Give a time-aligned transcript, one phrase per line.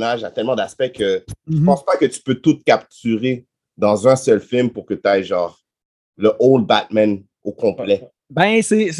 [0.00, 1.64] personnage a tellement d'aspects que je Mhm.
[1.64, 3.46] pense pas que tu peux tout capturer
[3.76, 5.58] dans un seul film pour que tu aies genre
[6.16, 8.08] le old Batman au complet.
[8.28, 8.90] Ben, c'est,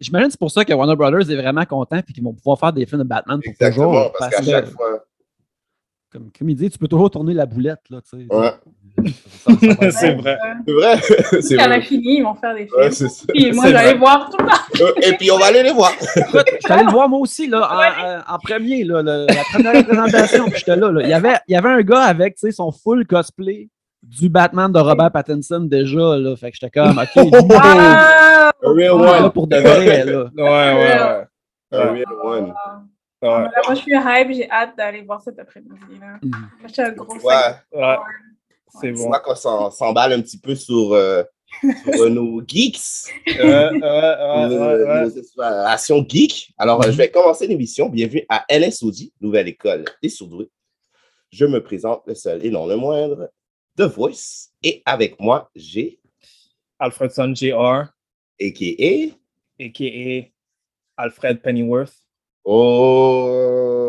[0.00, 2.58] j'imagine que c'est pour ça que Warner Brothers est vraiment content et qu'ils vont pouvoir
[2.58, 4.12] faire des films de Batman pour Exactement, toujours.
[4.18, 5.04] parce qu'à chaque fois.
[6.10, 7.80] Comme, comme il dit, tu peux toujours tourner la boulette.
[7.90, 8.34] Là, tu sais.
[8.34, 8.50] Ouais.
[9.90, 10.38] C'est vrai.
[10.66, 10.96] C'est vrai.
[11.40, 11.82] c'est Quand elle a vrai.
[11.82, 12.78] fini, ils vont faire des films.
[12.78, 13.08] Ouais.
[13.34, 14.84] Puis moi, j'allais voir tout le temps.
[14.86, 15.92] Euh, Et puis on va aller les voir.
[16.16, 19.26] Écoute, je suis allé le voir moi aussi là, en, en- en premier, là, le-
[19.26, 21.00] la première représentation, puis j'étais là, là.
[21.02, 23.68] Il, y avait, il y avait un gars avec tu sais, son full cosplay
[24.02, 26.16] du Batman de Robert Pattinson déjà.
[26.16, 28.50] Là, fait que j'étais comme, OK, Ah!
[28.62, 29.32] A real on est là one.
[29.32, 30.04] pour de vrai.
[30.04, 30.24] Là.
[30.36, 30.98] Ouais, ouais,
[31.72, 31.78] ouais.
[31.78, 32.52] A real one.
[33.20, 33.28] Ouais.
[33.30, 35.74] Moi, je suis hype, j'ai hâte d'aller voir cet après-midi.
[36.00, 36.18] là.
[36.22, 36.32] Mhm.
[36.66, 37.96] Je suis un gros Ouais.
[38.70, 39.06] C'est Tu bon.
[39.08, 41.22] vois qu'on s'en- s'emballe un petit peu sur, euh,
[41.94, 42.78] sur, euh, nos geeks,
[43.26, 43.34] ouais,
[43.72, 45.02] nos, ouais, ouais.
[45.04, 46.52] nos explorations geeks.
[46.58, 47.88] Alors, euh, je vais commencer l'émission.
[47.88, 50.50] Bienvenue à LSOD, Nouvelle École des Surdoués.
[51.30, 53.30] Je me présente le seul et non le moindre,
[53.76, 54.48] The Voice.
[54.62, 55.98] Et avec moi, j'ai
[56.78, 57.84] Alfredson Jr.,
[58.40, 59.14] a.k.a.
[59.64, 60.30] a.k.a.
[61.02, 61.94] Alfred Pennyworth.
[62.44, 63.87] Oh!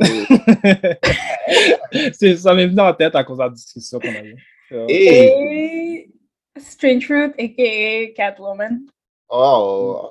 [2.12, 4.36] C'est- ça m'est venu en tête à cause de la discussion qu'on a eue.
[4.72, 5.26] Euh, Et...
[5.26, 6.10] Et
[6.58, 8.12] Strange Fruit, a.k.a.
[8.14, 8.80] Catwoman.
[9.28, 10.10] Oh!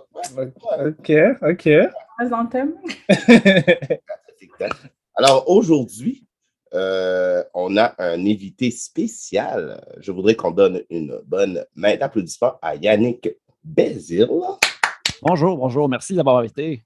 [0.85, 1.11] Ok,
[1.41, 1.69] ok.
[5.15, 6.25] Alors aujourd'hui,
[6.73, 9.81] euh, on a un invité spécial.
[9.99, 13.29] Je voudrais qu'on donne une bonne main d'applaudissement à Yannick
[13.63, 14.27] Bézil.
[15.21, 16.83] Bonjour, bonjour, merci d'avoir invité.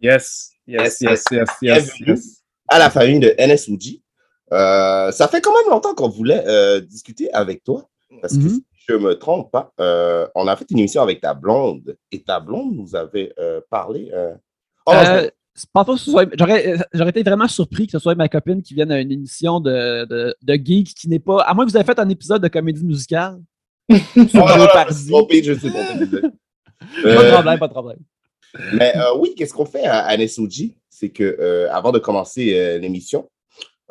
[0.00, 1.24] Yes, yes, yes,
[1.62, 4.00] yes, yes, à la famille de NSOG.
[4.52, 7.88] Euh, ça fait quand même longtemps qu'on voulait euh, discuter avec toi.
[8.20, 8.48] Parce que Mhm.
[8.50, 11.96] si je ne me trompe pas, euh, on a fait une émission avec ta blonde
[12.12, 14.10] et ta blonde nous avait euh, parlé.
[14.86, 14.92] oh,
[15.96, 16.28] ce soit.
[16.38, 20.04] J'aurais, été vraiment surpris que ce soit ma copine qui vienne à une émission de,
[20.04, 21.42] de, de geek qui n'est pas.
[21.42, 23.40] À moins que vous ayez fait un épisode de comédie musicale.
[23.90, 23.94] Oh,
[24.24, 25.94] non, non, je suis trompé, je pas.
[25.94, 27.98] de problème, pas de problème.
[28.72, 30.74] Mais euh, oui, qu'est-ce qu'on fait à, à NSOG?
[30.88, 33.28] C'est que euh, avant de commencer euh, l'émission,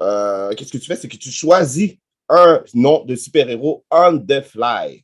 [0.01, 0.95] euh, qu'est-ce que tu fais?
[0.95, 1.95] C'est que tu choisis
[2.29, 5.03] un nom de super-héros on the fly.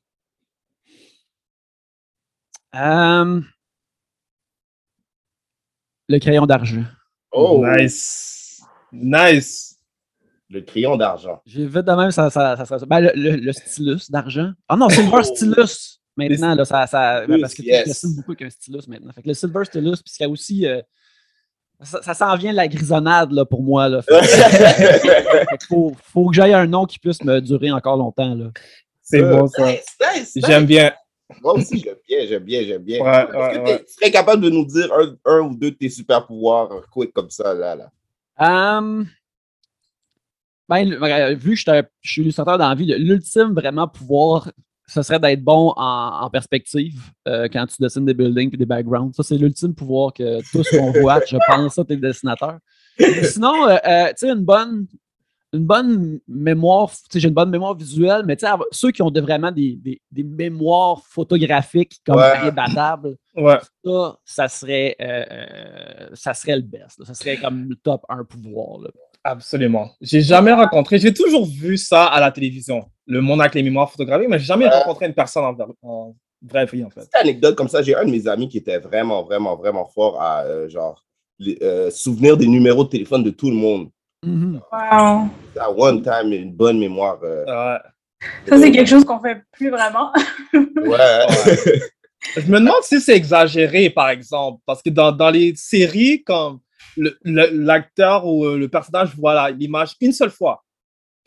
[6.07, 6.83] Le crayon d'argent.
[7.31, 8.61] Oh, Nice.
[8.91, 9.75] Nice.
[10.49, 11.41] le crayon d'argent.
[11.45, 14.51] J'ai vu de même, ça, ça, ça, ça- ben, le, le- le stylus d'argent.
[14.67, 16.55] Ah non, Silver Stylus maintenant.
[16.55, 17.87] Là, ça, ça, ben, parce que tu Yes.
[17.87, 19.11] dessines beaucoup avec un stylus maintenant.
[19.13, 20.65] Fait que le Silver Stylus, puis il y a aussi.
[20.67, 20.81] euh,
[21.81, 23.87] ça, ça s'en vient de la grisonnade là, pour moi.
[23.87, 24.01] Là.
[24.01, 24.25] Fait que-
[25.49, 28.35] fait que faut, faut que j'aille un nom qui puisse me durer encore longtemps.
[28.35, 28.51] Là.
[29.01, 29.65] C'est Euh, bon, ça.
[29.71, 29.85] nice,
[30.15, 30.45] nice, nice.
[30.45, 30.91] J'aime bien.
[31.41, 33.01] Moi aussi, j'aime bien, j'aime bien, j'aime bien.
[33.03, 33.85] Ouais, Est-ce ouais, que ouais.
[33.85, 37.13] tu serais capable de nous dire un, un ou deux de tes super-pouvoirs euh, quick
[37.13, 37.91] comme ça, là, là?
[38.77, 39.07] Hum,
[40.67, 43.87] ben, ben, vu que je suis un- je suis illustrateur dans la vie, l'ultime vraiment
[43.87, 44.51] pouvoir,
[44.89, 48.65] ce serait d'être bon en, en perspective euh, quand tu dessines des buildings et des
[48.65, 49.15] backgrounds.
[49.15, 50.67] Ça, c'est l'ultime pouvoir que tous
[51.01, 51.19] voit.
[51.27, 52.57] Je pense ça, t'es dessinateur.
[52.99, 54.87] Mais sinon, euh, euh, tu sais, une bonne,
[55.53, 58.91] une bonne mémoire, tu sais, j'ai une bonne mémoire visuelle, mais tu sais, avoir- ceux
[58.91, 62.17] qui ont de- vraiment des, des- des mémoires photographiques comme
[63.35, 63.57] Ouais.
[63.85, 64.95] ça, ça serait,
[66.13, 66.99] ça serait le best.
[66.99, 67.05] là.
[67.05, 68.79] Ça serait comme le top 1 pouvoir.
[68.81, 68.89] là.
[69.23, 69.91] Absolument.
[70.01, 73.89] J'ai jamais rencontré, j'ai toujours vu ça à la télévision, le monde avec les mémoires
[73.91, 74.71] photographiées, mais j'ai jamais Ouais.
[74.77, 77.01] rencontré une personne en, en vraie vie, en fait.
[77.01, 80.21] Petite anecdote comme ça, j'ai un de mes amis qui était vraiment, vraiment, vraiment fort
[80.21, 81.03] à, euh, genre,
[81.39, 83.89] les, euh, souvenir des numéros de téléphone de tout le monde.
[84.23, 84.61] Mhm.
[84.71, 85.27] Wow.
[85.59, 87.19] À one time, une bonne mémoire.
[87.23, 87.79] euh, Ouais.
[88.49, 90.11] Ça, c'est quelque chose qu'on fait plus vraiment.
[90.53, 91.25] Ouais.
[92.35, 96.23] Je me demande si c'est exagéré, par exemple, parce que dans, dans les séries,
[96.97, 100.63] le- l'acteur ou le personnage voit la- l'image une seule fois,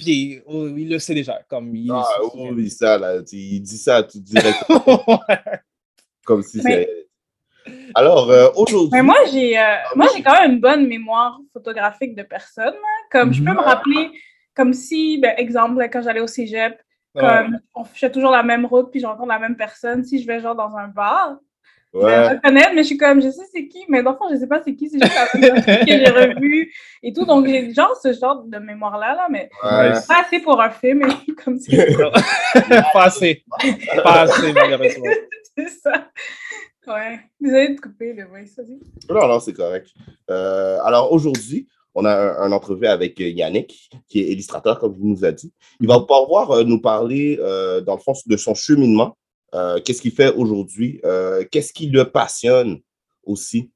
[0.03, 2.05] puis oh, il le sait déjà, comme il Ah,
[2.35, 4.59] oui, ça, là, il dit ça tout direct,
[6.25, 7.09] comme si Mais- c'est...
[7.95, 8.91] Alors, euh, aujourd'hui...
[8.93, 12.75] Mais moi, j'ai euh, moi j'ai quand même une bonne mémoire photographique de personnes.
[12.75, 13.03] hein.
[13.13, 14.11] Comme je peux me rappeler,
[14.55, 16.81] comme si, ben, exemple, quand j'allais au cégep,
[17.15, 20.03] comme on fait toujours la même route puis j'entends la même personne.
[20.03, 21.37] Si je vais genre dans un bar,
[21.95, 22.29] Ouais.
[22.29, 24.47] reconnaître, mais je suis comme, je sais c'est qui, mais dans le fond, je sais
[24.47, 26.73] pas c'est qui, c'est juste la même personne que j'ai revue
[27.03, 27.25] et tout.
[27.27, 29.93] Donc, j'ai genre ce genre de mémoire-là, là, mais Ouais.
[30.09, 31.03] pas assez pour un film,
[31.45, 31.95] comme c'est
[32.93, 33.45] pas assez.
[34.03, 35.05] Pas assez, malheureusement.
[35.59, 36.09] c'est ça.
[36.87, 37.21] Ouais.
[37.41, 38.57] Désolée de couper le voice.
[39.11, 39.89] Non, non, c'est correct.
[40.31, 44.93] Euh, alors aujourd'hui, on a un, un entrevue avec euh, Yannick, qui est illustrateur, comme
[44.95, 45.53] vous nous a dit.
[45.81, 49.17] Il va pouvoir euh, nous parler, euh, dans le fond, de son cheminement.
[49.55, 51.01] Euh, qu'est-ce qu'il fait aujourd'hui?
[51.05, 52.81] euh, qu'est-ce qui le passionne
[53.25, 53.71] aussi?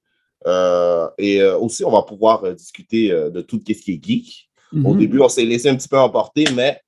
[0.47, 4.49] Euh, et aussi, on va pouvoir discuter de tout ce qui est geek.
[4.73, 4.99] Au Mhm.
[4.99, 6.81] début, on s'est laissé un petit peu emporter, mais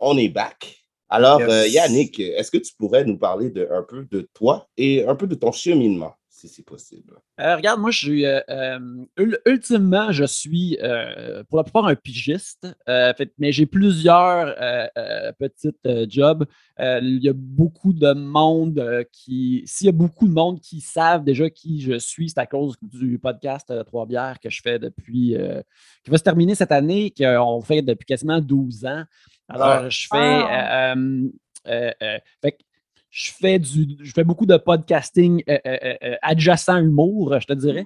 [0.00, 0.78] on est back.
[1.08, 1.72] Alors, Yes.
[1.72, 5.26] Yannick, est-ce que tu pourrais nous parler de, un peu de toi et un peu
[5.26, 6.14] de ton cheminement,
[6.48, 7.14] si c'est possible?
[7.40, 8.26] Euh, regarde, moi, je suis.
[8.26, 8.78] euh, euh,
[9.18, 14.54] ul- ultimement, je suis euh, pour la plupart un pigiste, euh, fait- mais j'ai plusieurs
[14.60, 16.44] euh, euh, petites euh, jobs.
[16.80, 19.62] Euh, Il y a beaucoup de monde euh, qui.
[19.66, 22.76] S'il y a beaucoup de monde qui savent déjà qui je suis, c'est à cause
[22.82, 25.36] du podcast euh, Trois Bières que je fais depuis.
[25.36, 25.62] euh,
[26.04, 29.04] qui va se terminer cette année, qu'on fait depuis quasiment 12 ans.
[29.48, 29.88] Alors, Ah.
[29.88, 30.16] je fais.
[30.16, 31.28] euh, euh,
[31.68, 32.62] euh, euh, fait que
[33.12, 37.46] je fais du je fais beaucoup de podcasting euh, euh, euh, euh, adjacent humour, je
[37.46, 37.84] te dirais.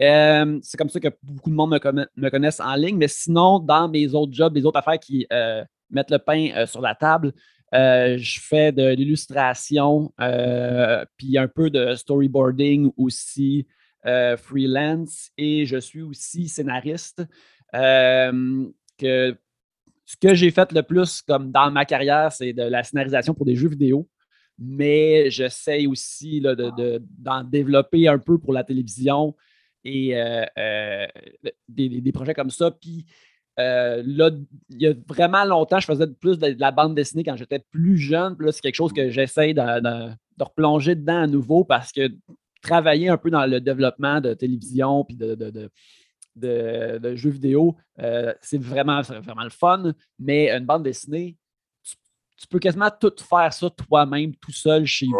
[0.00, 3.08] Euh, c'est comme ça que beaucoup de monde me, conna- me connaissent en ligne, mais
[3.08, 5.26] sinon, dans mes autres jobs, les autres affaires qui
[5.90, 7.32] mettent le pain sur la table,
[7.72, 10.12] je fais de l'illustration,
[11.16, 13.66] puis un peu de storyboarding aussi,
[14.36, 17.24] freelance, et je suis aussi scénariste.
[17.72, 19.36] Que
[20.04, 23.44] ce que j'ai fait le plus comme dans ma carrière, c'est de la scénarisation pour
[23.44, 24.08] des jeux vidéo.
[24.58, 29.34] Mais j'essaye aussi là, de- de- d'en développer un peu pour la télévision
[29.84, 31.06] et euh, euh,
[31.68, 32.70] des, des- projets comme ça.
[32.72, 33.06] Puis
[33.60, 34.30] euh, là,
[34.70, 37.60] il y a vraiment longtemps, je faisais plus de, de la bande dessinée quand j'étais
[37.70, 38.36] plus jeune.
[38.36, 41.90] Puis là, c'est quelque chose que j'essaye de, de- de replonger dedans à nouveau parce
[41.92, 42.08] que
[42.62, 45.70] travailler un peu dans le développement de télévision puis de, de-
[47.16, 47.76] jeux vidéo,
[48.40, 49.92] c'est vraiment, c'est vraiment le fun.
[50.18, 51.36] Mais une bande dessinée,
[52.38, 55.18] tu, peux quasiment tout faire ça toi-même, tout seul chez vous.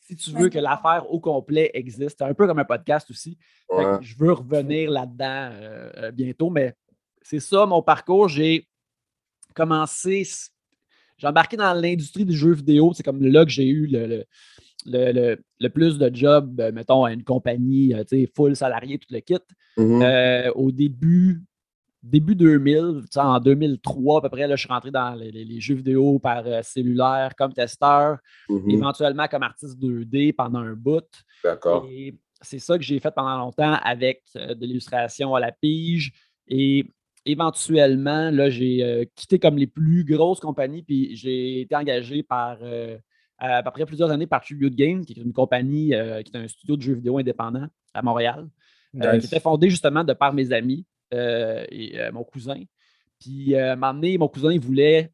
[0.00, 2.16] Si tu veux que l'affaire au complet existe.
[2.18, 3.36] C'est un peu comme un podcast aussi.
[3.70, 3.98] Fait que Ouais.
[4.02, 6.74] je veux revenir là-dedans euh, euh, bientôt, mais
[7.22, 8.28] c'est ça mon parcours.
[8.28, 8.66] J'ai
[9.54, 10.24] commencé.
[11.18, 12.92] j'ai embarqué dans l'industrie du jeu vidéo.
[12.94, 14.24] C'est comme là que j'ai eu le, le,
[14.86, 18.98] le- le- le plus de jobs, euh, mettons, à une compagnie, tu sais, full salarié,
[18.98, 19.36] tout le kit.
[19.76, 20.02] Mhm.
[20.02, 21.42] Euh, au début,
[22.02, 25.60] début 2000, tu sais, en 2003 à peu près, là, je suis rentré dans les,
[25.60, 28.70] jeux vidéo par euh, cellulaire comme testeur, Mhm.
[28.70, 31.04] éventuellement comme artiste 2D pendant un bout.
[31.44, 31.86] D'accord.
[31.90, 36.12] Et c'est ça que j'ai fait pendant longtemps avec euh, de l'illustration à la pige.
[36.48, 36.86] Et
[37.26, 42.58] éventuellement, là, j'ai euh, quitté comme les plus grosses compagnies, puis j'ai été engagé par
[42.62, 42.96] euh,
[43.38, 46.46] à peu près plusieurs années par Tribute Game, qui est une compagnie qui est un
[46.48, 48.48] studio de jeux vidéo indépendant à Montréal,
[48.92, 49.20] Nice.
[49.20, 50.84] qui était fondé justement de par mes amis
[51.70, 52.62] et euh, mon cousin.
[53.20, 53.76] Puis, euh, à un
[54.18, 55.12] mon cousin, voulait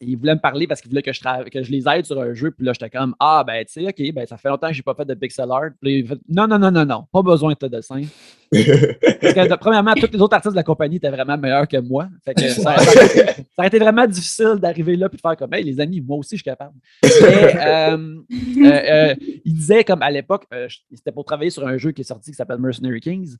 [0.00, 2.20] il voulait me parler parce qu'il voulait que je, tra- que je les aide sur
[2.20, 2.50] un jeu.
[2.50, 4.82] Puis là, j'étais comme Ah, ben, tu sais, OK, ben, ça fait longtemps que j'ai
[4.82, 5.70] pas fait de pixel art.
[5.80, 8.02] Puis fait Non, non, non, non, non, pas besoin de ton dessin.
[8.52, 12.08] Parce que, premièrement, tous les autres artistes de la compagnie étaient vraiment meilleurs que moi.
[12.24, 12.74] Fait que ça,
[13.58, 16.36] a été vraiment difficile d'arriver là et de faire comme Hey, les amis, moi aussi,
[16.36, 16.74] je suis capable.
[17.02, 17.08] Mais,
[17.66, 19.14] euh, euh, euh,
[19.44, 20.46] il disait, comme à l'époque,
[20.92, 23.36] c'était pour travailler sur un jeu qui est sorti qui s'appelle Mercenary Kings,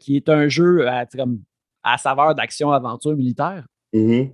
[0.00, 1.40] qui est un jeu à, comme,
[1.82, 3.64] à saveur d'action-aventure militaire.
[3.92, 4.30] Mhm.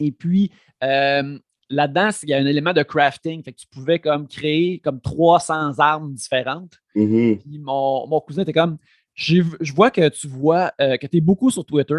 [0.00, 0.50] Et puis,
[0.82, 1.38] euh,
[1.70, 3.42] là-dedans, il y a un élément de crafting.
[3.42, 6.78] Fait que tu pouvais comme créer comme 300 armes différentes.
[6.94, 7.38] Mhm.
[7.38, 8.78] Puis mon, mon cousin était comme,
[9.14, 11.94] je vois que tu vois euh, que tu es beaucoup sur Twitter.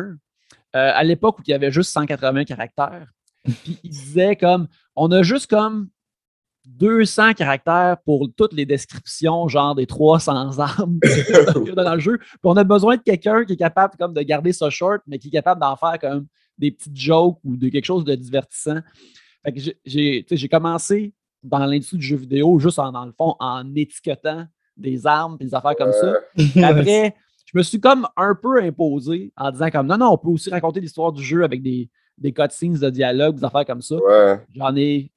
[0.75, 3.08] euh, à l'époque où il y avait juste 180 caractères.
[3.64, 5.90] Puis il disait comme, on a juste comme
[6.66, 11.00] 200 caractères pour toutes les descriptions, genre des 300 armes
[11.75, 12.18] dans le jeu.
[12.18, 15.20] Puis on a besoin de quelqu'un qui est capable comme de garder ça short, mais
[15.20, 18.80] qui est capable d'en faire comme des petites jokes ou de quelque chose de divertissant.
[19.44, 22.92] Fait que j'ai- j'ai tu sais, j'ai commencé dans l'industrie du jeu vidéo juste en,
[22.92, 24.46] dans le fond en étiquetant
[24.78, 26.14] des armes et des affaires comme ça.
[26.64, 30.30] Après, je me suis comme un peu imposé en disant comme non, non, on peut
[30.30, 33.96] aussi raconter l'histoire du jeu avec des, des cutscenes de dialogue, des affaires comme ça.
[33.98, 34.40] Ouais.
[34.56, 35.12] J'en ai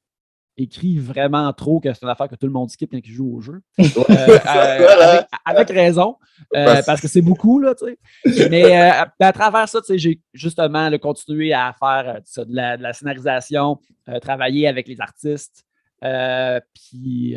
[0.59, 3.37] écrit vraiment trop que c'est une affaire que tout le monde skip quand il joue
[3.37, 3.61] au jeu.
[3.79, 6.17] Euh, euh, avec, avec raison,
[6.55, 7.87] euh, Parce- que c'est beaucoup, là, tu
[8.25, 8.49] sais.
[8.49, 12.55] Mais euh, à, travers ça, tu sais, j'ai justement là, continué à faire ça, de,
[12.55, 13.79] la, de la scénarisation,
[14.21, 15.65] travailler avec les artistes.
[16.01, 17.37] puis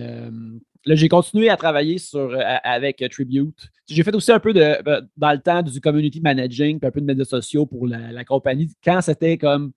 [0.86, 3.70] là, j'ai continué à travailler sur, avec Tribute.
[3.88, 4.78] J'ai fait aussi un peu de,
[5.18, 8.24] dans le temps du community managing, puis un peu de médias sociaux pour la, la
[8.24, 9.74] compagnie, quand c'était comme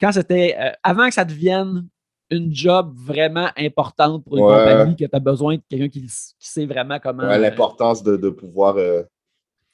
[0.00, 1.86] quand c'était euh, avant que ça devienne
[2.30, 4.56] une job vraiment importante pour une Ouais.
[4.56, 6.04] compagnie, que tu as besoin de quelqu'un qui,
[6.38, 7.24] sait vraiment comment.
[7.24, 9.02] Ouais, euh, L'importance de, de pouvoir euh,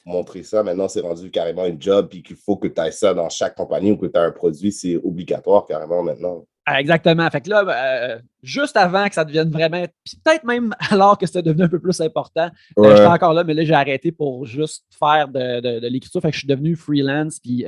[0.05, 0.63] montrer ça.
[0.63, 3.55] Maintenant, c'est rendu carrément une job, puis qu'il faut que tu aies ça dans chaque
[3.57, 6.45] compagnie ou que tu as un produit, c'est obligatoire carrément maintenant.
[6.69, 7.29] Ah, Exactement.
[7.31, 7.65] Fait que là,
[8.15, 9.85] euh, juste avant que ça devienne vraiment.
[10.05, 12.49] Puis peut-être même alors que c'était devenu un peu plus important,
[12.79, 16.21] euh, j'étais encore là, mais là, j'ai arrêté pour juste faire de, de- de l'écriture.
[16.21, 17.65] Fait que je suis devenu freelance, puis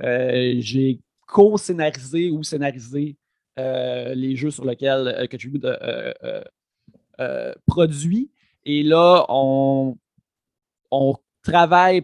[0.00, 3.16] j'ai co-scénarisé ou scénarisé
[3.58, 6.42] les jeux sur lesquels euh, que Tribute euh, euh,
[7.20, 8.30] euh, produit.
[8.64, 9.96] Et là, on,
[10.90, 12.02] on travaille.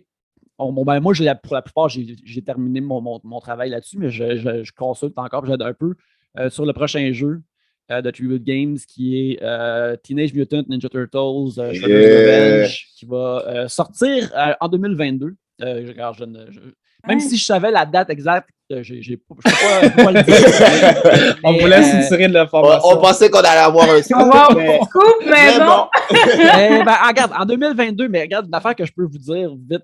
[0.59, 4.11] on- bon, ben, moi, pour la plupart, j'ai terminé mon, mon- mon travail là-dessus, mais
[4.11, 5.95] je, je- je consulte encore, j'aide un peu
[6.39, 7.43] euh, sur le prochain jeu
[7.91, 12.61] euh, de Tribute Games qui est euh, Teenage Mutant Ninja Turtles euh, Yeah.
[12.63, 15.35] Revenge, qui va euh, sortir euh, en 2022.
[15.61, 16.61] Euh, je- alors, je ne- je-
[17.09, 21.37] même si je savais la date exacte, euh, j'ai- j'ai pas- pas, le dire.
[21.45, 22.89] On Mais, vous laisse euh, une série de On, l'information.
[22.89, 25.89] on pensait qu'on allait avoir un scoop, Wow, mais- scoop, mais non.
[26.85, 29.83] Ben, regarde, en 2022, mais regarde, une affaire que je peux vous dire vite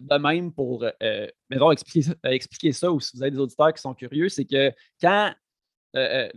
[0.00, 3.38] de même pour euh, mettons, expliquer, ça- euh, expliquer ça ou si vous avez des
[3.38, 5.30] auditeurs qui sont curieux, c'est que quand
[5.96, 6.28] euh,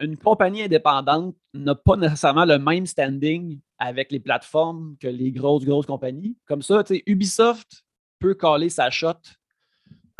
[0.00, 5.64] une compagnie indépendante n'a pas nécessairement le même standing avec les plateformes que les grosses,
[5.64, 7.84] grosses compagnies, comme ça, tu sais, Ubisoft
[8.18, 9.14] peut caler sa shot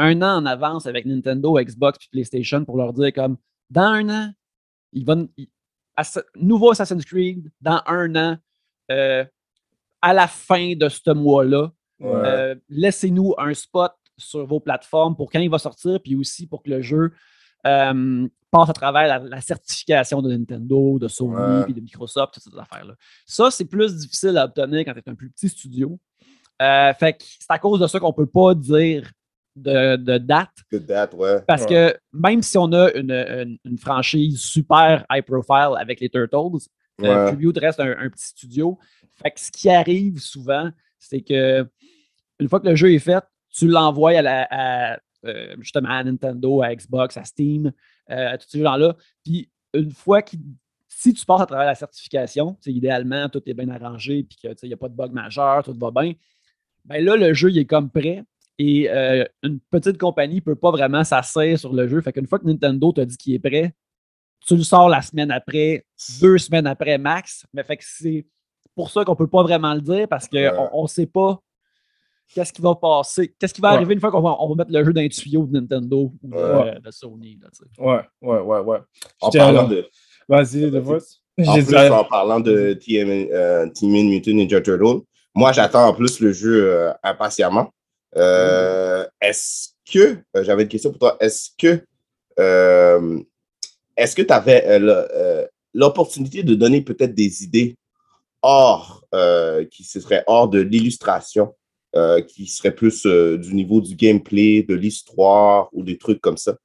[0.02, 3.36] un an en avance avec Nintendo, Xbox puis PlayStation pour leur dire comme
[3.70, 4.32] dans un an,
[4.92, 5.48] il va, il-
[6.36, 8.36] nouveau Assassin's Creed dans un an,
[8.90, 9.24] euh,
[10.00, 11.70] à la fin de ce mois-là.
[12.00, 12.10] Ouais.
[12.12, 16.62] Euh, Laissez-nous un spot sur vos plateformes pour quand il va sortir, puis aussi pour
[16.62, 17.12] que le jeu
[17.66, 21.64] euh, passe à travers la, la certification de Nintendo, de Sony, Ouais.
[21.64, 22.94] puis de Microsoft, toutes ces affaires-là.
[23.24, 25.98] Ça, c'est plus difficile à obtenir quand tu es un plus petit studio.
[26.60, 29.10] Fait que c'est à cause de ça qu'on ne peut pas dire
[29.56, 30.50] de, de date.
[30.70, 31.42] Que date, ouais.
[31.46, 36.08] Parce que même si on a une, une- une franchise super high profile avec les
[36.08, 36.58] Turtles, euh,
[36.98, 37.26] Ouais.
[37.32, 38.78] Tribute reste un, un petit studio.
[39.14, 41.66] Fait que ce qui arrive souvent, c'est que
[42.38, 46.02] une fois que le jeu est fait, tu l'envoies à la, à, euh, justement à
[46.04, 47.72] Nintendo, à Xbox, à Steam,
[48.10, 48.96] euh, à tous ces gens-là.
[49.24, 50.40] Puis une fois qu'il
[50.88, 54.68] si tu passes à travers la certification, c'est idéalement tout est bien arrangé puis qu'il
[54.68, 56.12] n'y a pas de bug majeur, tout va bien,
[56.84, 58.22] ben là, le jeu il est comme prêt.
[58.58, 62.00] Et euh, une petite compagnie ne peut pas vraiment s'asseoir sur le jeu.
[62.00, 63.72] Fait qu'une fois que Nintendo t'a dit qu'il est prêt,
[64.46, 65.84] tu le sors la semaine après,
[66.20, 67.44] deux semaines après max.
[67.52, 68.26] Mais fait que c'est
[68.74, 71.40] pour ça qu'on ne peut pas vraiment le dire parce qu'on ne sait pas
[72.34, 73.76] qu'est-ce qui va passer, qu'est-ce qui va Ouais.
[73.76, 76.12] arriver une fois qu'on va, on va mettre le jeu dans les tuyaux de Nintendo
[76.22, 76.80] ou de, Ouais.
[76.80, 77.38] de Sony.
[77.42, 77.48] là.
[77.78, 78.78] Ouais, ouais, ouais, ouais.
[79.20, 79.86] En parlant de.
[80.28, 81.18] Vas-y, The Voice.
[81.46, 85.00] En plus, dit- en parlant de TM, euh, Mutant Ninja Turtle,
[85.34, 87.70] moi, j'attends en plus le jeu euh, impatiemment.
[88.16, 91.84] Euh, Est-ce que, euh, j'avais une question pour toi, est-ce que,
[92.38, 93.20] euh,
[93.96, 94.80] est-ce que tu avais
[95.74, 97.76] l'opportunité de donner peut-être des idées
[98.42, 99.04] hors,
[99.70, 101.54] qui se seraient hors de l'illustration,
[102.26, 106.56] qui seraient plus du niveau du gameplay, de l'histoire ou des trucs comme ça?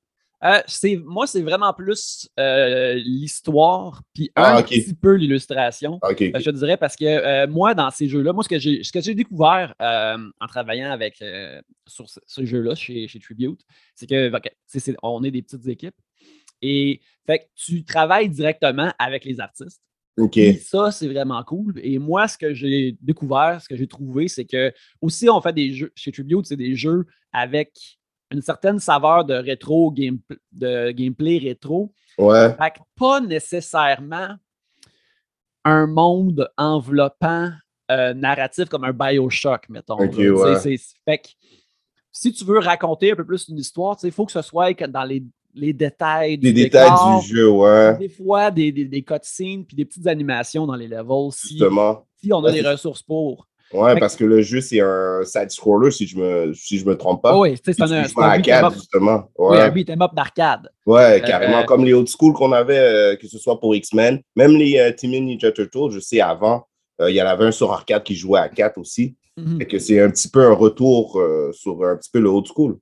[0.44, 0.62] Euh,
[1.06, 6.00] moi, c'est vraiment plus euh, l'histoire, puis Ah, un petit peu l'illustration.
[6.04, 6.22] Ok.
[6.22, 8.84] Euh, je te dirais parce que euh, moi, dans ces jeux-là, moi, ce que j'ai,
[8.84, 11.24] ce que j'ai découvert en travaillant avec
[11.88, 13.62] sur ce, ce jeu-là chez, chez Tribute,
[13.96, 14.32] c'est que
[14.68, 15.96] c'est- on est des petites équipes.
[16.62, 19.82] Et fait que tu travailles directement avec les artistes.
[20.58, 21.80] Ça, c'est vraiment cool.
[21.84, 25.54] Et moi, ce que j'ai découvert, ce que j'ai trouvé, c'est que aussi, on fait
[25.54, 27.97] des jeux chez Tribute, c'est des jeux avec
[28.32, 30.20] une certaine saveur de rétro, game,
[30.52, 31.94] de gameplay rétro.
[32.18, 32.54] Ouais.
[32.56, 34.36] Fait que pas nécessairement
[35.64, 37.52] un monde enveloppant
[37.92, 39.98] euh, narratif comme un Bioshock, mettons.
[39.98, 40.60] Ouais.
[41.06, 41.28] Fait que
[42.12, 45.04] si tu veux raconter un peu plus une histoire, il faut que ce soit dans
[45.04, 46.90] les, les détails du Les détails
[47.22, 47.98] du jeu, ouais.
[47.98, 52.06] Des fois, des, des, des cutscenes puis des petites animations dans les levels si, Justement.
[52.22, 53.48] si on a Ouais, les c'est- ressources pour.
[53.74, 56.96] Ouais, Fait parce que le jeu, c'est un side-scroller, si je me, si je me
[56.98, 57.32] trompe pas.
[57.34, 58.74] Ah oui, c'est un- un à beat 'em 4, up.
[58.76, 59.30] justement.
[59.38, 60.70] Oui, Ouais, un beat'em up d'arcade.
[60.86, 61.60] ouais Euh, carrément.
[61.60, 64.78] euh, Comme les old school qu'on avait, euh, que ce soit pour X-Men, même les
[64.80, 66.66] euh, Teenage Ninja Turtles, je sais, avant,
[67.00, 69.16] il y en avait un sur arcade qui jouait à 4 aussi.
[69.36, 69.58] Mhm.
[69.60, 71.22] Fait que c'est un petit peu un retour
[71.52, 72.78] sur un petit peu le old school.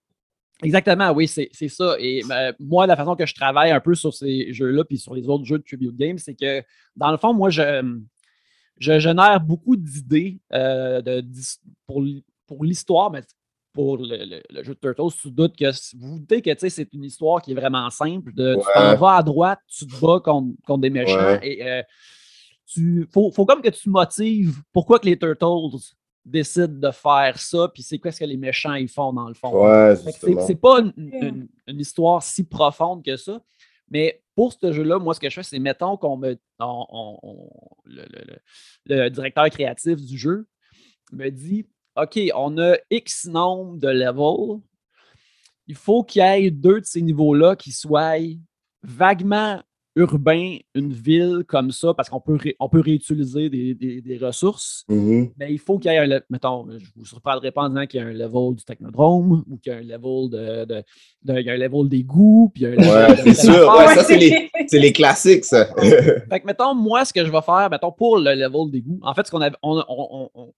[0.64, 1.98] Exactement, oui, c'est c'est ça.
[2.00, 5.14] Et euh, moi, la façon que je travaille un peu sur ces jeux-là, puis sur
[5.14, 6.64] les autres jeux de Tribute Games, c'est que
[6.96, 7.62] dans le fond, moi, je,
[8.80, 11.02] je génère beaucoup d'idées euh,
[11.88, 12.04] pour,
[12.48, 13.22] pour l'histoire, mais
[13.74, 16.50] pour le, le- le jeu de Turtles, tu te doutes que vous vous doutez que
[16.52, 18.34] tu sais, c'est une histoire qui est vraiment simple.
[18.34, 21.40] De, Tu t'en vas à droite, tu te bats contre, contre des méchants Ouais.
[21.48, 21.82] et euh,
[22.66, 25.78] tu faut, faut comme que tu motives pourquoi que les Turtles
[26.26, 29.36] décident de faire ça, puis c'est quoi ce que les méchants ils font dans le
[29.36, 29.52] fond.
[29.64, 33.40] Ouais, c'est- pas une, une- une histoire si profonde que ça.
[33.92, 36.38] Mais pour ce jeu-là, moi, ce que je fais, c'est mettons qu'on me.
[38.86, 40.48] le directeur créatif du jeu
[41.12, 44.62] me dit OK, on a X nombre de levels.
[45.68, 48.18] Il faut qu'il y ait deux de ces niveaux-là qui soient
[48.84, 49.64] vaguement
[49.98, 54.18] urbains, une ville comme ça, parce qu'on peut, ré- on peut réutiliser des, des- des
[54.18, 54.84] ressources.
[54.90, 55.32] Mhm.
[55.38, 56.20] Mais il faut qu'il y ait un.
[56.30, 59.58] Mettons, je vous surprendrai pas en disant qu'il y a un level du Technodrome ou
[59.58, 60.66] qu'il y a un level de.
[60.66, 60.84] de-
[61.24, 63.34] de- il y a un level d'égout, puis il y a un level Ouais, de-
[63.34, 63.74] c'est sûr.
[63.78, 65.66] Ouais, ça, c'est les, les classiques, ça.
[66.30, 69.14] Fait que, mettons, moi, ce que je vais faire, mettons, pour le level d'égout, en
[69.14, 69.56] fait, ce qu'on avait.
[69.64, 70.54] On, on- on- on-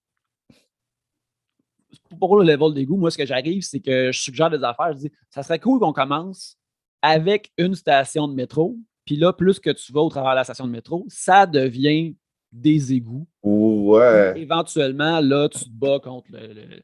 [2.18, 4.92] pour le level d'égout, moi, ce que j'arrive, c'est que je suggère des affaires.
[4.94, 6.56] Je dis, ça serait cool qu'on commence
[7.02, 8.76] avec une station de métro.
[9.08, 12.14] Puis là, plus que tu vas au travers de la station de métro, ça devient
[12.52, 13.26] des égouts.
[13.42, 14.38] Ouais.
[14.38, 16.82] Éventuellement, là, tu te bats contre le, le-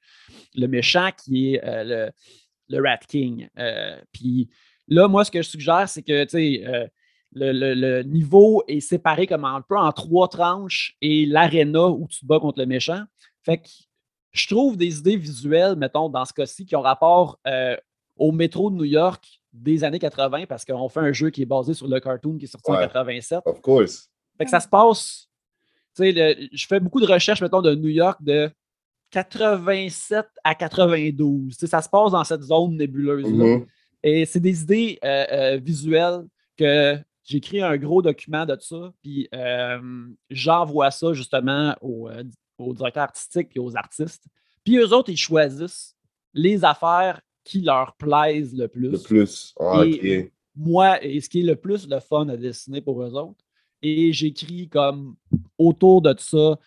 [0.55, 2.13] le méchant qui est euh, le,
[2.75, 3.47] le Rat King.
[3.59, 4.49] Euh, puis
[4.89, 6.87] là, moi, ce que je suggère, c'est que, tu sais, euh,
[7.33, 12.09] le, le- le niveau est séparé comme un peu en trois tranches et l'aréna où
[12.09, 13.03] tu te bats contre le méchant.
[13.43, 13.69] Fait que
[14.33, 17.77] je trouve des idées visuelles, mettons, dans ce cas-ci, qui ont rapport euh,
[18.17, 21.47] au métro de New York des années 80, parce qu'on fait un jeu qui est
[21.47, 22.83] basé sur le cartoon qui est sorti en Ouais.
[22.83, 23.41] 87.
[23.47, 24.11] Of course.
[24.37, 25.29] Fait que ça se passe.
[25.97, 28.51] Tu sais, je fais beaucoup de recherches, mettons, de New York de
[29.11, 31.53] 87 à 92.
[31.53, 33.59] Tu sais, ça se passe dans cette zone nébuleuse-là.
[33.59, 33.67] Mhm.
[34.03, 36.25] Et c'est des idées euh, euh, visuelles
[36.57, 42.23] que j'ai écrit un gros document de ça, puis euh, j'envoie ça justement aux, euh,
[42.59, 44.25] aux directeurs artistiques et aux artistes.
[44.63, 45.97] Puis eux autres, ils choisissent
[46.35, 48.91] les affaires qui leur plaisent le plus.
[48.91, 49.55] Le plus.
[49.61, 53.13] Ah, Et moi, et ce qui est le plus le fun à dessiner pour eux
[53.15, 53.45] autres.
[53.83, 55.15] Et j'écris comme
[55.59, 56.59] autour de ça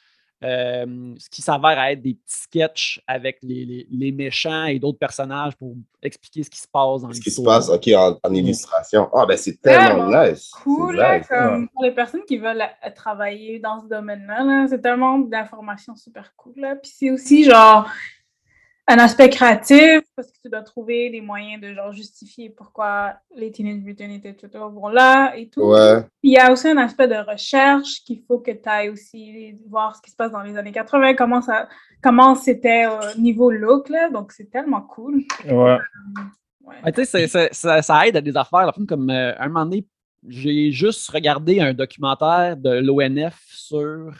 [0.44, 5.00] euh, ce qui s'avère être des petits sketchs avec les, les- les méchants et d'autres
[5.00, 7.58] personnages pour expliquer ce qui se passe dans Ce qui se l'histoire.
[7.58, 9.10] passe, OK, en, en illustration.
[9.16, 10.52] Ah, ben c'est tellement Vraiment nice.
[10.64, 11.28] cool, là, nice.
[11.28, 15.96] comme pour les personnes qui veulent euh, travailler dans ce domaine-là, là, c'est tellement d'informations
[15.96, 16.54] super cool.
[16.58, 16.76] Là.
[16.76, 17.90] Puis c'est aussi genre,
[18.90, 23.52] un aspect créatif, parce que tu dois trouver des moyens de genre justifier pourquoi les
[23.52, 25.64] Teenage Mutant Ninja Turtles vont là et tout.
[25.64, 26.06] Ouais.
[26.24, 29.96] Il y a aussi un aspect de recherche qu'il faut que tu ailles aussi voir
[29.96, 31.68] ce qui se passe dans les années 80, comment ça
[32.02, 35.24] comment c'était au niveau look là, donc c'est tellement cool.
[35.46, 35.78] Ouais.
[36.84, 38.66] Ouais, tu sais, c'est- c'est- ça, ça aide à des affaires.
[38.68, 39.86] là, comme euh, un moment donné,
[40.28, 44.12] j'ai juste regardé un documentaire de l'ONF sur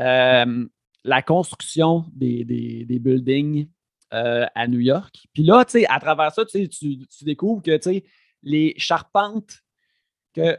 [0.00, 0.66] euh,
[1.04, 3.68] la construction des, des- des buildings
[4.12, 5.26] euh, à New York.
[5.32, 8.04] Puis là, tu sais, à travers ça, tu, tu, découvres que tu sais,
[8.42, 9.62] les charpentes,
[10.34, 10.58] qu'il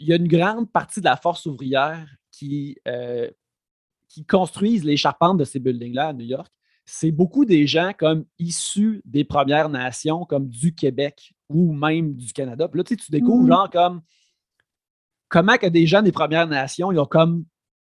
[0.00, 3.30] y a une grande partie de la force ouvrière qui, euh,
[4.08, 6.50] qui construisent les charpentes de ces buildings-là à New York
[6.90, 12.32] c'est beaucoup des gens comme issus des Premières Nations, comme du Québec ou même du
[12.32, 12.68] Canada.
[12.68, 13.48] Puis là, tu sais, tu découvres Mhm.
[13.48, 14.02] genre comme
[15.28, 17.44] comment que des gens des Premières Nations, ils ont comme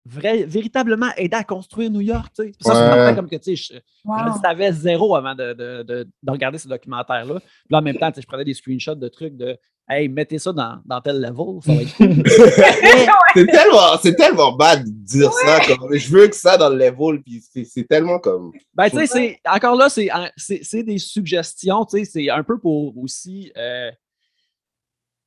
[0.08, 2.32] vrai, véritablement aidé à construire New York.
[2.36, 2.52] Tu sais.
[2.60, 2.86] Ça, c'est Ouais.
[2.86, 4.16] affaire comme que tu sais, je, Wow.
[4.20, 7.40] je le savais zéro avant de, de- de- de regarder ce documentaire-là.
[7.40, 9.56] Puis là, en même temps, tu sais, je prenais des screenshots de trucs de
[9.90, 12.22] Hey, mettez ça dans, dans tel level, ça va être cool.
[13.34, 15.60] c'est tellement, c'est tellement bad de dire ça.
[15.66, 18.52] Comme, je veux que ça dans le level, puis c'est, c'est tellement comme.
[18.74, 22.42] Ben, tu sais, c'est encore là, c'est c'est c'est des suggestions, tu sais, c'est un
[22.42, 23.50] peu pour aussi.
[23.56, 23.90] euh,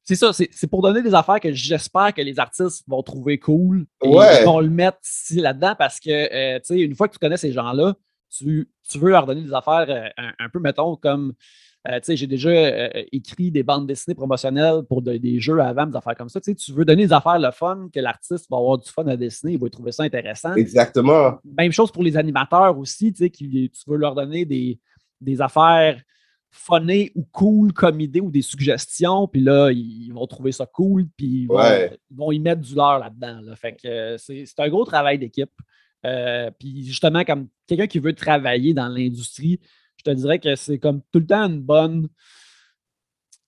[0.03, 3.37] c'est ça, c'est c'est pour donner des affaires que j'espère que les artistes vont trouver
[3.39, 3.85] cool.
[4.03, 4.43] Et Ouais.
[4.43, 7.37] vont le mettre ici là-dedans parce que, euh, tu sais, une fois que tu connais
[7.37, 7.93] ces gens-là,
[8.29, 11.33] tu, tu veux leur donner des affaires euh, un, un peu, mettons, comme.
[11.87, 12.51] euh, tu sais, j'ai déjà
[13.11, 16.39] écrit des bandes dessinées promotionnelles pour de- des jeux avant, des affaires comme ça.
[16.39, 19.07] Tu sais, tu veux donner des affaires le fun, que l'artiste va avoir du fun
[19.07, 20.53] à dessiner, il va trouver ça intéressant.
[20.53, 21.39] Exactement.
[21.57, 24.79] Même chose pour les animateurs aussi, tu sais, tu veux leur donner des,
[25.19, 25.99] des affaires
[26.51, 31.07] funnées ou cool comme idée ou des suggestions, puis là, ils vont trouver ça cool,
[31.15, 31.97] puis ils vont, Ouais.
[32.09, 33.39] ils vont y mettre du leur là-dedans.
[33.41, 33.55] là.
[33.55, 35.51] Fait que euh, c'est c'est un gros travail d'équipe.
[36.05, 39.59] Euh, puis justement, comme quelqu'un qui veut travailler dans l'industrie,
[39.97, 42.07] je te dirais que c'est comme tout le temps une bonne,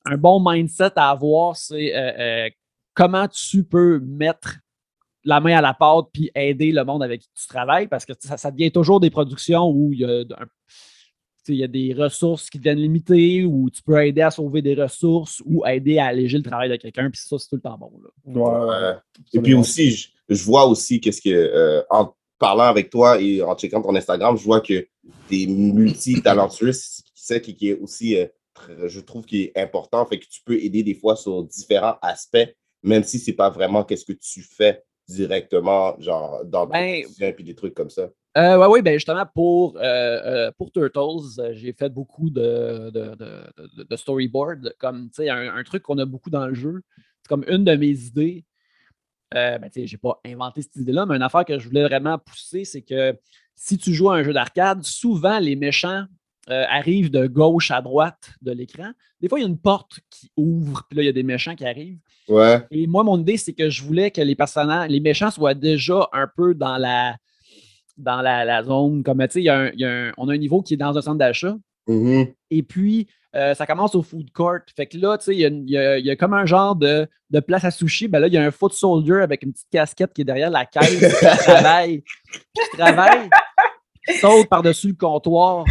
[0.05, 2.49] un bon mindset à avoir, c'est euh, euh,
[2.93, 4.59] comment tu peux mettre
[5.25, 8.13] la main à la pâte puis aider le monde avec qui tu travailles parce que
[8.19, 10.47] ça, ça devient toujours des productions où il y a, un-
[11.47, 14.75] il y a des ressources qui deviennent limitées ou tu peux aider à sauver des
[14.75, 17.77] ressources ou aider à alléger le travail de quelqu'un puis ça c'est tout le temps
[17.77, 18.09] bon là.
[18.25, 18.95] Ouais.
[19.33, 23.41] Et puis aussi, je, je vois aussi qu'est-ce que, euh, en parlant avec toi et
[23.41, 24.87] en checkant ton Instagram, je vois que
[25.29, 26.71] tu es multi-talentueux.
[27.13, 30.05] C'est qui, qui est aussi, euh, très- je trouve, qui est important.
[30.05, 33.83] Fait que tu peux aider des fois sur différents aspects, même si c'est pas vraiment
[33.83, 38.09] qu'est-ce que tu fais directement, genre dans le Ben, quotidien puis des trucs comme ça.
[38.35, 42.89] Euh, ouais, oui, ben justement, pour, euh, euh, pour Turtles, euh, j'ai fait beaucoup de,
[42.89, 44.73] de, de, de- storyboard.
[44.79, 46.81] Comme, un, un truc qu'on a beaucoup dans le jeu.
[47.21, 48.43] C'est comme une de mes idées.
[49.35, 52.17] Euh, ben, sais, j'ai pas inventé cette idée-là, mais une affaire que je voulais vraiment
[52.17, 53.15] pousser, c'est que
[53.55, 56.05] si tu joues à un jeu d'arcade, souvent les méchants
[56.47, 58.91] arrivent de gauche à droite de l'écran.
[59.21, 61.23] Des fois, il y a une porte qui ouvre, puis là, il y a des
[61.23, 61.99] méchants qui arrivent.
[62.27, 62.61] Ouais.
[62.69, 66.09] Et moi, mon idée, c'est que je voulais que les personnages, les méchants soient déjà
[66.11, 67.15] un peu dans la,
[67.97, 69.03] dans la, la zone.
[69.03, 71.55] Comme, tu sais, on a un niveau qui est dans un centre d'achat.
[71.87, 72.27] Mhm.
[72.51, 74.59] Et puis, euh, ça commence au food court.
[74.75, 77.63] Fait que là, tu sais, il y y a comme un genre de, de place
[77.65, 78.07] à sushi.
[78.07, 80.51] Ben là, il y a un foot soldier avec une petite casquette qui est derrière
[80.51, 82.03] la caisse qui travaille.
[82.31, 83.29] Qui travaille.
[84.19, 85.65] Saute par-dessus le comptoir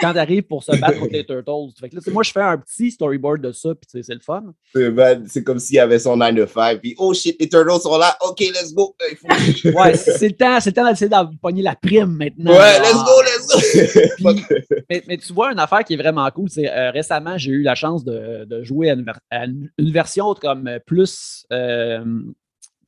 [0.00, 1.72] quand tu arrives pour se battre contre les Turtles.
[1.78, 4.42] Fait que là, moi, je fais un petit storyboard de ça, puis c'est le fun.
[4.74, 5.24] C'est bad.
[5.28, 7.96] C'est comme s'il y avait son 9 to 5, puis oh shit, les turtles sont
[7.98, 8.94] là, ok, let's go.
[9.20, 12.52] Faut- Ouais, c'est le temps, c'est le temps d'essayer d'empoigner la prime maintenant.
[12.52, 12.82] Ouais, genre.
[12.82, 14.30] let's go, let's go.
[14.32, 14.56] Puis-
[14.90, 17.62] mais, mais tu vois, une affaire qui est vraiment cool, c'est euh, récemment, j'ai eu
[17.62, 19.44] la chance de, de jouer à une, à
[19.78, 22.04] version comme euh, plus, euh,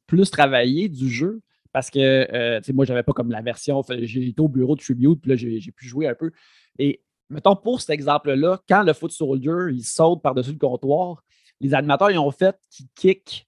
[0.06, 1.40] plus travaillée du jeu.
[1.76, 3.82] Parce que euh, tu sais, moi, j'avais pas comme la version.
[4.00, 6.30] J'ai été au bureau de Tribute, puis là, j'ai pu jouer un peu.
[6.78, 11.22] Et mettons, pour cet exemple-là, quand le Foot Soldier, il saute par-dessus le comptoir,
[11.60, 13.46] les animateurs, ils ont fait qu'ils kick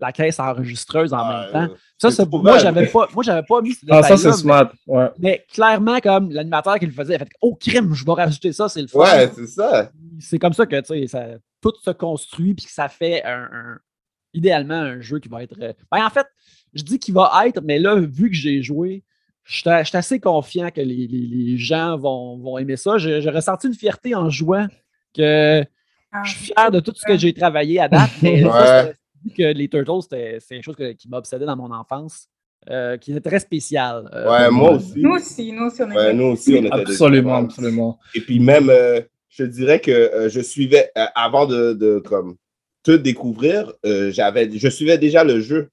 [0.00, 1.74] la caisse enregistreuse en même temps.
[1.98, 4.32] Ça, c'est c'est- trop moi, j'avais pas, moi, j'avais pas mis ce Ah, ça, c'est
[4.32, 4.72] smart.
[4.86, 5.10] Ouais.
[5.18, 8.52] mais clairement, comme l'animateur qui le faisait, il a fait Oh, crime, je vais rajouter
[8.54, 9.00] ça, c'est le fun.
[9.00, 9.90] Ouais, c'est ça.
[10.18, 11.26] C'est comme ça que tu sais, ça,
[11.60, 13.78] tout se construit puis que ça fait un, un-
[14.32, 15.56] idéalement un jeu qui va être.
[15.60, 16.26] euh, ben, en fait,
[16.76, 19.02] je dis qu'il va être, mais là, vu que j'ai joué,
[19.44, 22.98] je suis assez confiant que les, les- les gens vont, vont aimer ça.
[22.98, 24.66] J'ai j'ai ressenti une fierté en jouant
[25.14, 25.64] que
[26.24, 28.10] je suis fier de tout ce que j'ai travaillé à date.
[28.22, 28.94] Mais ça, Ouais.
[29.24, 32.28] vu que les Turtles, c'était c'est quelque chose que- qui m'obsédait dans mon enfance,
[32.70, 34.08] euh, qui était très spécial.
[34.12, 35.00] euh, Ouais, moi aussi.
[35.00, 37.98] Nous aussi, nous aussi, on est Ouais, nous aussi, on était Absolument, absolument.
[38.14, 42.00] Et puis même, euh, je te dirais que euh, je suivais, euh, avant de, de
[42.00, 42.36] comme,
[42.82, 45.70] te découvrir, euh, j'avais, je suivais déjà le jeu.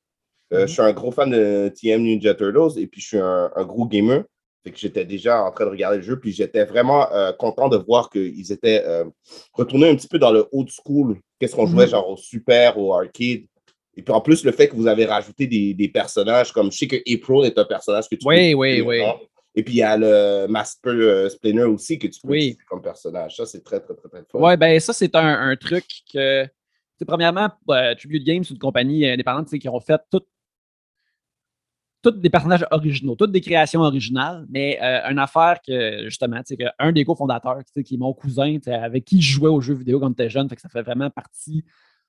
[0.54, 3.52] Euh, Je suis un gros fan de TM Ninja Turtles et puis je suis un,
[3.56, 4.24] un gros gamer.
[4.64, 7.68] Fait que j'étais déjà en train de regarder le jeu, puis j'étais vraiment euh, content
[7.68, 9.04] de voir qu'ils étaient euh,
[9.52, 11.18] retournés un petit peu dans le old school.
[11.40, 11.92] Qu'est-ce qu'on jouait, Mhm.
[11.92, 13.42] genre au super, au arcade.
[13.98, 16.78] Et puis en plus, le fait que vous avez rajouté des, des personnages, comme je
[16.78, 19.04] sais que April est un personnage que tu Oui, peux oui, oui.
[19.04, 19.16] hein.
[19.56, 22.38] Et puis il y a le Master euh, Splinter aussi que tu peux Oui.
[22.40, 23.36] utiliser comme personnage.
[23.36, 24.40] Ça, c'est très, très, très, très fun.
[24.40, 26.48] Ouais, ben ça, c'est un, un truc que.
[27.06, 30.22] Premièrement, euh, Tribute Games, c'est une compagnie indépendante qui ont fait tout,
[32.04, 36.44] tous des personnages originaux, toutes des créations originales, mais euh, une affaire que, justement, tu
[36.48, 39.22] sais, que un des cofondateurs, tu sais, qui est mon cousin, tu sais, avec qui
[39.22, 41.64] je jouais aux jeux vidéo quand j'étais jeune, fait que ça fait vraiment partie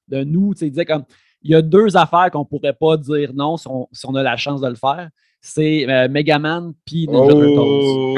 [0.09, 0.53] de nous.
[0.53, 1.05] tu sais, Il disait comme
[1.43, 4.23] il y a deux affaires qu'on pourrait pas dire non si on, si on a
[4.23, 5.09] la chance de le faire.
[5.41, 7.55] C'est euh, Megaman puis Ninja Turtles.
[7.57, 8.15] Oh,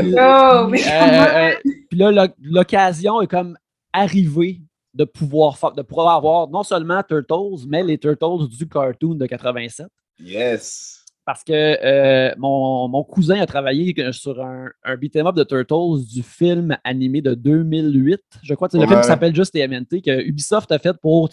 [0.00, 0.14] Megaman.
[0.18, 1.54] Oh, mais Euh, euh,
[1.90, 3.56] Puis là, l'oc- l'occasion est comme
[3.92, 4.60] arrivée
[4.94, 9.86] de pouvoir, de pouvoir avoir non seulement Turtles, mais les Turtles du cartoon de 87.
[10.20, 11.04] Yes.
[11.28, 16.06] Parce que euh, mon, mon cousin a travaillé sur un, un beat'em up de Turtles
[16.10, 18.18] du film animé de 2008.
[18.42, 21.28] Je crois c'est le film qui s'appelle juste TMNT que Ubisoft a fait pour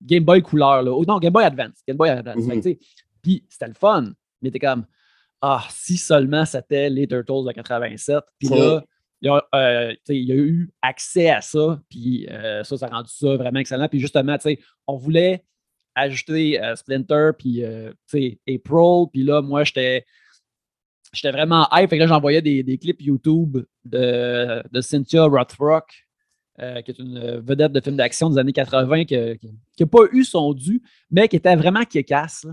[0.00, 0.82] Game Boy couleur.
[0.82, 0.92] Là.
[0.92, 1.82] Oh, non, Game Boy Advance.
[1.86, 2.42] Game Boy Advance.
[2.42, 2.74] Mhm.
[3.20, 4.12] Puis c'était le fun.
[4.40, 4.86] Mais t'es comme
[5.42, 8.24] Ah, si seulement c'était les Turtles de 87.
[8.38, 8.82] Puis là,
[9.20, 11.80] il y, a, euh, il a eu accès à ça.
[11.90, 13.88] Puis euh, ça, ça a rendu ça vraiment excellent.
[13.88, 15.44] Puis justement, tu sais, on voulait
[15.94, 19.06] ajouter euh, Splinter, puis euh, tu sais, April.
[19.12, 20.04] Puis là, moi, j'étais
[21.12, 21.90] j'étais vraiment hype.
[21.90, 26.06] Fait que là, j'envoyais des, des clips YouTube de, de Cynthia Rothrock,
[26.60, 30.24] euh, qui est une vedette de film d'action des années 80, qui n'a pas eu
[30.24, 32.46] son dû, mais qui était vraiment kick-ass.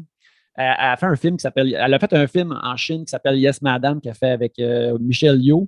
[0.56, 1.74] Elle, elle a fait un film qui s'appelle.
[1.74, 4.60] Elle a fait un film en Chine qui s'appelle Yes Madame, qu'elle a fait avec
[4.60, 5.68] euh, Michel Yeoh.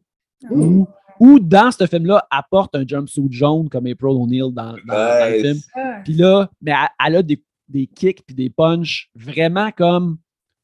[0.50, 0.88] Où,
[1.20, 5.40] où dans ce film-là, apporte un jumpsuit jaune comme April O'Neil dans, dans- dans le
[5.44, 5.58] film.
[5.76, 6.02] Ah.
[6.04, 10.18] Puis là, mais elle, elle a des, des kicks puis des punches vraiment comme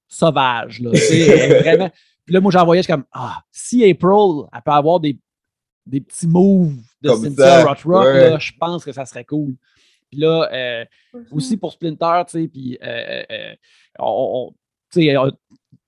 [0.08, 0.80] sauvages.
[0.82, 1.90] Là, est vraiment...
[2.26, 5.18] Puis là, moi, j'envoyais, je suis comme, ah, si April, elle peut avoir des,
[5.86, 8.30] des petits moves de Comme Cynthia ça, Rothrock, ouais.
[8.32, 9.56] là, je pense que ça serait cool.
[10.10, 10.86] Puis là, euh,
[11.32, 13.56] aussi pour Splinter, tu sais, puis euh, euh,
[14.00, 14.56] on, on-
[14.92, 15.30] tu sais, euh,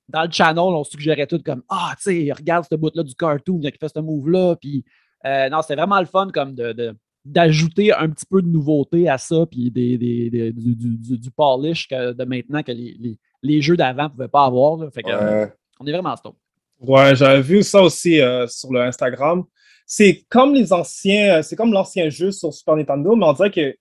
[0.10, 3.60] dans le channel, on suggérait tout comme Ah, tu sais, regarde ce bout-là du cartoon
[3.62, 4.56] qui fait ce move-là.
[4.56, 4.84] Puis
[5.26, 9.08] euh, non, c'était vraiment le fun comme de, de- d'ajouter un petit peu de nouveauté
[9.10, 12.72] à ça, puis des, des- des- du, du, du- du polish que, de maintenant que
[12.72, 14.78] les, les- les jeux d'avant ne pouvaient pas avoir.
[14.78, 14.90] là.
[14.92, 15.54] Fait que, euh, Ouais.
[15.80, 16.38] on est vraiment stoked.
[16.80, 19.44] Ouais, j'avais vu ça aussi euh, sur le Instagram.
[19.86, 23.52] C'est comme les anciens, euh, c'est comme l'ancien jeu sur Super Nintendo, mais on dirait
[23.52, 23.76] que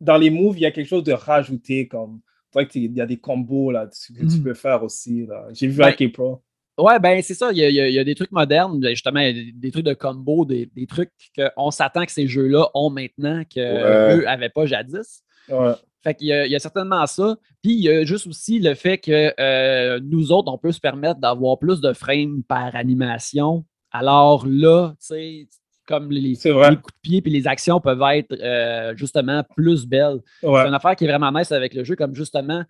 [0.00, 2.20] dans les moves, il y a quelque chose de rajouté, comme
[2.54, 3.94] on dirait qu'il y a des combos là, que
[4.28, 4.42] tu Mhm.
[4.44, 5.26] peux faire aussi.
[5.26, 5.46] là.
[5.52, 6.36] J'ai vu Ben, avec April.
[6.76, 7.52] Ouais, ben c'est ça.
[7.52, 10.68] Il y, a, il y des trucs modernes, ben, justement, des, trucs de combo, des,
[10.74, 14.24] des trucs qu'on s'attend que ces jeux-là ont maintenant qu'eux Ouais.
[14.24, 15.22] n'avaient pas jadis.
[15.48, 15.72] Ouais.
[16.02, 17.36] Fait qu'il y a, il y a certainement ça.
[17.62, 20.80] Puis il y a juste aussi le fait que euh, nous autres, on peut se
[20.80, 23.64] permettre d'avoir plus de frames par animation.
[23.90, 25.48] Alors là, tu sais,
[25.86, 30.20] comme les, coups de pied puis les actions peuvent être euh, justement plus belles.
[30.42, 30.62] Ouais.
[30.62, 32.64] C'est une affaire qui est vraiment nice avec le jeu, comme justement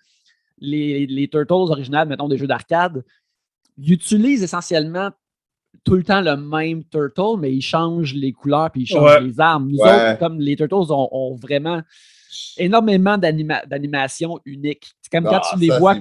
[0.59, 3.03] les, les Turtles originales, mettons des jeux d'arcade,
[3.79, 5.11] ils utilisent essentiellement
[5.85, 9.21] tout le temps le même Turtle, mais ils changent les couleurs puis ils changent Ouais.
[9.21, 9.69] les armes.
[9.71, 9.89] Nous Ouais.
[10.11, 11.83] autres, comme les Turtles ont, ont vraiment
[12.57, 14.87] énormément d'anima- d'animations uniques.
[15.03, 15.97] C'est comme quand Ah, tu les ça, vois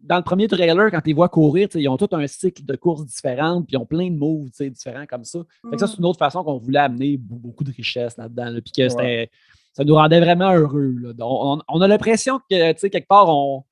[0.00, 2.76] dans le premier trailer, quand tu les vois courir, ils ont tout un cycle de
[2.76, 5.38] courses différentes, puis ils ont plein de moves différents comme ça.
[5.70, 8.50] Fait que ça, c'est une autre façon qu'on voulait amener be- beaucoup de richesse là-dedans.
[8.50, 10.94] là, puis que ça nous rendait vraiment heureux.
[11.00, 11.12] là.
[11.14, 13.64] Donc, On, on a l'impression que, tu sais, quelque part, on,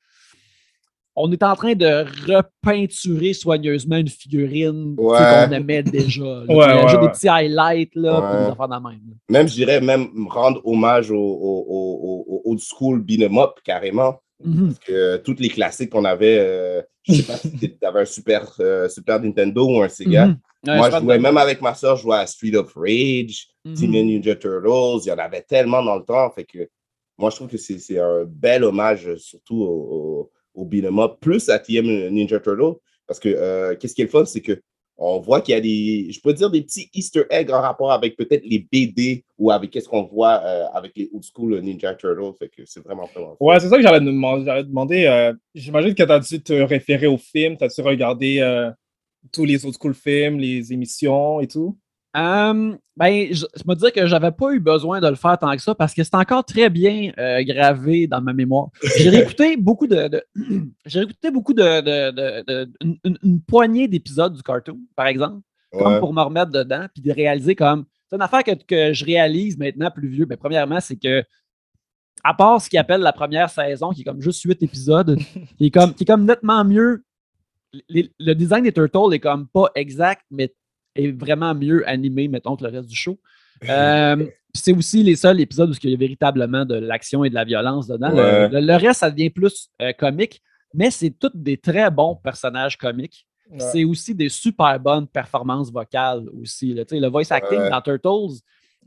[1.15, 5.19] on est en train de repeinturer soigneusement une figurine Ouais.
[5.19, 6.23] qu'on aimait déjà.
[6.23, 6.41] là.
[6.41, 7.03] Ouais, Puis ouais, ajouter ouais.
[7.03, 8.83] des petits highlights, là, des affaires de même.
[9.09, 9.15] là.
[9.29, 13.53] Même, je dirais, même rendre hommage au, au, au, au- au old school beat'em up,
[13.65, 14.21] carrément.
[14.45, 14.67] Mhm.
[14.69, 18.05] Parce que tous les classiques qu'on avait, euh, je sais pas si tu avais un
[18.05, 20.27] Super, euh, Super Nintendo ou un Sega.
[20.29, 20.37] Mhm.
[20.67, 23.49] Ouais, Moi, je jouais même avec ma soeur, je jouais à Street of Rage.
[23.65, 25.03] Teenage Ninja Turtles.
[25.05, 26.31] Il y en avait tellement dans le temps.
[26.31, 26.69] Fait que
[27.19, 30.69] moi, je trouve que c'est c'est un bel hommage, surtout au, au,
[31.01, 32.77] up, plus à TM Ninja Turtle.
[33.07, 34.61] Parce que euh, qu'est-ce qui est le fun, c'est que
[34.99, 37.91] on voit qu'il y a des, je peux dire, des petits Easter eggs en rapport
[37.91, 41.95] avec peut-être les BD ou avec qu'est-ce qu'on voit euh, avec les old school Ninja
[41.95, 42.35] Turtles.
[42.67, 43.37] C'est vraiment, vraiment.
[43.41, 44.63] Ouais, c'est ça que j'allais demander.
[44.63, 48.71] Demander euh, J'imagine que tu as dû te référer au film, tu as dû regarder
[49.33, 51.77] tous les autres cool films, les émissions et tout.
[52.17, 55.51] Euh, ben, je, je me dire que j'avais pas eu besoin de le faire tant
[55.57, 58.69] que ça parce que c'est encore très bien euh, gravé dans ma mémoire.
[58.99, 60.25] J'ai réécouté beaucoup de, de-
[60.87, 62.73] j'ai réécouté beaucoup de, de- de-
[63.23, 65.41] une, poignée d'épisodes du cartoon, par exemple,
[65.73, 69.05] comme pour me remettre dedans, puis de réaliser comme c'est une affaire que, que je
[69.07, 70.27] réalise maintenant plus vieux.
[70.29, 71.25] Mais premièrement, c'est que
[72.23, 75.17] à part ce qu'ils appelle la première saison, qui est comme juste huit épisodes,
[75.57, 77.05] qui est comme, qui est comme nettement mieux
[77.89, 80.55] le design des Turtles est comme pas exact, mais
[80.95, 83.19] est vraiment mieux animé, mettons, que le reste du show.
[83.69, 87.35] Euh, c'est aussi les seuls épisodes où il y a véritablement de l'action et de
[87.35, 88.09] la violence dedans.
[88.11, 88.49] Le- Ouais.
[88.49, 90.43] Le, le reste, ça devient plus euh, comique,
[90.75, 93.25] mais c'est tous des très bons personnages comiques.
[93.49, 93.61] Ouais.
[93.61, 96.75] C'est aussi des super bonnes performances vocales aussi.
[96.75, 96.83] là.
[96.91, 97.71] Le voice acting Ouais.
[97.71, 98.41] dans Turtles,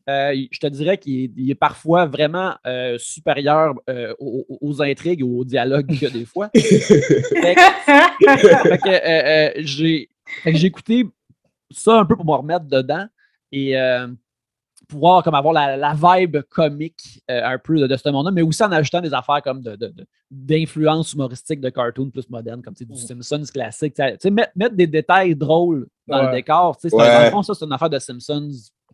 [0.09, 5.45] euh, je te dirais qu'il est, parfois vraiment euh, supérieur euh, aux, intrigues ou aux
[5.45, 6.49] dialogues a des fois.
[6.53, 10.09] Fait que- que,
[10.43, 11.05] fait que j'ai écouté
[11.71, 13.05] ça un peu pour me remettre dedans
[13.51, 14.07] et euh,
[14.87, 18.41] pouvoir comme avoir la, la vibe comique euh, un peu de, de ce monde-là, mais
[18.41, 22.61] aussi en ajoutant des affaires comme de, de- de- d'influence humoristique de cartoon plus moderne,
[22.61, 23.93] comme du Simpsons classique.
[23.95, 27.13] Tu sais, mettre, mettre des détails drôles dans le décor, tu sais, c'est un- Ouais.
[27.19, 28.49] dans le fond, ça, c'est une affaire de Simpsons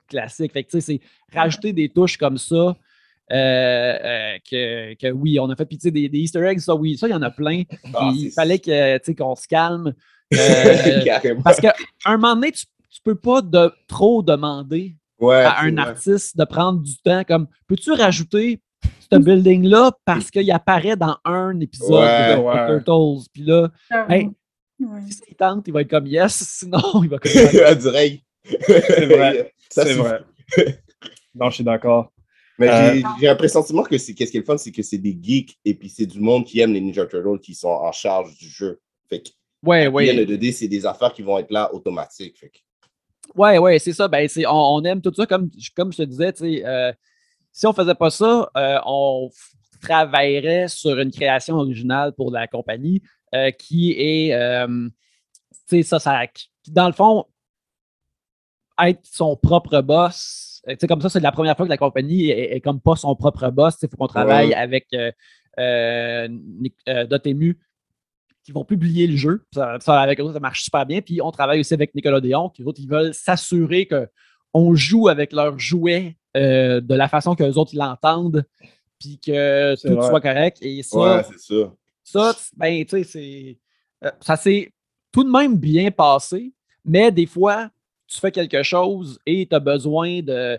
[0.08, 0.52] classique.
[0.54, 2.56] Fait que, tu sais, c'est rajouter des touches comme ça.
[2.56, 5.66] euh, euh, que, que oui, on a fait.
[5.66, 7.64] Puis, tu sais, des, des Easter eggs, ça, oui, ça, il y en a plein.
[7.94, 9.94] Ah, il fallait que, tu sais, qu'on se calme.
[10.34, 11.42] Euh, Carrément.
[11.42, 11.74] parce qu'à
[12.06, 15.82] un moment donné, tu, tu peux pas de, trop demander Ouais, à un vrai.
[15.82, 17.24] artiste de prendre du temps.
[17.24, 18.60] Comme, peux-tu rajouter
[19.12, 22.80] ce building-là parce qu'il apparaît dans un épisode Ouais, de.
[22.84, 23.28] Turtles?
[23.32, 23.70] Puis là.
[24.10, 24.30] Hey.
[24.80, 25.02] Ouais.
[25.12, 27.32] si il tente, il va être comme yes, sinon il va comme
[27.78, 28.22] dirait.
[28.44, 29.54] C'est vrai.
[29.70, 30.22] Ça, C'est vrai.
[31.36, 32.12] Non, je suis d'accord.
[32.58, 34.82] Mais Euh, j'ai- j'ai un pressentiment que c'est qu'est-ce qui est le fun, c'est que
[34.82, 37.70] c'est des geeks et puis c'est du monde qui aime les Ninja Turtles qui sont
[37.70, 38.80] en charge du jeu.
[39.08, 39.30] Fait que
[39.64, 40.26] Ouais, ouais.
[40.26, 42.38] de 2D, c'est des affaires qui vont être là automatiques.
[42.40, 42.52] Fait
[43.36, 44.08] Ouais, ouais, c'est ça.
[44.08, 45.26] Ben, on, on aime tout ça.
[45.26, 46.34] Comme, comme je te disais,
[46.66, 46.92] euh,
[47.52, 49.30] si on faisait pas ça, euh, on
[49.82, 53.02] travaillerait sur une création originale pour la compagnie
[53.34, 54.36] euh, qui est,
[54.68, 54.92] tu
[55.68, 56.22] sais, ça, ça,
[56.68, 57.26] dans le fond,
[58.84, 60.62] être son propre boss.
[60.68, 62.82] Euh, Tu sais, comme ça, c'est la première fois que la compagnie est, est comme
[62.82, 63.76] pas son propre boss.
[63.82, 64.56] Il faut qu'on travaille Ouais.
[64.56, 65.12] avec euh,
[65.60, 66.28] euh,
[66.90, 67.60] euh, Dotemu
[68.44, 69.44] qui vont publier le jeu.
[69.54, 71.02] Ça, ça, avec eux, ça marche super bien.
[71.02, 75.32] Puis on travaille aussi avec Nickelodeon, qui eux autres, ils veulent s'assurer qu'on joue avec
[75.34, 78.44] leurs jouets euh, de la façon qu'eux autres ils l'entendent,
[79.00, 80.08] puis que tout vrai.
[80.10, 80.58] soit correct.
[80.62, 82.34] Et ça, Ouais, c'est ça.
[82.34, 83.60] ça, ben, tu sais, c'est.
[84.06, 84.72] euh, ça s'est
[85.12, 86.54] tout de même bien passé,
[86.86, 87.70] mais des fois,
[88.08, 90.58] tu fais quelque chose et tu as besoin de.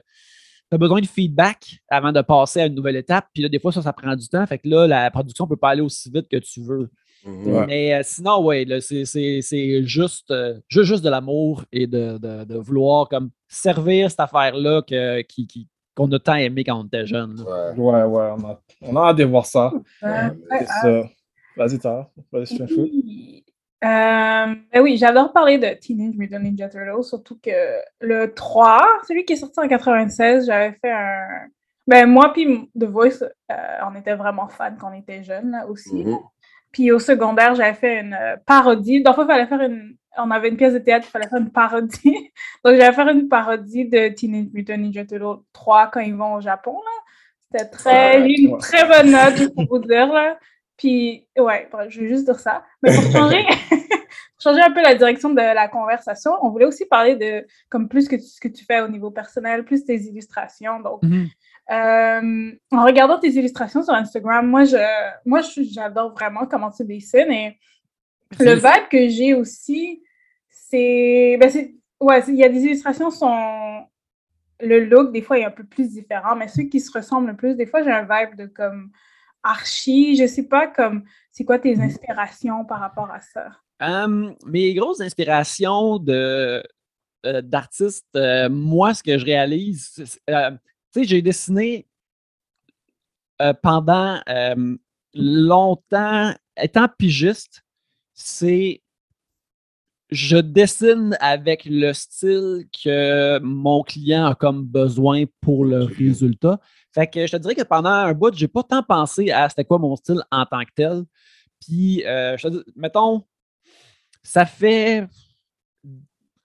[0.70, 3.26] Besoin de feedback avant de passer à une nouvelle étape.
[3.34, 4.46] Puis là, des fois, ça, ça prend du temps.
[4.46, 6.88] Fait que là, la production ne peut pas aller aussi vite que tu veux.
[7.26, 7.66] Ouais.
[7.66, 12.18] Mais euh, sinon, oui, c'est, c'est- c'est juste, euh, juste, juste de l'amour et de,
[12.18, 16.80] de- de vouloir comme servir cette affaire-là que, qui, qui- qu'on a tant aimé quand
[16.80, 17.36] on était jeune.
[17.36, 17.74] là.
[17.74, 17.78] Ouais.
[17.78, 19.72] Ouais, ouais, on a, on a hâte de voir ça.
[20.00, 21.02] Ça.
[21.56, 22.10] Vas-y, Tara.
[22.32, 22.74] Vas-y, je.
[22.80, 23.44] Oui.
[23.84, 27.50] Euh, ben oui, j'adore parler de Teenage Mutant Ninja Turtles, surtout que
[28.00, 31.48] le 3, celui qui est sorti en 96, j'avais fait un...
[31.88, 33.54] Ben moi puis The Voice, euh,
[33.90, 36.04] on était vraiment fans quand on était jeunes là, aussi.
[36.04, 36.16] Mhm.
[36.72, 39.02] Puis au secondaire, j'avais fait une euh, parodie.
[39.02, 39.96] Donc, il fallait faire une...
[40.18, 42.30] On avait une pièce de théâtre, il fallait faire une parodie.
[42.64, 46.40] Donc, j'allais faire une parodie de Teenage Mutant Ninja Turtles 3 quand ils vont au
[46.40, 46.90] Japon, là.
[47.50, 48.20] C'était très...
[48.28, 48.58] Eu une ouais.
[48.58, 50.38] très bonne note, pour vous dire, là.
[50.76, 52.64] Puis, ouais, je vais juste dire ça.
[52.82, 56.86] Mais pour changer, pour changer un peu la direction de la conversation, on voulait aussi
[56.86, 59.96] parler de, comme plus que tu- ce que tu fais au niveau personnel, plus tes
[59.96, 60.80] illustrations.
[60.80, 61.26] Donc, Mhm.
[61.72, 64.76] Euh, en regardant tes illustrations sur Instagram, moi, je,
[65.24, 67.58] moi, j'adore vraiment comment tu dessines et
[68.38, 70.02] le vibe que j'ai aussi,
[70.48, 73.84] c'est, ben c'est, ouais, il y a des illustrations sont,
[74.60, 77.36] le look des fois est un peu plus différent, mais ceux qui se ressemblent le
[77.36, 78.90] plus, des fois j'ai un vibe de comme
[79.42, 83.48] archi, je sais pas comme, c'est quoi tes inspirations par rapport à ça?
[84.46, 86.62] Mes grosses inspirations de,
[87.24, 90.50] euh, d'artistes, euh, moi, ce que je réalise, euh,
[90.92, 91.86] tu sais, j'ai dessiné
[93.40, 94.76] euh, pendant euh,
[95.14, 97.62] longtemps, étant pigiste,
[98.14, 98.82] c'est
[100.10, 106.60] je dessine avec le style que mon client a comme besoin pour le résultat.
[106.94, 109.64] Fait que je te dirais que pendant un bout, j'ai pas tant pensé à c'était
[109.64, 111.04] quoi mon style en tant que tel.
[111.66, 113.24] Puis, euh, je te dis, mettons,
[114.22, 115.06] ça fait.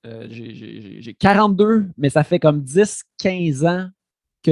[0.05, 3.89] euh, j'ai- j'ai j'ai- j'ai 42, mais ça fait comme 10-15 ans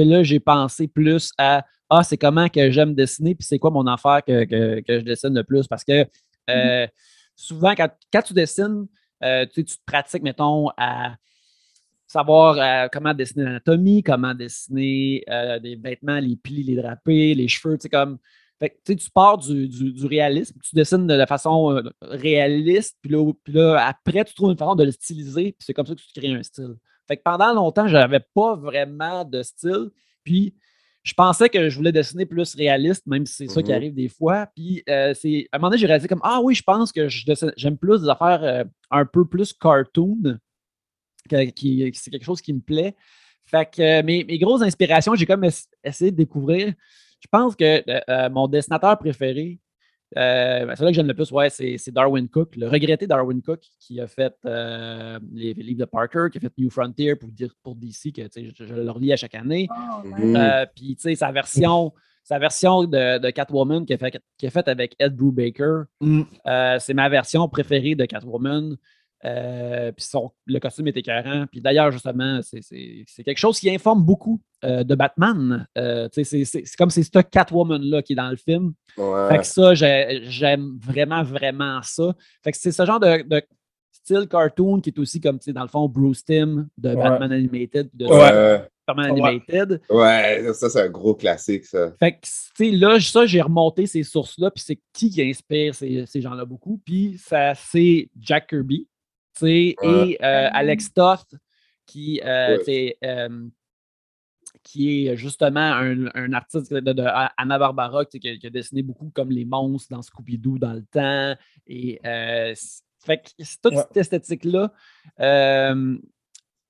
[0.08, 3.86] là, j'ai pensé plus à Ah, c'est comment que j'aime dessiner, puis c'est quoi mon
[3.86, 5.66] affaire que, que- que je dessine le plus.
[5.68, 6.04] Parce que
[6.50, 6.86] euh,
[7.36, 8.86] souvent, quand, quand tu dessines,
[9.22, 11.14] euh, tu, sais, tu te pratiques, mettons, à
[12.08, 15.22] savoir euh, comment dessiner l'anatomie, comment dessiner
[15.62, 18.18] des vêtements, les plis, les drapés, les cheveux, tu sais, comme.
[18.58, 22.96] Fait tu sais, tu pars du, du- du réalisme, tu dessines de la façon réaliste,
[23.02, 25.84] puis là, puis là, après, tu trouves une façon de le styliser, puis c'est comme
[25.86, 26.74] ça que tu crées un style.
[27.08, 29.90] Fait que pendant longtemps, je n'avais pas vraiment de style,
[30.24, 30.54] puis
[31.04, 33.76] je pensais que je voulais dessiner plus réaliste, même si c'est ça qui Mhm.
[33.76, 34.46] arrive des fois.
[34.56, 37.06] Puis, euh, c'est, à un moment donné, j'ai réalisé comme Ah oui, je pense que
[37.08, 40.38] j'aime plus des affaires euh, un peu plus cartoon,
[41.30, 42.94] que- qui, c'est quelque chose qui me plaît.
[43.44, 46.74] Fait que euh, mes, mes grosses inspirations, j'ai comme ess- essayé de découvrir.
[47.20, 49.58] Je pense que mon dessinateur préféré,
[50.16, 53.42] euh, ben, celui que j'aime le plus, ouais, c'est, c'est Darwin Cook, le regretté Darwin
[53.42, 57.16] Cook, qui a fait euh, les, les livres de Parker, qui a fait New Frontier
[57.16, 59.68] pour, dire, pour DC, que je, je le relis à chaque année.
[59.70, 60.24] Oh, ouais.
[60.26, 60.36] Mhm.
[60.36, 61.92] Euh, Puis, tu sais, sa version,
[62.22, 66.22] sa version de, de Catwoman qu'il a, fait, faite avec Ed Brubaker, Mm.
[66.46, 68.76] euh, c'est ma version préférée de Catwoman.
[69.24, 70.06] Euh, puis
[70.46, 71.46] le costume est écœurant.
[71.50, 75.66] Puis d'ailleurs, justement, c'est- quelque chose qui informe beaucoup euh, de Batman.
[75.76, 76.44] Euh, c'est
[76.78, 78.72] comme c'est ce Catwoman-là qui est dans le film.
[78.96, 79.28] Ouais.
[79.28, 82.14] Fait que ça, j'ai- j'aime vraiment, vraiment ça.
[82.42, 83.42] Fait que c'est ce genre de, de
[83.92, 86.94] style cartoon qui est aussi comme, tu sais, dans le fond, Bruce Timm de Ouais.
[86.96, 88.12] Batman Animated, de Ouais.
[88.12, 88.62] Ouais.
[88.88, 89.80] Animated.
[89.90, 91.92] Ouais, ça, c'est un gros classique, ça.
[91.98, 95.74] Fait que, tu sais, là, ça, j'ai remonté ces sources-là, puis c'est qui qui inspire
[95.74, 96.80] ces, ces gens-là beaucoup.
[96.84, 98.86] Puis ça, c'est Jack Kirby.
[99.42, 101.34] Et euh, Alex Toth,
[101.86, 102.58] qui, euh,
[103.04, 103.48] euh,
[104.62, 109.10] qui est justement un, un artiste de, tu sais, qui, a- qui a dessiné beaucoup
[109.14, 111.36] comme les monstres dans Scooby-Doo dans le temps.
[111.66, 112.54] Et euh,
[113.04, 113.30] fait que
[113.62, 113.82] toute Ouais.
[113.82, 114.72] cette esthétique-là.
[115.20, 115.98] euh,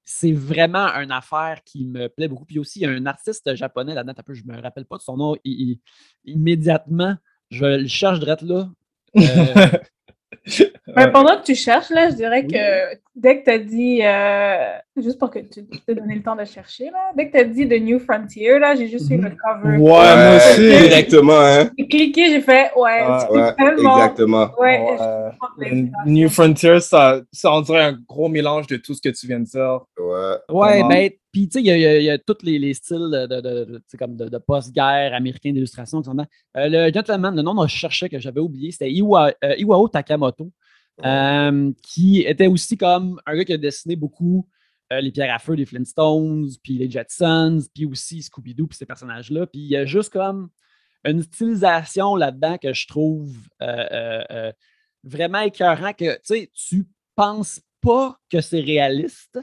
[0.08, 2.44] c'est vraiment une affaire qui me plaît beaucoup.
[2.44, 4.84] Puis aussi, il y a un artiste japonais là-dedans, un peu, je ne me rappelle
[4.84, 5.80] pas de son nom, il- il-
[6.32, 7.16] immédiatement,
[7.50, 8.70] je le cherche direct là.
[10.88, 12.52] Euh, Ben, pendant que tu cherches, là, je dirais Oui.
[12.52, 16.36] que dès que tu as dit, euh, juste pour que tu te donnes le temps
[16.36, 19.16] de chercher, là, dès que tu as dit The New Frontier, là, j'ai juste eu
[19.16, 19.78] le cover.
[19.78, 20.60] Ouais, moi aussi.
[20.60, 21.70] Directement, hein.
[21.76, 23.96] J'ai cliqué, j'ai fait, ouais, Ah, c'est Ouais, tellement.
[23.96, 24.50] exactement.
[24.60, 25.90] Ouais, l'inspiration.
[26.06, 29.40] New Frontier, ça, ça on dirait un gros mélange de tout ce que tu viens
[29.40, 29.80] de dire.
[29.98, 30.36] Ouais.
[30.50, 30.88] ouais, Comment?
[30.88, 32.58] ben, puis tu sais, il y, a- il y a- il y a tous les,
[32.60, 34.16] les styles de, de, de- comme
[34.46, 36.00] post-guerre américain d'illustration.
[36.06, 36.22] Euh,
[36.68, 40.50] le gentleman, le nom que je cherchais que j'avais oublié, c'était Iwa- euh, Iwao Takamoto,
[41.04, 44.48] euh, qui était aussi comme un gars qui a dessiné beaucoup
[44.92, 48.86] euh, les pierres à feu des Flintstones, puis les Jetsons, puis aussi Scooby-Doo, puis ces
[48.86, 49.46] personnages-là.
[49.46, 50.48] Puis il y a juste comme
[51.04, 54.52] une stylisation là-dedans que je trouve euh,
[55.04, 56.84] vraiment écœurant que, tu sais, tu
[57.14, 59.38] penses pas que c'est réaliste.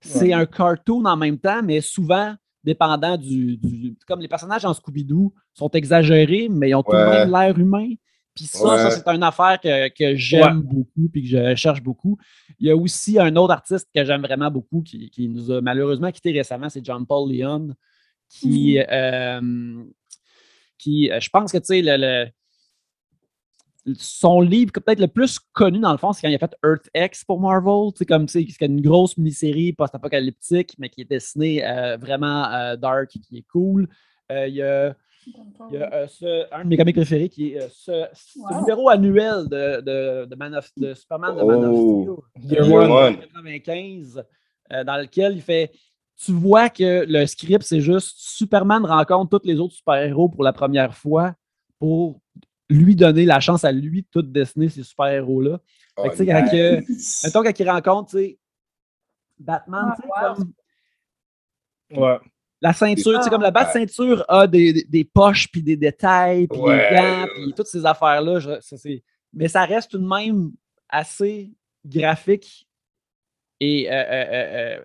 [0.00, 2.34] C'est un cartoon en même temps, mais souvent
[2.64, 6.96] dépendant du, du- Comme les personnages en Scooby-Doo sont exagérés, mais ils ont tout de
[6.96, 7.24] Ouais.
[7.26, 7.88] même l'air humain.
[8.34, 8.76] Puis ça, Ouais.
[8.78, 12.16] ça c'est une affaire que, que j'aime beaucoup puis que je cherche beaucoup.
[12.58, 15.60] Il y a aussi un autre artiste que j'aime vraiment beaucoup qui, qui nous a
[15.60, 17.74] malheureusement quitté récemment, c'est John Paul Leon,
[18.28, 19.82] qui, euh,
[20.78, 22.26] qui euh, je pense que tu sais, le, le-
[23.96, 26.88] son livre peut-être le plus connu dans le fond, c'est quand il a fait Earth
[26.94, 27.92] X pour Marvel.
[27.92, 31.96] Tu sais, comme tu sais, c'est une grosse mini-série post-apocalyptique, mais qui est dessinée euh,
[31.96, 33.88] vraiment euh, dark et qui est cool.
[34.30, 34.94] Euh, il y a
[35.70, 38.38] il y a euh, ce- un de mes comics préférés qui est euh, ce, ce
[38.38, 38.60] Wow.
[38.60, 42.24] numéro annuel de, de, de Man of- de Superman de Man of Oh.
[42.36, 42.50] Steel.
[42.52, 42.90] Year qui est One.
[42.92, 44.24] en 95,
[44.72, 45.70] euh, dans lequel il fait.
[46.22, 50.52] Tu vois que le script, c'est juste Superman rencontre tous les autres super-héros pour la
[50.52, 51.34] première fois
[51.78, 52.20] pour
[52.68, 55.60] lui donner la chance à lui de tout dessiner ces super-héros-là.
[55.96, 57.22] Fait que, tu sais, quand que- nice.
[57.24, 58.16] mettons, quand il rencontre,
[59.38, 60.34] Batman, Ah, wow.
[60.34, 60.52] comme
[62.02, 62.18] Ouais.
[62.60, 65.76] La ceinture, tu sais, comme la batte ceinture a des, des- des poches, puis des
[65.76, 66.90] détails, puis Ouais.
[66.90, 68.38] des gants, puis toutes ces affaires-là.
[68.40, 69.02] je- ça, c'est-
[69.32, 70.50] Mais ça reste tout de même
[70.88, 71.50] assez
[71.86, 72.66] graphique
[73.60, 74.24] et euh, euh,
[74.78, 74.82] euh,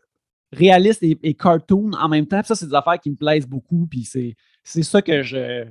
[0.53, 2.39] réaliste et, et cartoon en même temps.
[2.39, 5.65] Puis ça, c'est des affaires qui me plaisent beaucoup, puis c'est c'est ça que je,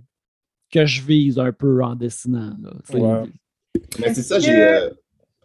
[0.72, 2.56] que je vise un peu en dessinant.
[2.60, 2.72] là.
[2.92, 3.28] Ouais.
[4.00, 4.50] Mais c'est ça, j'ai.
[4.50, 4.90] que- euh,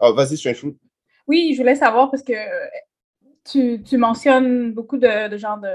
[0.01, 0.77] Oh, vas-y, Strange Fruit.
[1.27, 2.33] Oui, je voulais savoir parce que
[3.49, 5.67] tu, tu mentionnes beaucoup de, de genres de,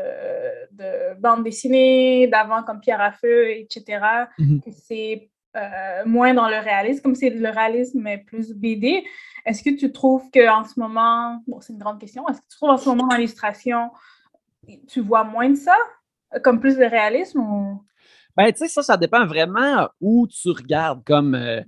[0.73, 4.01] de bandes dessinées d'avant comme Pierre à feu, etc.
[4.39, 9.05] Que C'est euh, moins dans le réalisme, comme c'est le réalisme est plus BD.
[9.47, 12.57] Est-ce que tu trouves qu'en ce moment, bon, c'est une grande question, est-ce que tu
[12.57, 13.91] trouves en ce moment dans l'illustration,
[14.89, 15.77] tu vois moins de ça,
[16.43, 17.85] comme plus de réalisme ou...
[18.37, 21.61] Ben, tu sais, ça, ça dépend vraiment où tu regardes, comme, euh,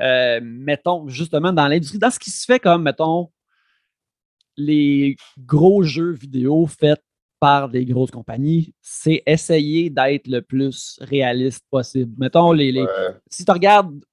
[0.00, 3.30] euh, mettons, justement, dans l'industrie, dans ce qui se fait comme, mettons,
[4.58, 7.00] les gros jeux vidéo faits
[7.40, 12.12] par des grosses compagnies, c'est essayer d'être le plus réaliste possible.
[12.18, 13.14] Mettons, les, les- Ouais.
[13.30, 14.04] si tu regardes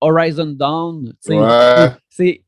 [0.00, 1.90] Horizon Dawn, Ouais.
[2.08, 2.42] c'est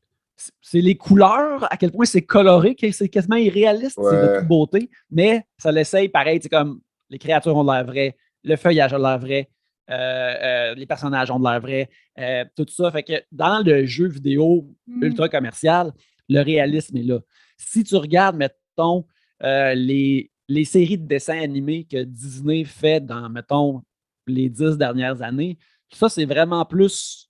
[0.59, 4.89] c'est les couleurs, à quel point c'est coloré, c'est quasiment irréaliste, c'est de toute beauté,
[5.11, 6.81] mais ça l'essaye pareil, c'est comme
[7.11, 9.49] les créatures ont de l'air vrai, le feuillage a de l'air vrai,
[9.91, 12.89] euh, euh, les personnages ont de l'air vrai, euh, tout ça.
[12.89, 15.03] Fait que dans le jeu vidéo Hmm.
[15.03, 15.93] ultra commercial,
[16.33, 17.19] le réalisme est là.
[17.57, 19.05] Si tu regardes, mettons,
[19.43, 23.81] euh, les, les séries de dessins animés que Disney fait dans, mettons,
[24.27, 25.57] les dix dernières années,
[25.93, 27.27] ça, c'est vraiment plus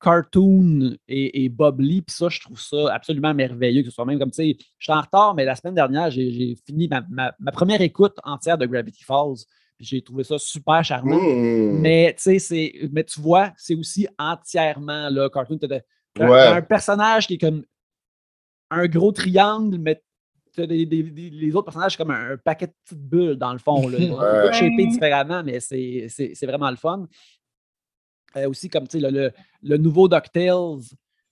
[0.00, 2.02] cartoon et, et Bob Lee.
[2.02, 3.82] Puis ça, je trouve ça absolument merveilleux.
[3.82, 6.10] Que ce soit même comme, tu sais, je suis en retard, mais la semaine dernière,
[6.10, 9.44] j'ai fini ma, ma- ma première écoute entière de Gravity Falls.
[9.80, 11.16] J'ai trouvé ça super charmant.
[11.20, 11.80] Mmh.
[11.80, 15.56] Mais, tu sais, c'est- mais tu vois, c'est aussi entièrement là, cartoon.
[15.60, 15.80] De-
[16.18, 16.28] Ouais.
[16.28, 17.62] t'as un personnage qui est comme
[18.70, 20.02] un gros triangle, mais
[20.56, 23.52] des- des- des- les autres personnages, c'est comme un, un paquet de petites bulles dans
[23.52, 23.88] le fond.
[23.88, 23.98] Là.
[24.50, 24.60] Ouais.
[24.60, 24.86] Ouais.
[24.86, 27.06] différemment, mais c'est c'est- c'est vraiment le fun.
[28.36, 30.52] Euh, aussi, comme tu sais, le, le- le nouveau DuckTales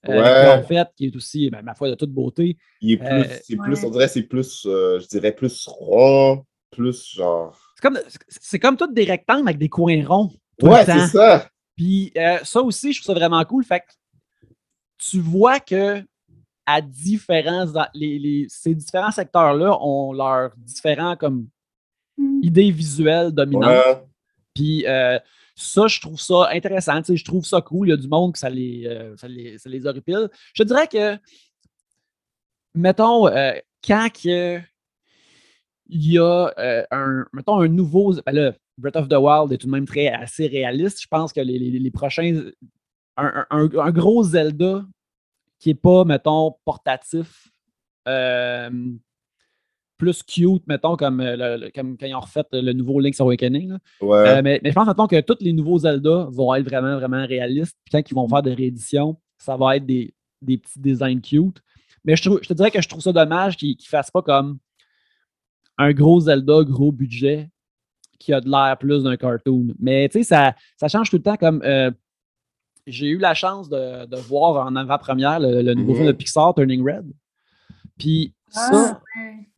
[0.07, 0.59] euh, Ouais.
[0.59, 2.57] ont fait, qui est aussi, ben, ma foi, de toute beauté.
[2.81, 3.85] Il est plus, Euh, c'est plus, ouais.
[3.85, 7.59] on dirait, c'est plus, euh, je dirais, plus rond, plus genre.
[7.75, 10.31] C'est comme, c'est comme tous des rectangles avec des coins ronds.
[10.59, 11.49] tout Ouais, c'est ça.
[11.75, 13.63] Puis euh, ça aussi, je trouve ça vraiment cool.
[13.65, 14.47] Fait que
[14.99, 16.01] tu vois que
[16.65, 21.47] à différents, les, les- ces différents secteurs-là ont leurs différents comme
[22.17, 22.39] Mm.
[22.43, 23.71] idées visuelles dominantes.
[23.85, 24.03] Ouais.
[24.53, 25.19] Puis euh,
[25.53, 26.97] ça, je trouve ça intéressant.
[27.01, 27.87] tu sais, Je trouve ça cool.
[27.87, 30.29] Il y a du monde que ça les, euh, ça les, ça les horripile.
[30.53, 31.17] Je dirais que,
[32.73, 33.53] mettons, euh,
[33.85, 34.59] quand que
[35.87, 38.13] il y a euh, un, mettons, un nouveau.
[38.25, 41.01] ben là, Breath of the Wild est tout de même très assez réaliste.
[41.01, 42.43] Je pense que les, les- les prochains.
[43.17, 44.85] Un, un- un gros Zelda
[45.59, 47.47] qui n'est pas, mettons, portatif,
[48.07, 48.69] euh,
[49.97, 53.21] plus cute, mettons, comme, euh, le- le- comme quand ils ont refait le nouveau Link's
[53.21, 53.69] Awakening.
[53.69, 53.77] là.
[54.01, 54.17] Ouais.
[54.29, 57.25] Euh, mais, mais je pense, mettons, que tous les nouveaux Zelda vont être vraiment, vraiment
[57.25, 57.77] réalistes.
[57.85, 61.61] Puis quand ils vont faire des rééditions, ça va être des, des petits designs cute.
[62.03, 64.21] Mais je, trouve- je te dirais que je trouve ça dommage qu'ils ne fassent pas
[64.21, 64.59] comme
[65.77, 67.49] un gros Zelda, gros budget,
[68.19, 69.67] qui a de l'air plus d'un cartoon.
[69.79, 71.35] Mais tu sais, ça, ça change tout le temps.
[71.37, 71.91] Comme euh,
[72.87, 75.97] j'ai eu la chance de, de voir en avant-première le, le nouveau Mhm.
[75.97, 77.05] film de Pixar, Turning Red.
[77.97, 79.01] Puis ça, Ah,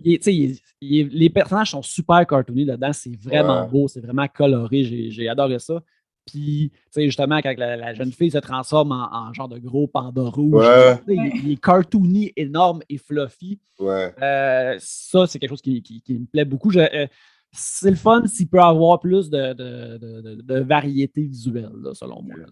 [0.03, 2.93] il il il les personnages sont super cartoony là-dedans.
[2.93, 3.67] C'est vraiment Ouais.
[3.69, 4.84] beau, c'est vraiment coloré.
[5.11, 5.82] J'ai adoré ça.
[6.25, 9.59] Puis, tu sais, justement, quand la, la jeune fille se transforme en, en genre de
[9.59, 10.99] gros panda rouge, Ouais.
[11.07, 13.59] il, il est cartoony, énorme et fluffy.
[13.80, 14.13] Ouais.
[14.21, 16.69] Euh, ça, c'est quelque chose qui, qui- qui me plaît beaucoup.
[16.69, 17.07] Je- euh,
[17.53, 21.93] c'est le fun s'il peut avoir plus de, de- de- de- de variété visuelle, là,
[21.93, 22.36] selon moi.
[22.38, 22.45] là.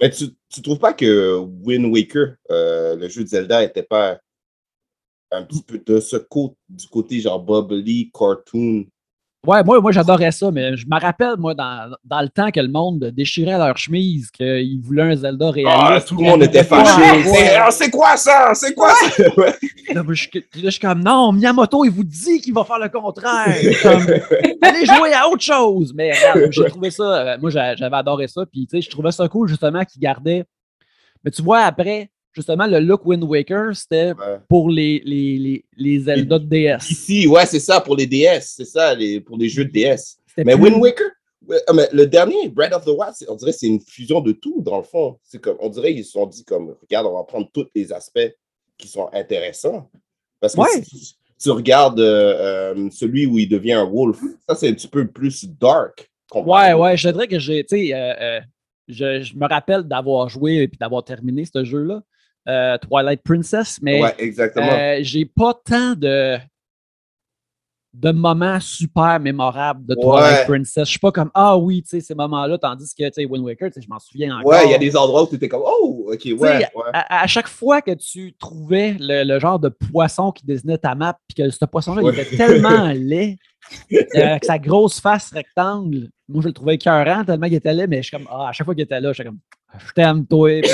[0.00, 4.18] Mais tu, tu trouves pas que Wind Waker, euh, le jeu de Zelda, était pas
[5.30, 8.86] un petit peu de ce côté, du côté genre bubbly, cartoon?
[9.46, 12.58] Ouais, moi, moi j'adorais ça, mais je me rappelle, moi, dans, dans le temps que
[12.58, 15.76] le monde déchirait leur chemise, qu'ils voulaient un Zelda réaliste.
[15.80, 17.22] Ah, tout le monde était fâché.
[17.24, 18.50] C'est ah, c'est quoi ça?
[18.54, 19.22] C'est quoi ça?
[19.36, 19.54] Ouais.
[19.94, 22.64] Là, moi, je, suis- là, je suis comme, non, Miyamoto, il vous dit qu'il va
[22.64, 23.54] faire le contraire.
[23.82, 24.02] Comme,
[24.62, 25.92] allez jouer à autre chose.
[25.94, 28.42] Mais regarde, j'ai trouvé ça, euh, moi, j'a- j'avais adoré ça.
[28.44, 30.44] Puis, tu sais, je trouvais ça cool, justement, qu'il gardait.
[31.24, 34.38] Mais tu vois, après, justement, le look Wind Waker, c'était Ouais.
[34.48, 36.90] pour les, les, les, les Zelda de DS.
[36.90, 38.40] Ici, ouais, c'est ça, pour les DS.
[38.56, 40.18] C'est ça, les, pour les jeux de DS.
[40.36, 41.06] Mais plus- Wind Waker,
[41.66, 44.32] ah, mais le dernier, Breath of the Wild, on dirait que c'est une fusion de
[44.32, 45.18] tout, dans le fond.
[45.22, 47.92] C'est comme, on dirait qu'ils se sont dit, comme, regarde, on va prendre tous les
[47.92, 48.34] aspects
[48.76, 49.90] qui sont intéressants.
[50.40, 50.82] Parce que Ouais.
[50.84, 54.88] si tu regardes euh, euh, celui où il devient un wolf, ça, c'est un petit
[54.88, 56.10] peu plus dark.
[56.34, 58.40] Ouais, ouais, je dirais que j'ai, tu sais, euh,
[58.86, 62.02] je, je me rappelle d'avoir joué et puis d'avoir terminé ce jeu-là,
[62.48, 64.70] euh, Twilight Princess, mais Ouais, exactement.
[64.72, 66.38] euh, j'ai pas tant de,
[67.94, 70.44] de moments super mémorables de Twilight Ouais.
[70.46, 70.84] Princess.
[70.86, 73.44] Je suis pas comme, ah oui, tu sais, ces moments-là, tandis que, tu sais, Wind
[73.44, 74.50] Waker, je m'en souviens encore.
[74.52, 76.66] ouais, il y a des endroits où tu étais comme, oh, ok, ouais, ouais.
[76.92, 80.94] À, à chaque fois que tu trouvais le, le genre de poisson qui désignait ta
[80.94, 83.36] map, puis que ce poisson-là, il était tellement laid,
[83.92, 87.86] euh, avec sa grosse face rectangle, moi, je le trouvais écœurant tellement qu'il était laid,
[87.88, 89.38] mais je suis comme, ah, à chaque fois qu'il était là, je suis comme,
[89.78, 90.60] je t'aime, toi.
[90.62, 90.70] Puis,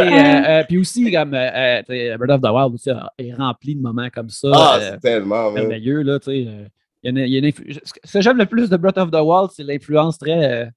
[0.00, 3.80] euh, euh, puis aussi, comme, euh, euh, of the Wild aussi, euh, est rempli de
[3.80, 4.48] moments comme ça.
[4.54, 6.38] Ah, c'est tellement, merveilleux, là, tu sais.
[6.38, 6.46] il
[7.02, 7.52] y a une- il y a une
[8.04, 10.70] Ce que j'aime le plus de Breath of the Wild, c'est l'influence très,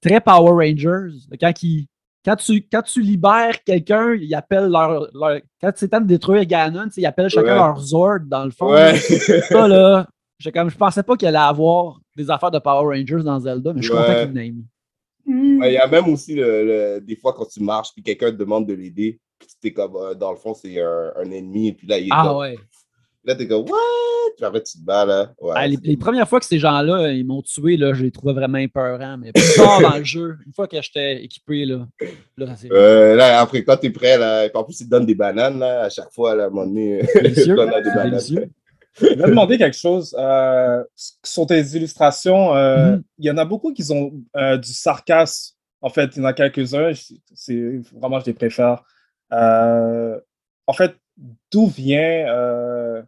[0.00, 1.14] très Power Rangers.
[1.40, 1.52] Quand,
[2.24, 6.44] quand, tu, quand tu libères quelqu'un, ils appellent leur, leur- Quand c'est temps de détruire
[6.44, 7.54] Ganon, ils appellent chacun Ouais.
[7.56, 8.72] leur Zord, dans le fond.
[8.72, 8.96] Ouais.
[8.96, 10.06] Ça, là,
[10.38, 13.72] j'ai comme, je pensais pas qu'il allait avoir des affaires de Power Rangers dans Zelda,
[13.72, 14.04] mais je suis Ouais.
[14.06, 14.64] content qu'il l'ait mis.
[15.26, 15.60] Mm.
[15.60, 18.30] Ouais, Il y a même aussi le, le- des fois quand tu marches puis quelqu'un
[18.30, 21.68] te demande de l'aider, puis t'es comme euh, dans le fond c'est un, un ennemi
[21.68, 22.56] et puis là il est Ah comme, ouais.
[23.24, 23.78] là t'es comme what?
[24.36, 27.12] Puis après tu te bats là ouais, Ah, les, les premières fois que ces gens-là,
[27.12, 29.16] ils m'ont tué, là, je les trouvais vraiment épeurants.
[29.16, 31.86] Mais plus tard dans le jeu, une fois que j'étais équipé, là,
[32.36, 35.14] là c'est Euh, là après quand t'es prêt là en plus ils te donnent des
[35.14, 37.54] bananes là à chaque fois là à un moment donné délicieux.
[37.56, 38.10] des bananes.
[38.10, 38.50] délicieux.
[39.00, 40.14] Je vais demander quelque chose.
[40.18, 40.84] Euh,
[41.24, 43.02] sur tes illustrations, euh, Mhm.
[43.18, 45.54] il y en a beaucoup qui ont euh, du sarcasme.
[45.80, 46.92] En fait, il y en a quelques-uns.
[47.34, 48.82] C'est vraiment, je les préfère.
[49.30, 50.94] En fait,
[51.52, 53.04] d'où vient.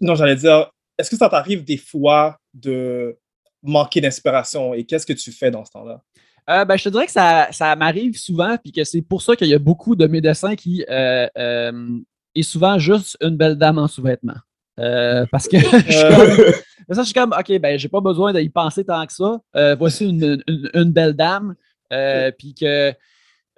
[0.00, 3.16] Non, j'allais dire, est-ce que ça t'arrive des fois de
[3.62, 6.02] manquer d'inspiration et qu'est-ce que tu fais dans ce temps-là?
[6.50, 9.36] Euh, ben, je te dirais que ça, ça m'arrive souvent, puis que c'est pour ça
[9.36, 11.98] qu'il y a beaucoup de mes dessins qui euh, euh,
[12.34, 14.36] est souvent juste une belle dame en sous-vêtements.
[14.78, 16.54] Euh, parce que je suis comme,
[16.94, 19.40] ça, je suis comme, OK, ben, j'ai pas besoin d'y penser tant que ça.
[19.56, 21.54] Euh, voici une, une- une belle dame,
[21.92, 22.92] euh, puis que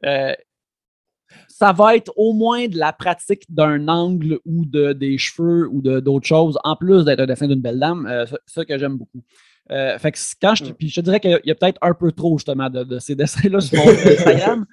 [0.07, 0.35] euh,
[1.49, 5.81] ça va être au moins de la pratique d'un angle ou de, des cheveux ou
[5.83, 8.07] de- d'autres choses, en plus d'être un dessin d'une belle dame.
[8.07, 9.23] Euh, ça que j'aime beaucoup.
[9.71, 12.11] Euh, fait que quand je, puis je te dirais qu'il y a- peut-être un peu
[12.11, 14.67] trop justement de, de ces dessins-là sur mon Instagram.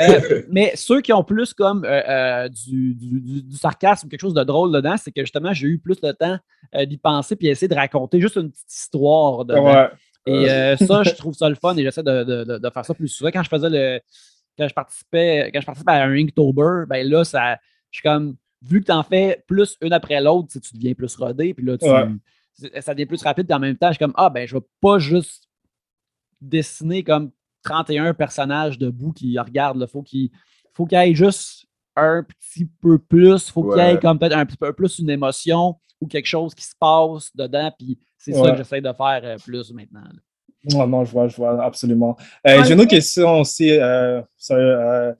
[0.00, 4.44] Euh, mais ceux qui ont plus comme euh, du, du- du- sarcasme, quelque chose de
[4.44, 6.38] drôle dedans, c'est que justement j'ai eu plus le temps
[6.86, 9.64] d'y penser puis essayer de raconter juste une petite histoire dedans.
[9.64, 9.88] Ouais.
[10.26, 13.08] Et ça, je trouve ça le fun et j'essaie de, de- de- faire ça plus
[13.08, 13.30] souvent.
[13.32, 14.00] Quand je faisais le.
[14.58, 17.56] Quand je participais, quand je participais à un Inktober, ben là, ça,
[17.90, 18.36] je suis comme.
[18.64, 21.76] Vu que tu en fais plus une après l'autre, tu deviens plus rodé, puis là,
[21.78, 22.04] tu, Ouais.
[22.80, 24.64] Ça devient plus rapide, puis en même temps, je suis comme Ah, ben, je vais
[24.80, 25.48] pas juste
[26.40, 27.30] dessiner comme
[27.64, 29.80] 31 personnages debout qui regardent.
[29.80, 30.30] Il faut qu'il
[30.74, 34.36] faut qu'il y ait juste un petit peu plus, faut qu'il y ait comme peut-être
[34.36, 38.32] un petit peu plus une émotion ou quelque chose qui se passe dedans, puis c'est
[38.32, 40.00] ça que j'essaie de faire euh, plus maintenant.
[40.00, 40.20] là.
[40.64, 42.16] Non, non, je vois, je vois, absolument.
[42.46, 43.70] Euh, Ouais, J'ai une autre question aussi.
[43.72, 44.22] euh,
[44.52, 45.12] euh,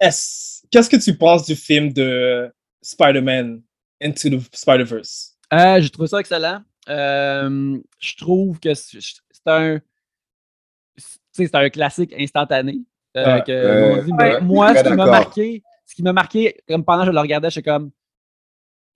[0.00, 3.62] Qu'est-ce que tu penses du film de Spider-Man
[4.02, 5.36] Into the Spider-Verse?
[5.52, 6.62] Euh, j'ai trouvé ça excellent.
[6.88, 9.00] Euh, je trouve que c'est
[9.46, 12.80] un, tu sais, c'est un classique instantané.
[13.16, 17.02] euh, que dit, mais moi, ce qui m'a marqué, ce qui m'a marqué, comme pendant
[17.02, 17.90] que je le regardais, j'étais comme,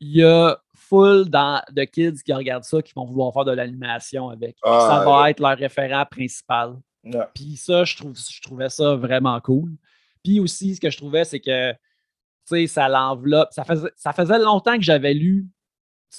[0.00, 3.52] il y a full dans, de kids qui regardent ça, qui vont vouloir faire de
[3.52, 4.56] l'animation avec.
[4.62, 5.30] Ah, ça va ouais.
[5.30, 6.76] être leur référent principal.
[7.04, 7.26] Ouais.
[7.34, 9.72] Puis ça, je, trouve, je trouvais ça vraiment cool.
[10.22, 11.78] Puis aussi, ce que je trouvais, c'est que, tu
[12.46, 13.52] sais, ça l'enveloppe.
[13.52, 15.46] Ça faisait, ça faisait longtemps que j'avais lu,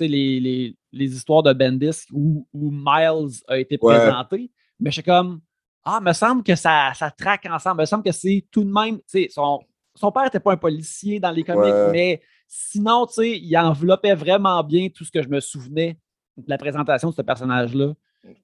[0.01, 3.95] les, les, les histoires de Bendis où, où Miles a été Ouais.
[3.97, 4.51] présenté.
[4.79, 5.41] Mais je suis comme,
[5.83, 7.81] ah, me semble que ça, ça traque ensemble.
[7.81, 9.59] Me semble que c'est tout de même, tu sais, son,
[9.95, 11.91] son père n'était pas un policier dans les comics, Ouais.
[11.91, 15.97] mais sinon, tu sais, il enveloppait vraiment bien tout ce que je me souvenais
[16.37, 17.93] de la présentation de ce personnage-là.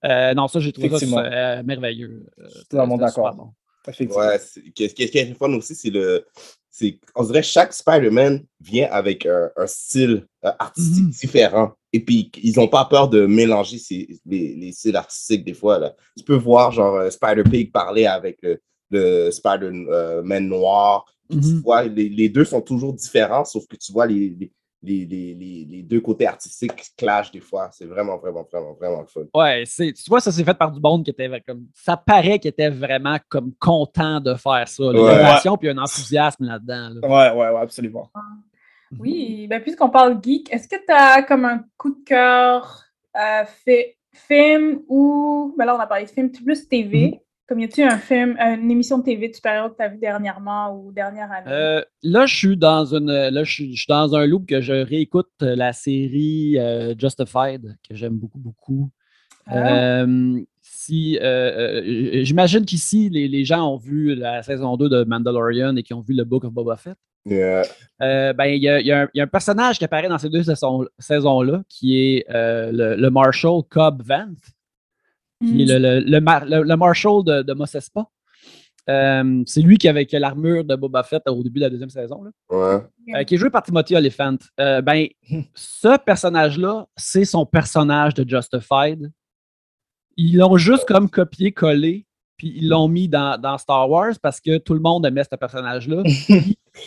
[0.06, 2.26] Euh, non, ça, j'ai trouvé ça euh, merveilleux.
[2.40, 3.36] Euh, Totalement c'était super d'accord.
[3.36, 3.54] bon.
[3.88, 4.24] Effectivement.
[4.28, 4.40] Ouais,
[4.76, 6.26] qu'est-ce qui est fun aussi, c'est le.
[6.72, 11.10] C'est- On dirait que chaque Spider-Man vient avec un, un style euh, artistique Mhm.
[11.12, 11.72] différent.
[11.94, 15.78] Et puis, ils n'ont pas peur de mélanger ces- les, les styles artistiques des fois.
[15.78, 15.94] Là.
[16.18, 18.60] Tu peux voir, genre, euh, Spider-Pig parler avec le,
[18.90, 21.06] le Spider-Man noir.
[21.30, 21.62] Puis Tu Mhm.
[21.62, 24.52] vois, les, les deux sont toujours différents, sauf que tu vois les, les,
[24.84, 27.70] les, les- les- les deux côtés artistiques qui clashent des fois.
[27.72, 29.22] C'est vraiment, vraiment, vraiment, vraiment le fun.
[29.34, 31.66] Ouais, c'est, tu vois, ça c'est fait par du monde qui était comme.
[31.74, 34.84] Ça paraît qu'il était vraiment comme content de faire ça.
[34.84, 34.92] là.
[34.94, 35.14] Il y a Ouais.
[35.16, 36.90] une passion puis un enthousiasme là-dedans.
[37.02, 37.08] là.
[37.08, 38.10] Ouais, ouais, ouais, absolument.
[39.00, 42.84] Oui, ben puisqu'on parle geek, est-ce que tu as comme un coup de cœur
[43.18, 45.56] euh, fi- film ou.
[45.58, 47.22] Ben là, on a parlé de film, plus TV.
[47.48, 49.98] Comme y a-tu un film, une émission de TV de super-héros que tu as vu
[49.98, 51.48] dernièrement ou dernière année?
[51.52, 53.12] Euh, là, je suis dans une.
[53.12, 56.94] Là, je suis, je suis dans un loop que je réécoute euh, la série euh,
[56.98, 58.90] Justified, que j'aime beaucoup, beaucoup.
[59.48, 60.04] Ah.
[60.04, 61.18] Euh, si,
[62.24, 66.02] J'imagine qu'ici, les, les gens ont vu la saison 2 de Mandalorian et qui ont
[66.02, 66.96] vu le Book of Boba Fett.
[67.26, 67.64] Yeah.
[68.02, 70.18] Euh, ben, il y, a- y un- il y a un personnage qui apparaît dans
[70.18, 74.38] ces deux saisons- saisons-là, qui est euh, le, le Marshal Cobb Vanth,
[75.42, 78.06] qui est le, le- le mar- le- le Marshal de, de Mos Espa.
[78.90, 82.24] Euh, c'est lui qui avait l'armure de Boba Fett au début de la deuxième saison,
[82.24, 82.82] là, Ouais.
[83.16, 84.38] euh, qui est joué par Timothy Olyphant.
[84.60, 85.08] Euh, ben,
[85.54, 89.12] ce personnage-là, c'est son personnage de Justified.
[90.18, 92.06] Ils l'ont juste comme copié-collé,
[92.38, 95.36] puis ils l'ont mis dans, dans Star Wars parce que tout le monde aimait ce
[95.36, 96.02] personnage-là.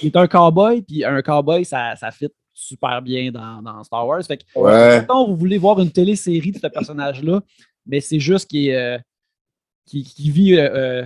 [0.02, 4.06] Il est un cowboy, puis un cowboy, ça, ça fit super bien dans, dans Star
[4.06, 4.22] Wars.
[4.24, 5.00] Fait que, Ouais.
[5.00, 7.40] mettons, vous voulez voir une télésérie de ce personnage-là,
[7.86, 8.98] mais c'est juste qu'il euh,
[9.86, 11.04] qui, qui vit euh, euh,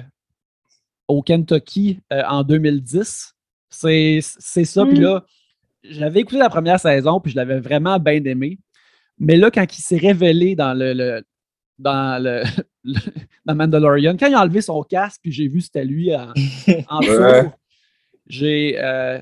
[1.09, 3.35] au Kentucky euh, en 2010.
[3.71, 4.85] C'est c'est ça.
[4.87, 5.03] Puis Mm.
[5.03, 5.25] là,
[5.85, 8.59] j'avais écouté la première saison, puis je l'avais vraiment bien aimé.
[9.19, 11.23] Mais là, quand il s'est révélé dans le, le-
[11.79, 12.43] dans le,
[12.85, 13.01] le-
[13.45, 16.33] dans Mandalorian, quand il a enlevé son casque, puis j'ai vu c'était lui en,
[16.89, 17.51] en dessous, Ouais.
[18.27, 18.77] j'ai.
[18.79, 19.19] euh,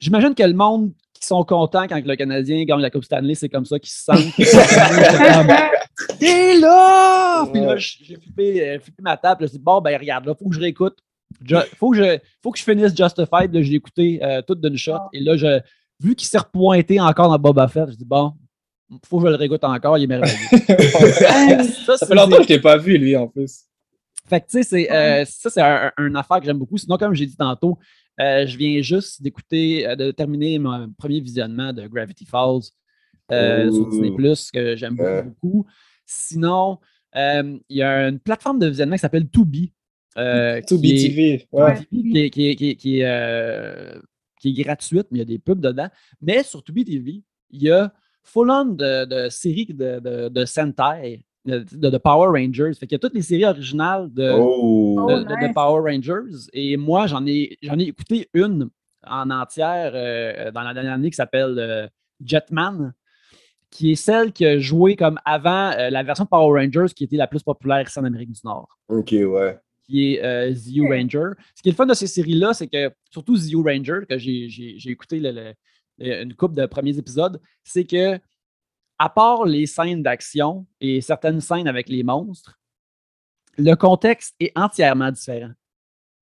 [0.00, 3.48] J'imagine que le monde qui sont contents quand le Canadien gagne la Coupe Stanley, c'est
[3.48, 4.18] comme ça qu'ils se sentent.
[6.18, 7.46] T'es là!
[7.52, 9.38] Puis là, j'ai flippé, euh, flippé ma table.
[9.40, 10.98] Je me suis dit, bon, ben regarde, là, faut que je réécoute.
[11.44, 13.52] Ju- faut, que je, faut que je finisse Justified.
[13.52, 14.98] Là, j'ai écouté euh, tout d'une shot.
[15.12, 15.60] Et là, je,
[16.00, 18.32] vu qu'il s'est repointé encore dans Boba Fett, je dis, bon,
[19.06, 19.98] faut que je le réécoute encore.
[19.98, 20.36] Il est merveilleux.
[21.86, 23.62] Ça c'est- fait longtemps que je t'ai pas vu, lui, en plus.
[24.28, 26.78] fait que, tu sais, c'est, euh, ça, c'est un, un affaire que j'aime beaucoup.
[26.78, 27.78] Sinon, comme j'ai dit tantôt,
[28.20, 32.60] euh, je viens juste d'écouter, euh, de terminer mon premier visionnement de Gravity Falls.
[33.30, 33.88] sur.
[33.90, 35.66] Disney Plus que j'aime beaucoup.
[36.06, 36.78] Sinon,
[37.16, 39.72] euh, il y a une plateforme de visionnement qui s'appelle Tubi.
[40.16, 41.74] euh, Tubi qui est- TV, ouais.
[41.90, 43.98] Qui est, qui est- qui est- qui est, euh,
[44.40, 45.88] qui est gratuite, mais il y a des pubs dedans.
[46.20, 47.92] Mais sur Tubi TV, il y a
[48.22, 52.72] full on de, de séries de, de, de Sentai, de, de- de Power Rangers.
[52.78, 54.94] Fait qu'il y a toutes les séries originales de, Oh.
[55.08, 55.52] de, Oh, de- de nice.
[55.54, 56.46] Power Rangers.
[56.52, 58.70] Et moi, j'en ai, j'en ai écouté une
[59.06, 61.88] en entière euh, dans la dernière année qui s'appelle euh,
[62.24, 62.94] Jetman,
[63.74, 67.02] qui est celle qui a joué comme avant euh, la version de Power Rangers qui
[67.04, 69.58] était la plus populaire ici en Amérique du Nord Ok, ouais.
[69.82, 71.30] qui est euh, ZU Ranger.
[71.56, 74.48] Ce qui est le fun de ces séries-là, c'est que, surtout ZU Ranger, que j'ai
[74.48, 75.54] j'ai- j'ai écouté le- le-
[75.98, 78.16] le- une couple de premiers épisodes, c'est que,
[78.98, 82.54] à part les scènes d'action et certaines scènes avec les monstres,
[83.58, 85.50] le contexte est entièrement différent.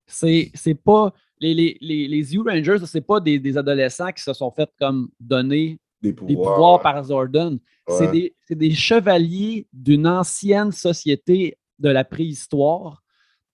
[0.07, 1.12] C'est c'est pas.
[1.38, 4.70] Les, les, les, les ZU Rangers, c'est pas des, des adolescents qui se sont fait
[4.78, 6.80] comme donner Des des pouvoirs.
[6.80, 7.59] par Zordon.
[7.88, 8.12] C'est Ouais.
[8.12, 13.03] des, c'est des chevaliers d'une ancienne société de la préhistoire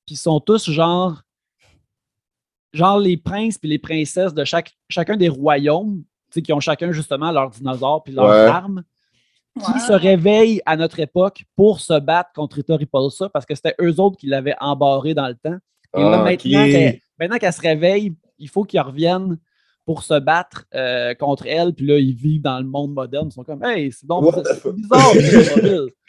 [0.07, 1.22] qui sont tous genre
[2.72, 6.61] genre les princes et les princesses de chaque, chacun des royaumes, tu sais, qui ont
[6.61, 8.51] chacun justement leurs dinosaures puis leurs Ouais.
[8.51, 8.84] armes,
[9.59, 9.78] qui Ouais.
[9.80, 13.99] se réveillent à notre époque pour se battre contre Rita Repulsa parce que c'était eux
[14.01, 15.57] autres qui l'avaient embarré dans le temps.
[15.96, 16.70] Et là, Ah, maintenant ok.
[16.70, 19.38] qu'elle maintenant qu'elle se réveille, il faut qu'ils reviennent
[19.89, 21.72] pour se battre euh, contre elle.
[21.72, 23.28] Puis là, ils vivent dans le monde moderne.
[23.30, 25.86] Ils sont comme, hey, c'est bon, What c'est bizarre, c'est mobile.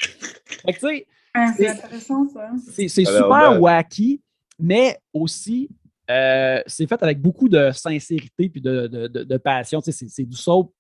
[0.66, 2.50] Fait que tu sais, Ah, c'est intéressant, ça.
[2.74, 4.22] c'est super ben- wacky,
[4.60, 5.70] mais aussi,
[6.12, 9.80] euh, c'est fait avec beaucoup de sincérité puis de, de, de- de passion.
[9.80, 10.74] Tu sais, c'est- c'est du soap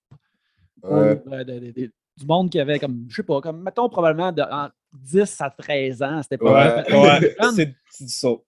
[0.81, 3.87] pour, euh, de- de- de- du monde qui avait comme, je sais pas, comme, mettons
[3.87, 6.21] probablement de en 10 à 13 ans.
[6.21, 6.93] C'était pas Ouais.
[6.93, 8.43] Ouais, c'est du saut.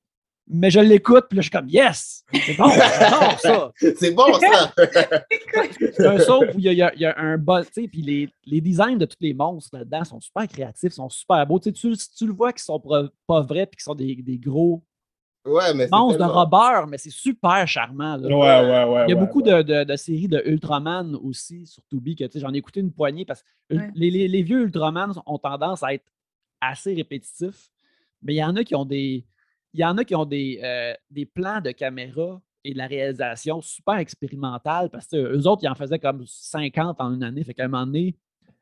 [0.54, 2.26] Mais je l'écoute, puis là, je suis comme, yes!
[2.34, 2.70] C'est bon,
[3.41, 3.72] ça!
[3.80, 4.74] C'est bon, ça!
[5.93, 7.66] C'est un soap où il y a, il y a- il y a un bol,
[7.68, 11.10] tu sais, puis les, les designs de tous les monstres là-dedans sont super créatifs, sont
[11.10, 11.60] super beaux.
[11.60, 12.80] Tu, sais, tu, tu le vois qu'ils sont
[13.28, 14.84] pas vrais, puis qu'ils sont des, des gros
[15.43, 18.16] Ouais, mais de robeur, mais c'est super charmant.
[18.18, 18.28] là.
[18.28, 19.06] Ouais, ouais, ouais.
[19.08, 19.64] Il y a ouais, beaucoup ouais.
[19.64, 22.80] de, de- de séries de Ultraman aussi sur Tubi que tu sais, j'en ai écouté
[22.80, 23.89] une poignée parce que Ouais.
[23.95, 26.06] les, les- les vieux Ultraman ont tendance à être
[26.60, 27.72] assez répétitifs,
[28.22, 29.26] mais il y en a qui ont des,
[29.74, 32.88] il y en a qui ont des, euh, des plans de caméra et de la
[32.88, 37.43] réalisation super expérimentale parce que eux autres, ils en faisaient comme 50 en une année.
[37.43, 38.15] Fait qu'à un moment donné,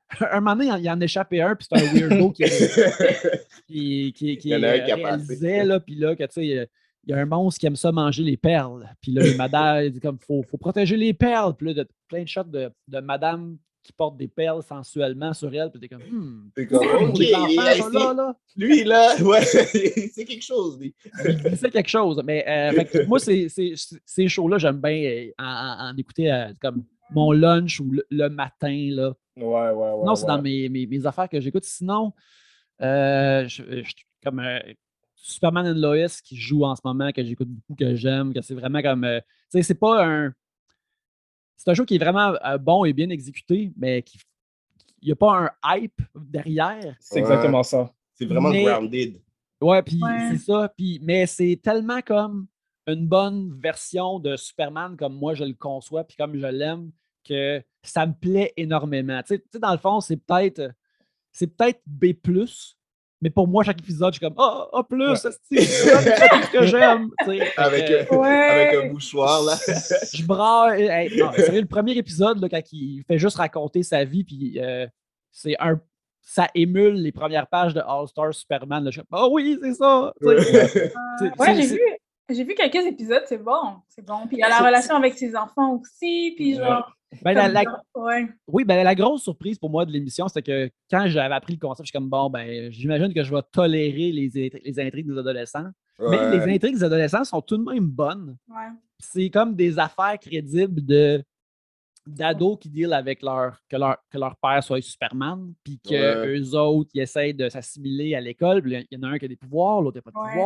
[0.20, 2.44] un moment donné, il en- échappait un, puis c'est un weirdo qui,
[4.14, 6.66] qui, qui, réalisait, là, puis là, que tu sais, euh,
[7.06, 8.88] il y a un monstre qui aime ça manger les perles.
[9.02, 11.56] Puis là, les madames, il dit comme, faut, faut protéger les perles.
[11.56, 13.58] Puis là, de, plein de shots de, de madame
[13.90, 15.72] qui portent des perles sensuellement sur elle.
[15.72, 18.36] Puis t'es comme, hmm, C'est comme, pour ok, les enfants, là, là?
[18.56, 20.80] Lui, là, ouais, c'est quelque chose.
[20.80, 20.94] lui.
[21.56, 22.22] C'est quelque chose.
[22.24, 27.32] Mais euh, fait moi, ces, shows-là, j'aime bien euh, en, en- écouter euh, comme mon
[27.32, 28.90] lunch ou le, le matin.
[28.92, 29.14] Là.
[29.36, 30.06] Ouais, ouais, ouais.
[30.06, 30.36] non, c'est ouais.
[30.36, 31.64] dans mes, mes, mes affaires que j'écoute.
[31.64, 32.14] Sinon,
[32.84, 34.40] euh, je- je- comme
[35.16, 38.54] Superman and Lois qui joue en ce moment, que j'écoute beaucoup, que j'aime, que c'est
[38.54, 39.02] vraiment comme.
[39.04, 40.34] tu sais, c'est pas un.
[41.62, 44.18] C'est un show qui est vraiment euh, bon et bien exécuté, mais qui.
[45.02, 46.96] Il n'y a pas un hype derrière.
[47.00, 47.22] C'est Ouais.
[47.22, 47.94] exactement ça.
[48.16, 49.22] C'est vraiment Mais- grounded.
[49.62, 50.30] Ouais, puis Ouais.
[50.32, 50.74] c'est ça.
[50.76, 52.48] Puis, mais c'est tellement comme
[52.88, 56.92] une bonne version de Superman comme moi je le conçois, puis comme je l'aime,
[57.26, 59.22] que ça me plaît énormément.
[59.24, 60.72] Tu sais, dans le fond, c'est peut-être
[61.32, 62.14] c'est peut-être B+,
[63.22, 66.64] mais pour moi, chaque épisode, je suis comme Ah, A plus, c'est c'est ce que
[66.68, 67.10] j'aime.
[67.58, 68.28] Avec, euh, Ouais.
[68.28, 69.56] avec un mouchoir, là.
[70.14, 70.84] je braille.
[70.84, 74.60] hey, non, sérieux, le premier épisode, là, quand il fait juste raconter sa vie, puis
[74.60, 74.88] euh,
[75.32, 75.80] c'est un.
[76.22, 78.84] Ça émule les premières pages de All-Star Superman.
[78.84, 78.92] là.
[78.92, 80.14] Je suis comme, Ah oui, c'est ça.
[80.22, 80.36] ouais,
[81.56, 81.80] j'ai vu.
[82.30, 83.78] J'ai vu quelques épisodes, c'est bon.
[83.88, 84.28] C'est bon.
[84.28, 86.34] Puis il y a la relation avec ses enfants aussi.
[86.36, 86.96] Puis genre.
[87.24, 88.28] Ben, la- comme la- ça, ouais.
[88.48, 91.60] Oui, ben, la grosse surprise pour moi de l'émission, c'est que quand j'avais appris le
[91.60, 94.30] concept, je suis comme bon, ben, j'imagine que je vais tolérer les,
[94.64, 95.70] les intrigues des adolescents.
[96.00, 98.38] Mais les intrigues des adolescents sont tout de même bonnes.
[98.48, 98.68] Ouais.
[99.00, 101.24] C'est comme des affaires crédibles de
[102.08, 106.40] d'ados qui dealent avec leur que, leur que leur père soit Superman, puis que Ouais.
[106.40, 108.62] eux autres ils essayent de s'assimiler à l'école.
[108.66, 110.44] Il y en a un qui a des pouvoirs, l'autre n'a pas de Ouais.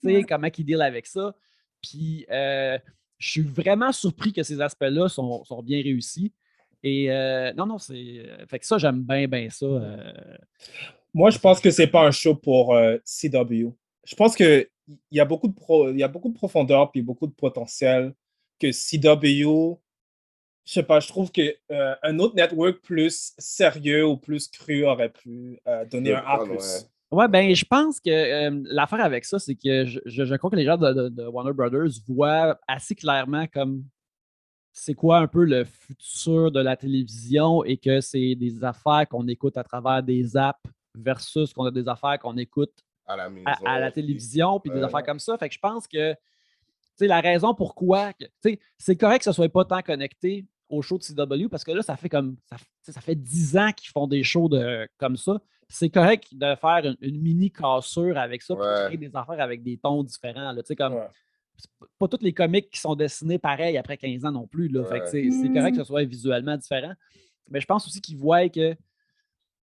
[0.00, 0.02] Pouvoirs.
[0.02, 0.22] Tu sais, Ouais.
[0.28, 1.34] comment ils dealent avec ça.
[1.82, 2.78] Puis euh,
[3.18, 6.32] je suis vraiment surpris que ces aspects-là sont, sont bien réussis.
[6.82, 7.94] Et euh, non, non, c'est.
[7.94, 9.66] euh, Fait que ça, j'aime bien, bien ça.
[9.66, 10.12] euh,
[11.12, 13.68] Moi, je pense que c'est pas un show pour euh, CW.
[14.04, 16.90] Je pense que il y a beaucoup de pro- il y a beaucoup de profondeur
[16.90, 18.12] puis beaucoup de potentiel
[18.58, 19.78] que CW.
[20.66, 24.84] Je sais pas, je trouve que euh, un autre network plus sérieux ou plus cru
[24.84, 26.42] aurait pu euh, donner un A+.
[26.44, 26.58] ouais.
[27.10, 30.48] Ouais, ben, je pense que euh, l'affaire avec ça, c'est que je, je- je crois
[30.50, 33.84] que les gens de, de- de Warner Brothers voient assez clairement comme
[34.72, 39.26] c'est quoi un peu le futur de la télévision et que c'est des affaires qu'on
[39.26, 40.60] écoute à travers des apps
[40.94, 42.72] versus qu'on a des affaires qu'on écoute
[43.06, 43.44] À la maison.
[43.64, 45.36] à, à la télévision, puis des affaires comme ça.
[45.36, 46.18] Fait que je pense que tu
[46.94, 48.12] sais, la raison pourquoi
[48.78, 51.72] c'est correct que ce ne soit pas tant connecté au show de CW parce que
[51.72, 52.56] là, ça fait comme ça,
[52.92, 55.40] ça fait 10 ans qu'ils font des shows de, comme ça.
[55.72, 58.84] C'est correct de faire une, une mini cassure avec ça, puis de Ouais.
[58.86, 60.50] créer des affaires avec des tons différents.
[60.52, 61.00] Là, comme,
[61.98, 64.68] pas- tous les comics qui sont dessinés pareil après 15 ans non plus.
[64.68, 64.84] Là.
[64.84, 66.92] Fait c'est correct que ce soit visuellement différent.
[67.50, 68.76] Mais je pense aussi qu'ils voient que,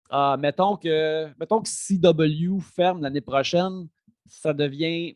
[0.09, 3.87] ah, mettons que, mettons que CW ferme l'année prochaine,
[4.27, 5.15] ça devient,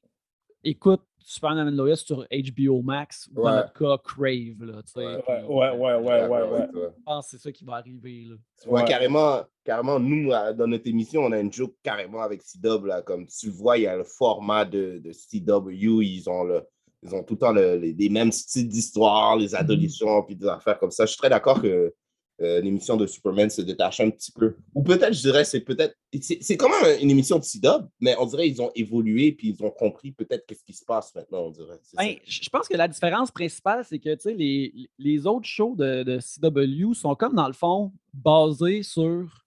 [0.63, 4.63] écoute, Superman and Lois sur HBO Max, ou dans notre cas, Crave.
[4.63, 6.67] Là, tu sais, Ouais, puis, Ouais, ouais, ouais, ouais, ouais.
[6.73, 8.25] Je pense que c'est ça qui va arriver.
[8.27, 8.35] Là.
[8.65, 8.87] Ouais, Ouais.
[8.87, 12.85] carrément, carrément, nous, dans notre émission, on a une joke carrément avec CW.
[12.87, 16.01] Là, comme tu le vois, il y a le format de, de CW.
[16.03, 16.61] Ils ont, le,
[17.03, 20.47] ils ont tout le temps le- les, les mêmes styles d'histoire, les adolescents, puis des
[20.47, 21.05] affaires comme ça.
[21.05, 21.93] Je suis très d'accord que
[22.41, 24.55] euh, l'émission de Superman se détache un petit peu.
[24.73, 25.95] Ou peut-être, je dirais, c'est peut-être.
[26.21, 29.63] C'est quand même une émission de CW, mais on dirait qu'ils ont évolué, puis ils
[29.63, 31.79] ont compris peut-être qu'est-ce qui se passe maintenant, on dirait.
[31.97, 36.19] Ben, je pense que la différence principale, c'est que les, les autres shows de, de
[36.19, 39.45] CW sont comme dans le fond basés sur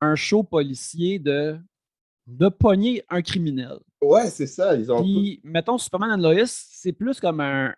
[0.00, 1.58] un show policier de,
[2.26, 3.78] de pogner un criminel.
[4.02, 4.74] Ouais, c'est ça.
[4.74, 7.74] Ils ont tout- Puis, mettons, Superman and Lois, c'est plus comme un,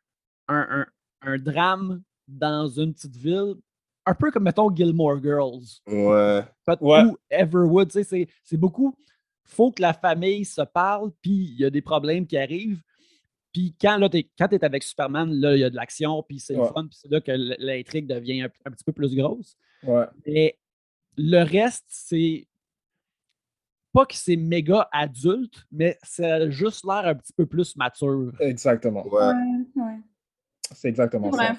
[0.49, 0.87] un, un-
[1.23, 3.55] un drame dans une petite ville,
[4.07, 5.81] un peu comme, mettons, Gilmore Girls.
[5.87, 6.43] Ouais.
[6.81, 8.95] Ou Everwood, tu sais, c'est- c'est beaucoup.
[9.45, 12.81] faut que la famille se parle, puis il y a des problèmes qui arrivent.
[13.53, 16.39] Puis quand là, t'es, quand es avec Superman, là, il y a de l'action, puis
[16.39, 19.57] c'est le fun, puis c'est là que l'intrigue devient un, un petit peu plus grosse.
[19.83, 20.07] Ouais.
[20.27, 20.59] Mais
[21.19, 22.47] le reste, c'est
[23.93, 28.33] pas que c'est méga adulte, mais ça a juste l'air un petit peu plus mature.
[28.41, 29.07] Exactement.
[29.07, 29.35] Ouais.
[29.77, 29.99] ouais.
[30.75, 31.55] C'est exactement ça.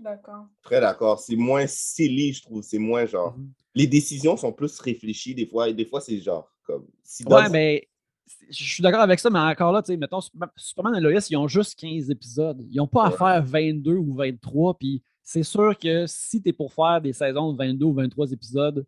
[0.00, 0.46] D'accord.
[0.62, 1.18] Très d'accord.
[1.18, 2.62] C'est moins silly, je trouve.
[2.62, 3.36] C'est moins genre.
[3.36, 3.50] Mhm.
[3.74, 5.68] Les décisions sont plus réfléchies des fois.
[5.68, 6.86] Et des fois, c'est genre comme.
[7.02, 7.88] Si Ouais, dans- mais
[8.26, 10.20] c'est- je suis d'accord avec ça, mais encore là, tu sais, mettons,
[10.56, 12.66] Superman- et Lois, ils ont juste 15 épisodes.
[12.70, 14.76] Ils n'ont pas à faire 22 ou 23.
[14.78, 18.32] Puis c'est sûr que si tu es pour faire des saisons de 22 ou 23
[18.32, 18.84] épisodes,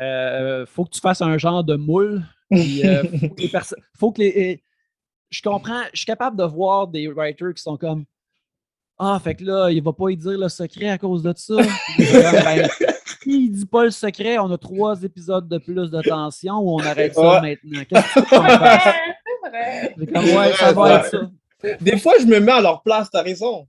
[0.00, 2.22] euh, faut que tu fasses un genre de moule.
[2.50, 3.50] Puis, euh, faut que les
[3.98, 4.62] faut que les.
[5.30, 8.04] Je comprends, je suis capable de voir des writers qui sont comme
[9.02, 11.54] Ah, fait que là, il va pas y dire le secret à cause de ça.
[11.98, 12.68] Ben,
[13.26, 16.78] il dit pas le secret, on a trois épisodes de plus de tension ou on
[16.80, 17.56] arrête ça Ouais.
[17.64, 17.82] maintenant.
[17.88, 19.94] Qu'est-ce que tu vrai.
[19.98, 21.30] C'est comme, ouais, ça va être ça.
[21.80, 23.66] Des fois, je me mets à leur place, t'as raison.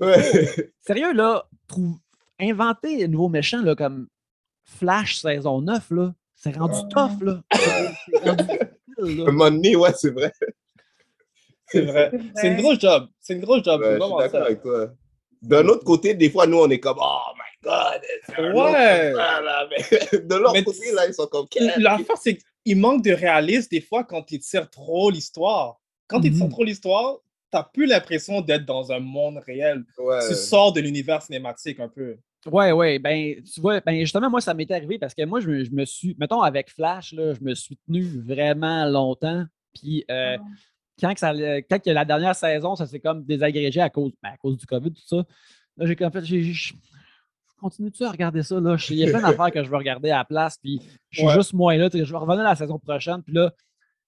[0.00, 0.70] Ouais.
[0.80, 1.96] Sérieux, là, trouve...
[2.40, 4.08] inventer un nouveau méchant là, comme
[4.64, 7.40] Flash saison 9, là, c'est rendu tough, là.
[7.52, 8.44] C'est rendu
[9.02, 9.32] un là.
[9.32, 10.32] moment donné, ouais, c'est vrai.
[11.80, 12.10] C'est vrai.
[12.12, 13.06] C'est C'est une grosse job.
[13.20, 13.80] C'est une grosse job.
[13.80, 14.46] Ouais, c'est je suis vraiment d'accord ça.
[14.46, 14.90] avec toi.
[15.42, 18.00] D'un autre côté, des fois, nous, on est comme Oh my God!
[18.54, 19.12] Ouais.
[19.14, 19.68] affaire, là.
[19.70, 23.68] Mais de l'autre côté, là, ils sont comme Qu'est-ce L'affaire, c'est qu'il manque de réalisme
[23.70, 25.76] des fois quand tu tires trop l'histoire.
[26.08, 26.50] Quand tu tires Mhm.
[26.50, 27.16] trop l'histoire,
[27.50, 29.82] t'as plus l'impression d'être dans un monde réel.
[29.98, 30.18] Ouais.
[30.28, 32.16] Tu sors de l'univers cinématique un peu.
[32.50, 35.48] Ouais, ouais, ben, tu vois, ben, justement, moi, ça m'est arrivé parce que moi, je
[35.48, 39.44] me, je me suis, mettons, avec Flash, là, je me suis tenu vraiment longtemps.
[39.74, 40.36] Puis, euh,
[41.00, 44.12] quand, que ça, le- quand que la dernière saison, ça s'est comme désagrégé à cause,
[44.22, 45.24] ben, à cause du COVID, tout ça,
[45.76, 46.74] là, j'ai comme fait, j'ai- je
[47.58, 48.76] continue-tu à regarder ça, là?
[48.90, 50.80] Il y a plein d'affaires que je veux regarder à la place, puis
[51.10, 51.34] je suis Ouais.
[51.34, 51.88] juste moins là.
[51.92, 53.52] Je vais revenir la saison prochaine, puis là,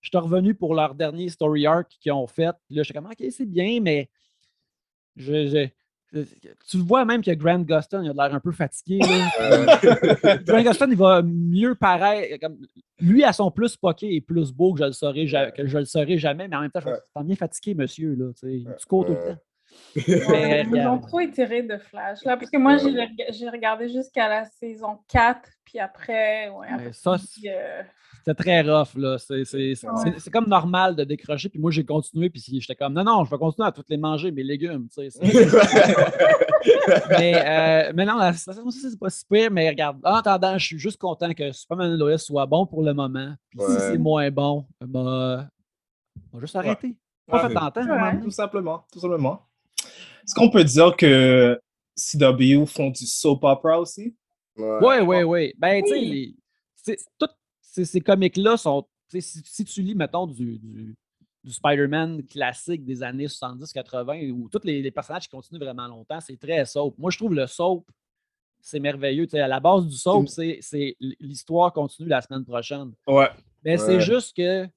[0.01, 2.53] je suis revenu pour leur dernier story arc qu'ils ont fait.
[2.67, 4.09] Puis là, j'étais comme, OK, c'est bien, mais
[5.17, 5.69] je-
[6.13, 8.99] tu le vois même que Grant Gustin, il a l'air un peu fatigué.
[8.99, 10.37] là.
[10.47, 12.41] Grant Gustin, il va mieux paraître.
[12.41, 12.59] Comme,
[13.01, 15.85] lui, à son plus poqué et plus beau que je le saurais, que je le
[15.85, 18.15] saurais jamais, mais en même temps, je me sens bien fatigué, monsieur.
[18.15, 19.41] Là, tu tu cours tout le temps.
[20.31, 22.25] Mais Ils ont trop étiré de Flash.
[22.25, 26.67] Là, parce que moi, j'ai reg- j'ai regardé jusqu'à la saison 4, puis après, ouais,
[26.71, 27.83] après, ça, puis, euh,
[28.25, 29.17] C'était très rough, là.
[29.19, 30.15] C'est c'est- c'est- Ouais.
[30.19, 31.49] c'est comme normal de décrocher.
[31.49, 32.29] Puis moi, j'ai continué.
[32.29, 34.87] Puis j'étais comme, non, non, je vais continuer à toutes les manger, mes légumes.
[34.89, 35.21] tu sais, c'est-
[37.11, 37.33] mais,
[37.89, 39.51] euh, mais non, la situation aussi, c'est pas si pire.
[39.51, 42.83] Mais regarde, en attendant, je suis juste content que Superman and Lois soit bon pour
[42.83, 43.35] le moment.
[43.51, 45.49] Puis si c'est moins bon, ben,
[46.33, 46.97] on va juste arrêter.
[47.27, 47.49] Pas Ouais.
[47.49, 47.55] fait
[47.87, 48.21] donné.
[48.25, 48.85] Tout simplement.
[48.93, 49.41] Tout simplement.
[50.29, 51.59] Est-ce qu'on peut dire que
[51.97, 54.15] CW font du soap opera aussi?
[54.57, 55.55] Oui, oui, oui.
[55.57, 56.35] Ben, tu sais,
[56.77, 58.83] c'est- toutes ces, ces comics-là sont.
[59.11, 60.95] tu sais, Si, si tu lis, mettons, du, du,
[61.45, 66.21] du Spider-Man classique des années 70-80, où tous les, les personnages qui continuent vraiment longtemps,
[66.21, 66.95] c'est très soap.
[66.99, 67.87] Moi, je trouve le soap,
[68.61, 69.27] c'est merveilleux.
[69.27, 72.93] Tu sais, à la base du soap, c'est c'est l'histoire continue la semaine prochaine.
[73.07, 73.31] Ouais.
[73.65, 74.01] Mais c'est Ouais.
[74.03, 74.69] juste que.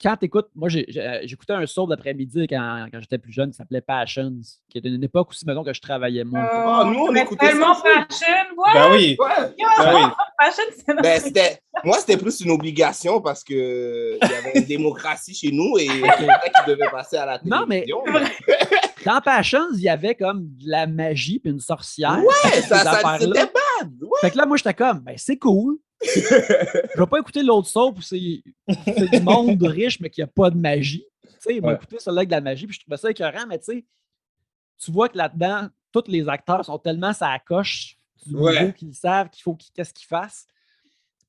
[0.00, 3.56] Quand tu écoutes, moi, euh, j'écoutais un soap d'après-midi quand, quand j'étais plus jeune qui
[3.56, 4.38] s'appelait Passions,
[4.70, 6.46] qui était une époque aussi, mettons, que je travaillais moins.
[6.50, 8.74] Ah, nous, on Mais écoutait tellement ça fashion, what?
[8.74, 9.16] Ben oui.
[9.18, 9.54] Ouais.
[9.78, 10.02] Ben oui.
[10.44, 14.64] fashion, c'est Ben, c'était, moi, c'était plus une obligation parce que il y avait une
[14.64, 18.02] démocratie chez nous et qu'il devait passer à la Non, mais- télévision.
[19.04, 22.18] Dans Passions, il y avait comme de la magie puis une sorcière.
[22.18, 23.90] Ouais, ça, ça c'était bad.
[24.02, 24.08] Ouais.
[24.20, 25.78] Fait que là, moi, j'étais comme, ben, c'est cool.
[26.04, 28.42] je vais pas écouter l'autre soap où c'est
[28.84, 31.04] c'est du monde riche, mais qui a pas de magie.
[31.24, 31.74] Tu sais, m'ont Ouais.
[31.74, 33.84] écouté celui-là avec de la magie, puis je trouvais ça écœurant, mais tu sais,
[34.78, 37.96] tu vois que là-dedans, tous les acteurs sont tellement ça coche
[38.26, 38.60] du Ouais.
[38.60, 40.46] niveau qu'ils savent qu'il faut qu'ils- qu'est-ce qu'ils fassent.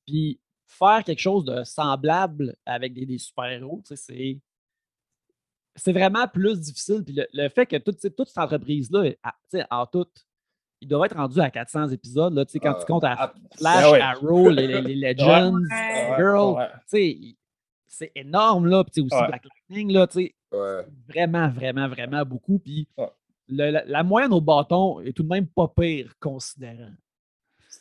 [0.06, 4.38] Puis faire quelque chose de semblable avec des, des super-héros, tu sais, c'est.
[5.76, 7.02] C'est vraiment plus difficile.
[7.04, 9.10] Puis le, le fait que toute, toute cette entreprise-là,
[9.48, 10.06] sais, en tout,
[10.80, 12.32] ils doivent être rendus à 400 épisodes.
[12.34, 12.80] Là, tu sais, quand Ah.
[12.80, 14.00] tu comptes à Ah, Flash, ben ouais.
[14.00, 16.14] Arrow, les, les- les Legends, Ouais.
[16.16, 16.68] Girl, Ouais.
[16.72, 17.18] tu sais,
[17.86, 18.84] c'est énorme, là.
[18.84, 19.28] Puis tu sais, aussi Ouais.
[19.28, 20.86] Black Lightning, là, tu sais, Ouais.
[21.08, 22.58] vraiment, vraiment, vraiment beaucoup.
[22.58, 22.88] Puis
[23.48, 26.92] la, la moyenne au bâton est tout de même pas pire, considérant.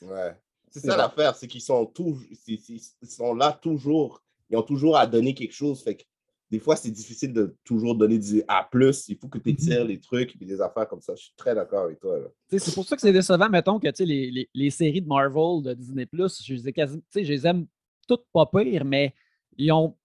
[0.01, 0.33] Ouais.
[0.71, 4.21] C'est ça l'affaire, c'est qu'ils sont, toujours, ils sont là toujours.
[4.51, 5.81] Ils ont toujours à donner quelque chose.
[5.83, 6.03] Fait que
[6.51, 8.67] des fois, c'est difficile de toujours donner du A.
[8.73, 11.13] Il faut que tu étires les trucs et des affaires comme ça.
[11.15, 12.17] Je suis très d'accord avec toi.
[12.49, 15.07] C'est pour ça que c'est décevant, mettons, que tu sais, les, les- les séries de
[15.07, 17.65] Marvel, de Disney, je les, ai quasi- tu sais, je les aime
[18.07, 19.13] toutes pas pires, mais
[19.57, 19.95] ils ont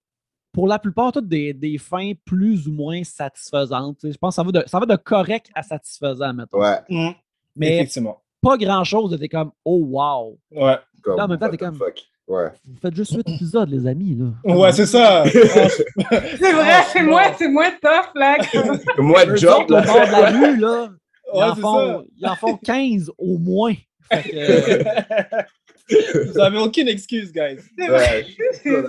[0.52, 3.98] pour la plupart toutes des, des fins plus ou moins satisfaisantes.
[3.98, 4.12] tu sais.
[4.12, 6.60] Je pense que ça va, de, ça va de correct à satisfaisant, mettons.
[6.60, 6.78] Ouais.
[6.88, 7.10] Mm.
[7.56, 8.22] Mais Effectivement.
[8.40, 10.38] pas grand-chose, t'es comme Oh wow!
[10.50, 10.76] Ouais.
[11.02, 12.02] Comme, Là, en même temps, what t'es the comme- fuck.
[12.26, 12.46] Ouais.
[12.66, 14.16] Vous faites juste 8 épisodes, les amis.
[14.16, 14.54] Là.
[14.54, 15.24] Ouais, c'est ça.
[15.32, 18.38] C'est vrai, c'est moins, c'est moins tough, là.
[18.38, 20.30] que- Moi, job, autres, au bord de la là.
[20.30, 20.88] rue, là,
[21.34, 22.02] ils, en c'est font, ça.
[22.16, 23.74] ils en font 15 au moins.
[24.10, 25.44] Que,
[26.32, 27.58] Vous avez aucune excuse, guys.
[27.78, 28.24] C'est vrai.
[28.24, 28.26] Ouais,
[28.62, 28.82] C'est.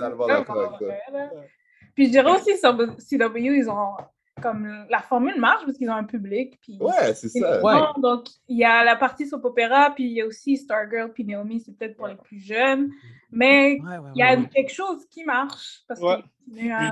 [1.94, 3.96] Puis je dirais aussi sur CW, ils ont
[4.42, 6.58] comme la formule marche parce qu'ils ont un public.
[6.60, 7.62] Puis Ouais, c'est ça.
[7.62, 7.72] Ouais.
[8.02, 11.24] Donc, il y a la partie soap opéra, puis il y a aussi Stargirl, puis
[11.24, 12.90] Naomi, c'est peut-être pour les plus jeunes.
[13.30, 15.80] Mais ouais, ouais, il y a quelque chose qui marche.
[15.88, 16.00] Parce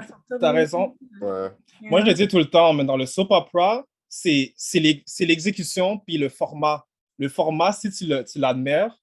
[0.07, 0.97] sortir t'as raison.
[1.21, 1.51] Ouais.
[1.83, 5.03] Moi, je le dis tout le temps, mais dans le soap opera, c'est c'est l'e-
[5.07, 6.87] c'est l'exécution puis le format.
[7.19, 8.07] Le format, si tu
[8.39, 8.97] l'admires,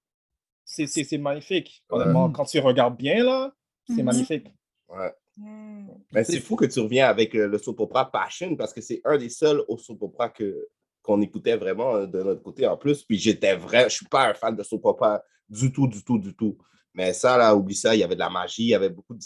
[0.66, 1.84] c'est magnifique.
[1.90, 3.52] Quand tu regardes bien, là,
[3.88, 4.06] c'est Mhm.
[4.06, 4.48] magnifique.
[4.90, 5.14] Ouais.
[5.38, 5.88] Mm.
[6.14, 9.02] Mais c'est fou que tu reviens avec euh, le soap opera Passion parce que c'est
[9.06, 10.68] un des seuls au soap opera que
[11.02, 13.04] qu'on écoutait vraiment euh, de notre côté en plus.
[13.04, 16.20] Puis j'étais vrai, je suis pas un fan de soap opera du tout, du tout,
[16.20, 16.58] du tout.
[16.94, 19.14] Mais ça, là, oublie ça, il y avait de la magie, il y avait beaucoup
[19.16, 19.20] de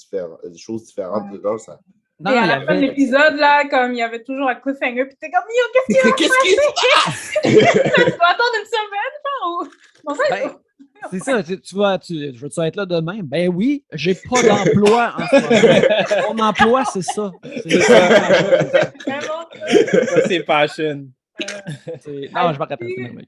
[0.49, 1.37] de choses différentes Ouais.
[1.37, 1.57] dedans.
[1.57, 1.79] Ça.
[2.19, 4.47] Non, Et il y à la fin de l'épisode, là, comme il y avait toujours
[4.47, 6.55] un cliffhanger, puis t'es comme, yo, qu'est-ce qu'il Qu'est-ce qui se
[7.05, 7.31] passe?
[7.43, 9.67] tu dois attendre une semaine, genre, ou...
[10.29, 10.51] Ben,
[11.11, 13.19] C'est ça, tu, tu vas, tu, je veux-tu être là demain?
[13.23, 16.33] Ben oui, j'ai pas d'emploi en ce moment.
[16.37, 17.31] Mon emploi, c'est ça.
[17.63, 17.99] C'est ça.
[19.05, 21.07] vraiment Ça, c'est passion.
[21.99, 22.77] C'est- Non, je me rappelle.
[22.95, 23.27] c'est merveilleux.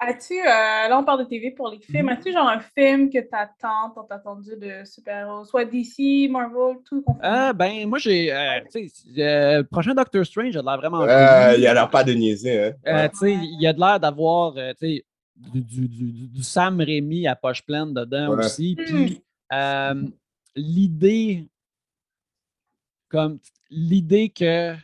[0.00, 3.18] As-tu, euh, là on parle de TV pour les films, as-tu genre un film que
[3.18, 7.18] t'attends, t'as attendu de super-héros, soit DC, Marvel, tout confondu?
[7.24, 8.32] Ah, ben, moi, j'ai.
[8.32, 11.00] euh, tu sais, euh, le prochain Doctor Strange a de l'air vraiment.
[11.02, 12.64] Euh, il a pas de niaiser.
[12.66, 12.72] Hein.
[12.86, 15.04] Euh, tu sais, il y a de l'air d'avoir euh, tu sais,
[15.38, 15.88] du, du,
[16.28, 18.44] du, Sam Raimi à poche pleine dedans Ouais.
[18.44, 18.76] aussi.
[18.78, 18.84] Hmm.
[18.84, 19.22] Puis
[19.52, 20.04] euh,
[20.56, 21.48] l'idée,
[23.08, 23.38] comme
[23.70, 24.74] l'idée que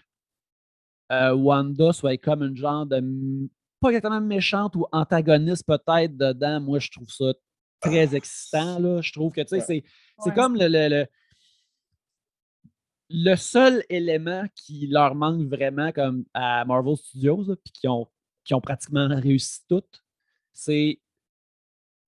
[1.12, 3.00] euh, Wanda soit comme une genre de
[3.80, 7.34] pas exactement méchante ou antagoniste peut-être dedans, moi je trouve ça
[7.80, 8.78] très excitant.
[8.78, 9.02] Là.
[9.02, 9.60] Je trouve que tu sais, Ouais.
[9.66, 9.84] c'est
[10.20, 10.34] c'est Ouais.
[10.36, 11.06] comme le, le, le-
[13.10, 18.08] le seul élément qui leur manque vraiment comme à Marvel Studios, puis qui ont,
[18.44, 20.03] qui ont pratiquement réussi toutes,
[20.54, 20.98] c'est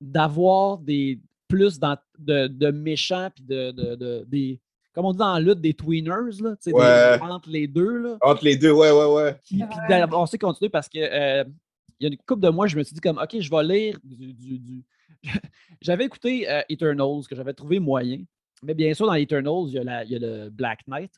[0.00, 4.60] d'avoir des plus dans- de, de méchants puis de, de, de- des
[4.94, 6.72] comme on dit en lutte des tweeners là, des-
[7.22, 9.36] entre les deux là, Entre les deux, ouais, ouais, ouais.
[9.44, 9.58] puis
[9.90, 11.44] d'avoir- on sait continuer parce que euh,
[12.00, 13.62] il y a une couple de mois, je me suis dit comme OK, je vais
[13.64, 14.32] lire du.
[14.32, 14.84] du- du-
[15.82, 18.22] j'avais écouté euh, Eternals que j'avais trouvé moyen.
[18.62, 21.12] Mais bien sûr, dans Eternals, il y a, la- il y a le Black Knight.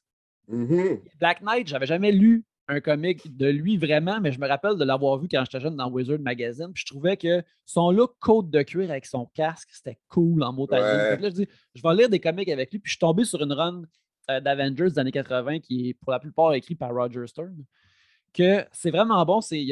[0.49, 1.01] Mhm.
[1.21, 4.85] Black Knight, j'avais jamais lu un comic de lui vraiment, mais je me rappelle de
[4.85, 6.71] l'avoir vu quand j'étais jeune dans Wizard Magazine.
[6.75, 10.53] Puis je trouvais que son look côte de cuir avec son casque, c'était cool en
[10.53, 10.67] mot.
[10.71, 10.79] Ouais.
[10.79, 12.79] Là, je dis, je vais lire des comics avec lui.
[12.79, 13.83] Puis je suis tombé sur une run
[14.31, 17.57] euh, d'Avengers des années 80 qui est pour la plupart écrit par Roger Stern.
[18.35, 19.41] Que c'est vraiment bon.
[19.41, 19.65] C'est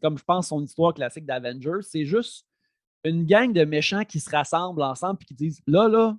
[0.00, 1.82] comme je pense son histoire classique d'Avengers.
[1.82, 2.46] C'est juste
[3.02, 6.16] une gang de méchants qui se rassemblent ensemble et qui disent là, là,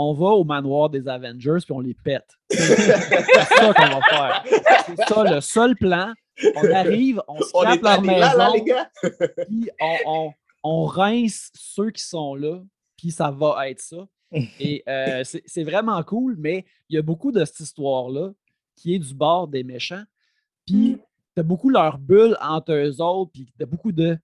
[0.00, 2.28] on va au manoir des Avengers puis on les pète.
[2.50, 4.44] C'est ça qu'on va faire.
[4.86, 6.12] C'est ça le seul plan.
[6.54, 8.90] On arrive, on scrape est leur là, là, maison, les gars?
[9.48, 10.32] puis on, on,
[10.62, 12.62] on rince ceux qui sont là,
[12.96, 14.06] puis ça va être ça.
[14.60, 18.30] Et euh, c'est c'est vraiment cool, mais il y a beaucoup de cette histoire-là
[18.76, 20.04] qui est du bord des méchants.
[20.66, 20.98] Puis Mm.
[21.34, 24.16] t'as beaucoup leur bulle entre eux autres, puis t'as beaucoup de.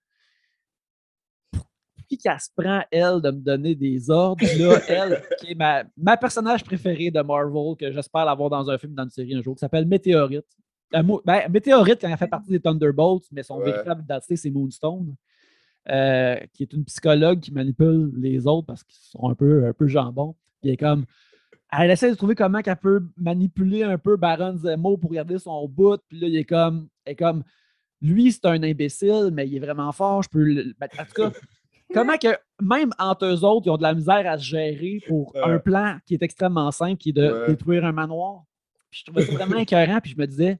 [2.16, 4.44] Qui qu'elle se prend, elle, de me donner des ordres.
[4.58, 8.78] Là, elle, qui est ma, ma personnage préférée de Marvel, que j'espère l'avoir dans un
[8.78, 10.46] film, dans une série un jour, qui s'appelle Météorite.
[10.94, 13.72] Euh, ben, Météorite, quand elle fait partie des Thunderbolts, mais son Ouais.
[13.72, 15.14] véritable identité, c'est Moonstone,
[15.90, 19.72] euh, qui est une psychologue qui manipule les autres parce qu'ils sont un peu, un
[19.72, 20.34] peu jambon.
[20.60, 21.04] Puis elle est comme.
[21.76, 25.66] Elle essaie de trouver comment qu'elle peut manipuler un peu Baron Zemo pour garder son
[25.68, 25.98] bout.
[26.08, 26.88] Puis là, il est comme.
[27.04, 27.42] Elle est comme
[28.00, 30.22] lui, c'est un imbécile, mais il est vraiment fort.
[30.22, 30.44] Je peux.
[30.44, 31.32] le- ben, En tout cas,
[31.92, 35.32] comment que même entre eux autres, ils ont de la misère à se gérer pour
[35.36, 35.58] un Ouais.
[35.60, 37.46] plan qui est extrêmement simple, qui est de Ouais.
[37.48, 38.44] détruire un manoir?
[38.90, 40.00] Puis je trouvais ça vraiment écœurant.
[40.00, 40.58] Puis je me disais,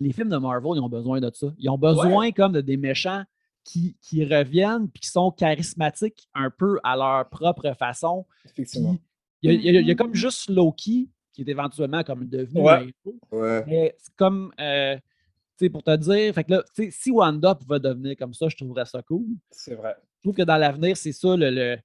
[0.00, 1.46] les films de Marvel, ils ont besoin de ça.
[1.58, 3.24] Ils ont besoin comme de des méchants
[3.64, 8.26] qui, qui reviennent puis qui sont charismatiques un peu à leur propre façon.
[8.44, 8.96] Effectivement.
[9.42, 12.70] Il y a, y y comme juste Loki qui est éventuellement comme devenu Ouais.
[12.72, 13.18] un héros.
[13.32, 13.64] Ouais.
[13.66, 17.10] Mais c'est comme, euh, tu sais, pour te dire, fait que là, tu sais, si
[17.10, 19.26] Wanda pouvait devenir comme ça, je trouverais ça cool.
[19.50, 19.96] C'est vrai.
[20.24, 21.76] Je trouve que dans l'avenir, c'est ça le, le-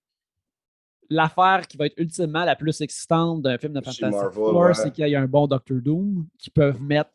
[1.09, 4.73] l'affaire qui va être ultimement la plus excitante d'un film de Fantastic Four, ouais.
[4.73, 7.09] c'est qu'il y a un bon Doctor Doom qu'ils peuvent mettre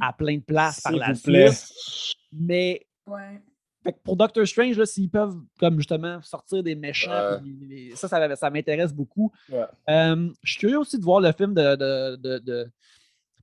[0.00, 2.16] à plein de places par la suite.
[2.32, 3.40] Mais Ouais.
[3.84, 7.92] fait que pour Doctor Strange, s'ils peuvent comme justement sortir des méchants, Ouais.
[7.94, 9.30] ça, ça, ça m'intéresse beaucoup.
[9.52, 9.64] Ouais.
[9.90, 11.76] Euh, je suis curieux aussi de voir le film de.
[11.76, 12.70] de- de- de-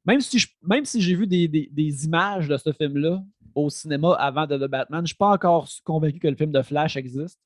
[0.04, 3.24] Même si, je- même si j'ai vu des, des- des images de ce film-là
[3.56, 6.52] au cinéma avant de The Batman, je ne suis pas encore convaincu que le film
[6.52, 7.38] de Flash existe.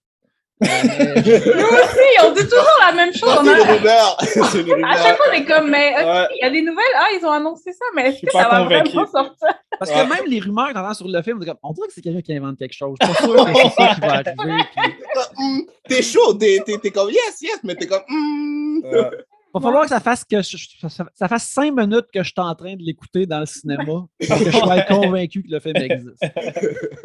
[0.64, 3.30] Euh, mais- Nous aussi, on dit toujours la même chose.
[3.40, 6.28] On c'est une a- À chaque fois, on est comme, mais Ouais.
[6.36, 6.84] il y a des nouvelles.
[6.96, 8.90] Ah, ils ont annoncé ça, mais est-ce que ça va convaincu.
[8.92, 9.50] vraiment sortir?
[9.78, 9.98] Parce Ouais.
[10.06, 11.94] que même les rumeurs que t'entends sur le film, on, est comme, on dirait que
[11.94, 12.96] c'est quelqu'un qui invente quelque chose.
[13.02, 14.64] Je suis pas sûr que c'est ça qui va arriver.
[14.78, 14.94] puis
[15.38, 16.62] Hum, T'es chaud, t'es
[16.94, 18.04] comme yes, yes, mais t'es comme.
[18.10, 18.82] hum.
[18.86, 19.10] Ouais.
[19.56, 22.28] Il va falloir que ça fasse que je- ça, ça fasse cinq minutes que je
[22.30, 25.60] suis en train de l'écouter dans le cinéma pour que je sois convaincu que le
[25.60, 26.24] film existe.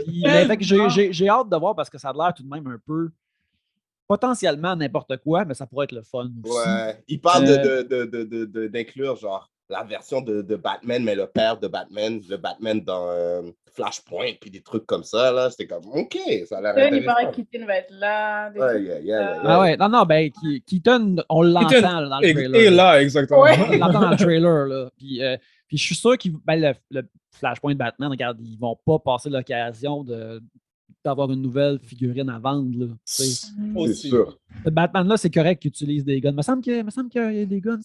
[0.05, 2.34] Puis, mais fait que j'ai- j'ai j'ai hâte de voir parce que ça a l'air
[2.34, 3.11] tout de même un peu
[4.09, 6.53] potentiellement n'importe quoi, mais ça pourrait être le fun aussi.
[6.68, 7.03] Ouais.
[7.09, 10.57] Il parle de- Euh, de- de- de- de- de- d'inclure, genre, la version de, de
[10.57, 13.43] Batman, mais le père de Batman, le Batman dans euh,
[13.73, 15.49] Flashpoint, puis des trucs comme ça, là.
[15.51, 18.51] C'était comme, OK, ça a l'air il paraît que Keaton va être là.
[18.51, 22.55] des Ouais, yeah, Ah ouais, non, non, ben, Ke- Keaton, on l'entend dans le trailer.
[22.61, 23.43] et là, exactement.
[23.43, 23.57] Ouais.
[23.59, 24.91] On l'entend dans le trailer, là.
[24.99, 25.37] Puis, euh,
[25.68, 30.03] puis je suis sûr que le, le Flashpoint Batman, regarde, ils vont pas passer l'occasion
[30.03, 30.43] de
[31.05, 32.70] d'avoir une nouvelle figurine à vendre.
[32.78, 32.86] Là.
[33.05, 33.24] C'est
[33.94, 34.38] sûr.
[34.64, 36.30] Le Batman, là, c'est correct qu'il utilise des guns.
[36.30, 37.78] Il me semble qu'il me semble qu'il y a des guns.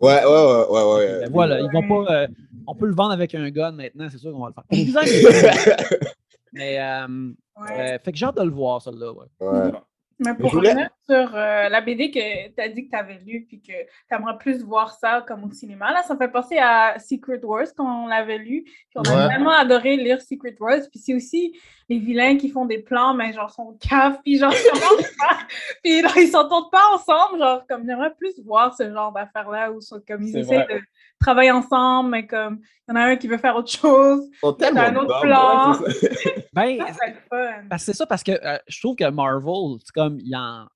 [0.00, 1.20] Ouais, ouais, ouais, ouais, ouais.
[1.22, 2.12] Ben voilà, ils vont pas.
[2.22, 2.26] euh,
[2.66, 5.90] on peut le vendre avec un gun maintenant, c'est sûr qu'on va le faire.
[6.52, 7.06] Mais, euh,
[7.60, 7.94] Ouais.
[7.94, 9.12] euh, fait que j'ai hâte de le voir, celle-là.
[9.12, 9.26] Ouais.
[9.40, 9.70] Ouais.
[10.22, 13.18] Mais pour voulais- revenir sur euh, la BD que tu as dit que tu avais
[13.24, 16.28] lue puis que tu aimerais plus voir ça comme au cinéma, là, ça me fait
[16.30, 18.64] penser à Secret Wars quand on l'avait lu.
[18.64, 19.24] Puis on a Ouais.
[19.34, 20.80] vraiment adoré lire Secret Wars.
[20.90, 21.54] Puis c'est aussi
[21.90, 25.46] les vilains qui font des plans, mais genre sont caves, puis genre faire?
[25.82, 27.40] Puis là, ils s'entendent pas ensemble.
[27.40, 30.74] Genre, comme j'aimerais plus voir ce genre d'affaires-là où sont, comme ils essaient vrai.
[30.76, 30.80] de
[31.18, 34.22] travailler ensemble, mais comme il y en a un qui veut faire autre chose.
[34.32, 35.72] Ils sont T'as un tellement autre dumb, plan.
[35.72, 36.30] ouais, c'est ça.
[36.52, 36.78] Ben,
[37.70, 40.66] ça c'est ça, parce que euh, je trouve que Marvel, c'est comme, il en,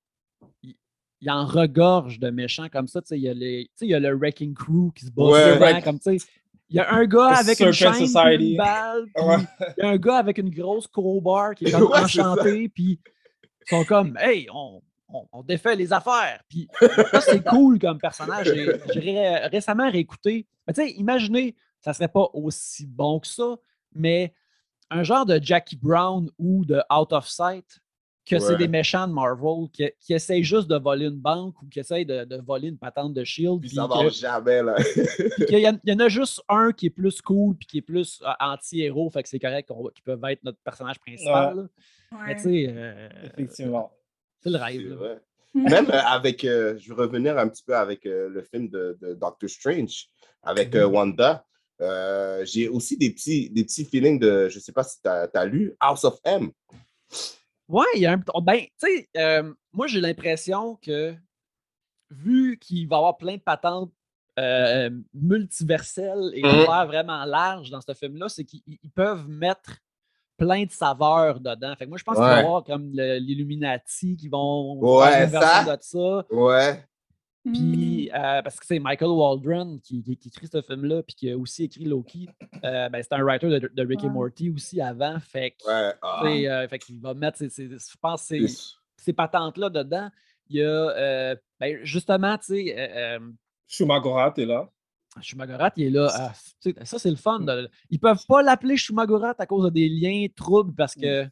[0.63, 3.01] il, en regorge de méchants comme ça.
[3.01, 5.05] Tu sais, il y a, les, tu sais, il y a le Wrecking Crew qui
[5.05, 5.53] se bat Ouais.
[5.53, 6.25] souvent, comme tu sais.
[6.69, 7.93] Il y a un gars avec une chaîne,
[8.41, 9.35] une balle, Ouais.
[9.77, 12.99] il y a un gars avec une grosse crowbar qui est comme Ouais, enchanté, puis
[13.65, 16.41] ils sont comme, hey, on, on, on défait les affaires.
[16.49, 16.67] Puis
[17.11, 18.47] ça, c'est cool comme personnage.
[18.53, 20.47] J'ai j'ai ré- récemment réécouté.
[20.67, 23.55] Mais tu sais, imaginez, ça serait pas aussi bon que ça,
[23.93, 24.33] mais
[24.89, 27.79] un genre de Jackie Brown ou de Out of Sight,
[28.25, 31.67] que c'est des méchants de Marvel qui, qui essayent juste de voler une banque ou
[31.67, 33.59] qui essayent de, de voler une patente de Shield.
[33.61, 34.75] Puis puis ça que- jamais, là.
[35.49, 38.21] y, il y en a juste un qui est plus cool puis qui est plus
[38.23, 41.67] euh, anti-héros, fait que c'est correct qu'on va- qu'ils peuvent être notre personnage principal.
[42.25, 43.91] Mais tu sais, euh, Effectivement.
[44.41, 45.19] c'est le rêve.
[45.53, 48.97] Même euh, avec, euh, je vais revenir un petit peu avec euh, le film de,
[49.01, 50.07] de Doctor Strange,
[50.43, 51.45] avec euh, Wanda.
[51.81, 55.45] Euh, j'ai aussi des petits, des petits feelings de, je sais pas si tu as,
[55.45, 56.51] lu, House of M.
[57.67, 58.21] Ouais, il y a un.
[58.41, 61.15] Ben, tu sais, euh, moi, j'ai l'impression que,
[62.09, 63.91] vu qu'il va y avoir plein de patentes
[64.37, 69.77] euh, multiverselles et faire vraiment large dans ce film-là, c'est qu'ils ils peuvent mettre
[70.37, 71.73] plein de saveurs dedans.
[71.77, 75.23] Fait que moi, je pense qu'il va y avoir comme l'Illuminati qui vont Ouais, faire
[75.25, 75.77] une version ça.
[75.77, 76.25] de ça.
[76.35, 76.85] Ouais.
[77.53, 81.29] Puis, euh, parce que c'est Michael Waldron qui, qui- qui écrit ce film-là, puis qui
[81.31, 82.27] a aussi écrit Loki.
[82.63, 84.13] Euh, ben, c'est un writer de, de Rick et Ouais.
[84.13, 85.19] Morty aussi avant.
[85.19, 85.93] Fait que, Ouais.
[86.01, 88.31] ah, euh, fait qu'il va mettre, ses- ses- je pense,
[88.97, 90.09] ces, patentes-là dedans.
[90.49, 93.19] Il y a euh, ben, justement, tu sais,
[93.67, 94.69] Shumagorat est là.
[95.21, 96.09] Shumagorat, il est là.
[96.13, 96.33] Ah,
[96.83, 97.39] ça, c'est le fun.
[97.39, 101.25] de- Ils peuvent pas l'appeler Shumagorat à cause de des liens troubles parce que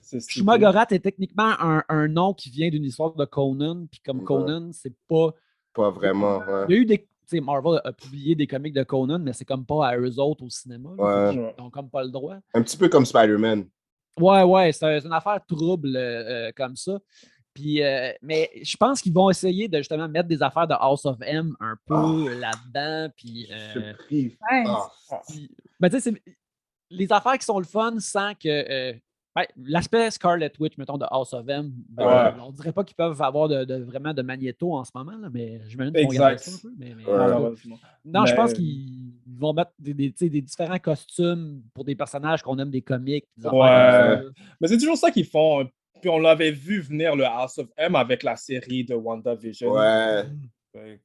[0.00, 0.28] stupide.
[0.28, 3.86] Shumagorat est techniquement un, un nom qui vient d'une histoire de Conan.
[3.90, 4.24] Puis comme Ouais.
[4.24, 5.30] Conan, c'est pas.
[5.74, 6.38] Pas vraiment.
[6.38, 6.64] ouais.
[6.68, 6.98] Il y a eu des.
[7.26, 10.18] Tu sais, Marvel a publié des comics de Conan, mais c'est comme pas à eux
[10.20, 10.90] autres au cinéma.
[10.98, 11.02] là.
[11.02, 11.36] Ouais.
[11.38, 11.54] Ouais.
[11.58, 12.36] Ils n'ont comme pas le droit.
[12.52, 13.64] Un petit peu comme Spider-Man.
[14.20, 16.98] Ouais, ouais, c'est un- c'est une affaire trouble euh, euh, comme ça.
[17.54, 21.06] Puis, euh, mais je pense qu'ils vont essayer de justement mettre des affaires de House
[21.06, 23.12] of M un peu là-dedans.
[23.16, 24.36] Puis, euh, Je prie.
[24.50, 24.64] Ouais.
[24.66, 24.88] Ah.
[25.28, 26.22] puis- ben, tu sais, c'est-
[26.90, 28.94] les affaires qui sont le fun sans que.
[29.34, 32.40] Ben, L'aspect Scarlet Witch, mettons, de House of M, ben, Ouais.
[32.40, 35.28] on dirait pas qu'ils peuvent avoir de, de- vraiment de magnéto en ce moment, là,
[35.32, 36.20] mais j'imagine qu'ils vont Exact.
[36.24, 36.74] garder ça un peu.
[36.78, 37.66] Mais, mais, Ouais.
[38.04, 42.70] non, je pense qu'ils vont mettre des, des, différents costumes pour des personnages qu'on aime
[42.70, 43.26] des comics.
[43.36, 44.18] Des Ouais.
[44.60, 45.68] Mais c'est toujours ça qu'ils font.
[46.00, 49.72] Puis on l'avait vu venir le House of M avec la série de WandaVision.
[49.72, 50.24] Ouais,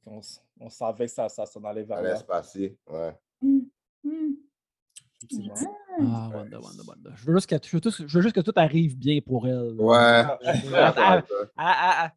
[0.06, 2.12] on, savait que ça, ça s'en allait vers ça là.
[2.12, 2.76] laisse passer.
[2.90, 3.12] Ouais.
[3.40, 3.60] Mm.
[4.04, 4.34] Mm.
[6.00, 7.10] Ah, Wanda, Wanda, Wanda.
[7.16, 9.46] Je veux, juste que, je, veux tout- je veux juste que tout arrive bien pour
[9.46, 9.74] elle.
[9.78, 9.96] Ouais.
[9.96, 10.38] Ah,
[10.74, 11.22] ah, ah,
[11.56, 12.12] ah, ah.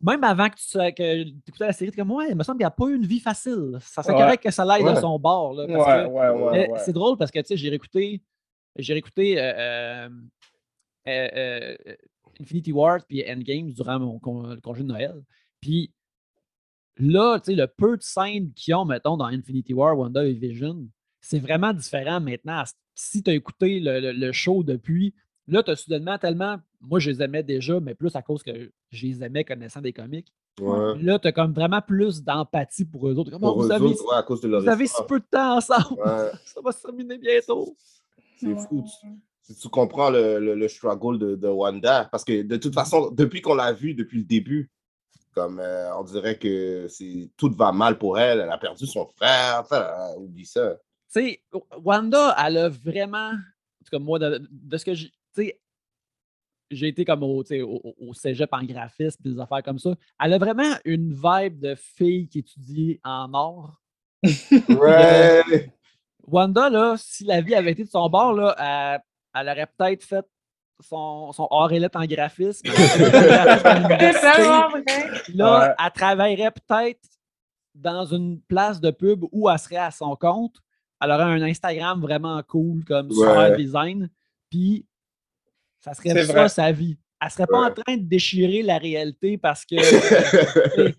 [0.00, 2.58] Même avant que tu que écoutais la série, tu es comme, ouais, il me semble
[2.58, 3.78] qu'il n'y a pas eu une vie facile.
[3.80, 4.20] Ça serait Ouais.
[4.20, 5.00] correct que ça l'aille de Ouais.
[5.00, 5.54] son bord.
[5.54, 6.78] Là, Ouais, parce que- ouais, ouais, Mais ouais.
[6.84, 8.22] C'est drôle parce que, tu sais, j'ai réécouté,
[8.76, 10.08] j'ai réécouté euh, euh,
[11.08, 11.28] euh,
[11.88, 11.94] euh,
[12.40, 15.14] Infinity Wars puis Endgame durant mon con- le congé de Noël.
[15.60, 15.90] Puis
[16.98, 20.34] là, tu sais, le peu de scènes qu'ils ont, mettons, dans Infinity War, Wanda et
[20.34, 20.86] Vision,
[21.28, 22.62] c'est vraiment différent maintenant.
[22.94, 25.12] Si tu as écouté le, le- le show depuis,
[25.48, 26.56] là, tu as soudainement tellement.
[26.80, 29.92] Moi, je les aimais déjà, mais plus à cause que je les aimais connaissant des
[29.92, 30.32] comics.
[30.60, 31.02] Ouais.
[31.02, 33.30] Là, tu as comme vraiment plus d'empathie pour eux autres.
[33.30, 35.18] Comme, Pour vous, eux avez, autres, ouais, à cause de leur vous avez si peu
[35.18, 36.00] de temps ensemble?
[36.00, 36.30] Ouais.
[36.46, 37.76] Ça va se terminer bientôt.
[38.38, 38.84] C'est fou.
[39.46, 42.08] Tu, tu comprends le, le, le struggle de, de Wanda.
[42.10, 44.70] Parce que de toute façon, depuis qu'on l'a vu depuis le début,
[45.34, 46.86] comme euh, on dirait que
[47.36, 48.40] tout va mal pour elle.
[48.40, 49.60] Elle a perdu son frère.
[49.60, 49.86] Enfin,
[50.16, 50.76] oublie ça.
[51.12, 51.42] Tu sais,
[51.82, 53.30] Wanda, elle a vraiment.
[53.30, 55.08] En tout cas, moi, de, de ce que j'ai.
[55.08, 55.60] Tu sais,
[56.70, 57.44] j'ai été comme au,
[58.12, 59.94] cégep en graphisme, des affaires comme ça.
[60.22, 63.80] Elle a vraiment une vibe de fille qui étudie en art.
[64.68, 65.72] Ouais.
[66.26, 69.00] Wanda, là, si la vie avait été de son bord, là, elle,
[69.40, 70.26] elle aurait peut-être fait
[70.80, 72.66] son, son art élite en graphisme.
[72.74, 74.68] C'est là,
[75.60, 75.74] Ouais.
[75.78, 77.08] elle travaillerait peut-être
[77.74, 80.56] dans une place de pub où elle serait à son compte.
[81.06, 83.56] Elle aurait un Instagram vraiment cool comme super Ouais.
[83.56, 84.10] design.
[84.50, 84.84] Puis
[85.80, 86.48] ça serait ça vrai.
[86.48, 86.98] sa vie.
[87.20, 87.66] Elle serait pas Ouais.
[87.70, 89.76] en train de déchirer la réalité parce que
[90.80, 90.92] euh,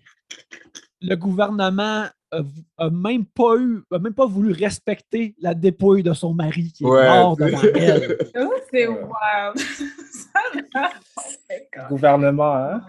[1.02, 6.32] le gouvernement a, même pas eu, a même pas voulu respecter la dépouille de son
[6.34, 8.16] mari qui est Ouais, mort devant elle.
[8.36, 8.98] Oh, c'est Ouais.
[8.98, 9.66] wild.
[11.88, 12.82] Gouvernement, hein?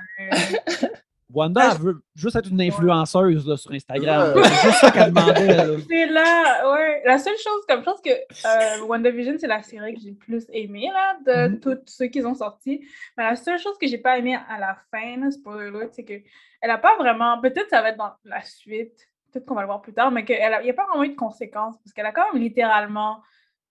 [1.34, 4.36] Wanda elle veut juste être une influenceuse là, sur Instagram.
[4.36, 4.44] Ouais.
[4.44, 5.78] C'est juste ça qu'elle demandait.
[5.90, 7.02] C'est là, ouais.
[7.06, 10.16] La seule chose, comme je pense que euh, WandaVision, c'est la série que j'ai le
[10.16, 11.60] plus aimée, là, de Mhm.
[11.60, 12.82] tous ceux qu'ils ont sortis.
[13.18, 16.14] Mais la seule chose que j'ai pas aimée à la fin, spoiler c'est que
[16.62, 19.68] elle a pas vraiment, peut-être ça va être dans la suite, peut-être qu'on va le
[19.68, 22.12] voir plus tard, mais qu'il n'y a pas vraiment eu de conséquences, parce qu'elle a
[22.12, 23.22] quand même littéralement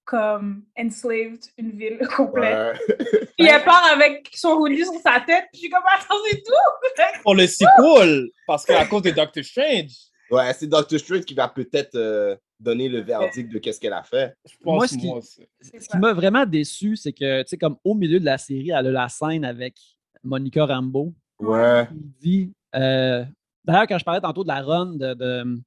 [0.08, 2.78] comme enslaved une ville complète.
[2.88, 2.96] Ouais.
[3.38, 6.38] Puis elle part avec son hoodie sur sa tête, puis je suis comme, attends, c'est
[6.42, 7.20] tout!
[7.22, 9.92] Pour le sequel, parce qu'à cause de Doctor Strange,
[10.30, 14.02] Ouais, c'est Doctor Strange qui va peut-être euh, donner le verdict de qu'est-ce qu'elle a
[14.02, 14.34] fait.
[14.44, 17.76] je pense Moi, ce qui- moi Ce m'a vraiment déçu, c'est que, tu sais, comme
[17.84, 19.74] au milieu de la série, elle a la scène avec
[20.22, 21.14] Monica Rambeau.
[21.40, 21.86] Ouais.
[21.88, 22.52] qui dit.
[22.74, 23.24] euh,
[23.64, 25.58] D'ailleurs, quand je parlais tantôt de la run de, de,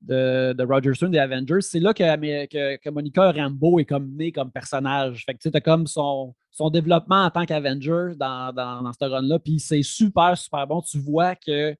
[0.00, 3.84] de, de Roger Stern des Avengers, c'est là que, mais- que, que Monica Rambeau est
[3.84, 5.24] comme née comme personnage.
[5.26, 8.92] Fait que tu sais, t'as comme son, son développement en tant qu'Avenger dans, dans, dans
[8.92, 9.38] cette run-là.
[9.38, 10.80] Puis c'est super, super bon.
[10.80, 11.76] Tu vois que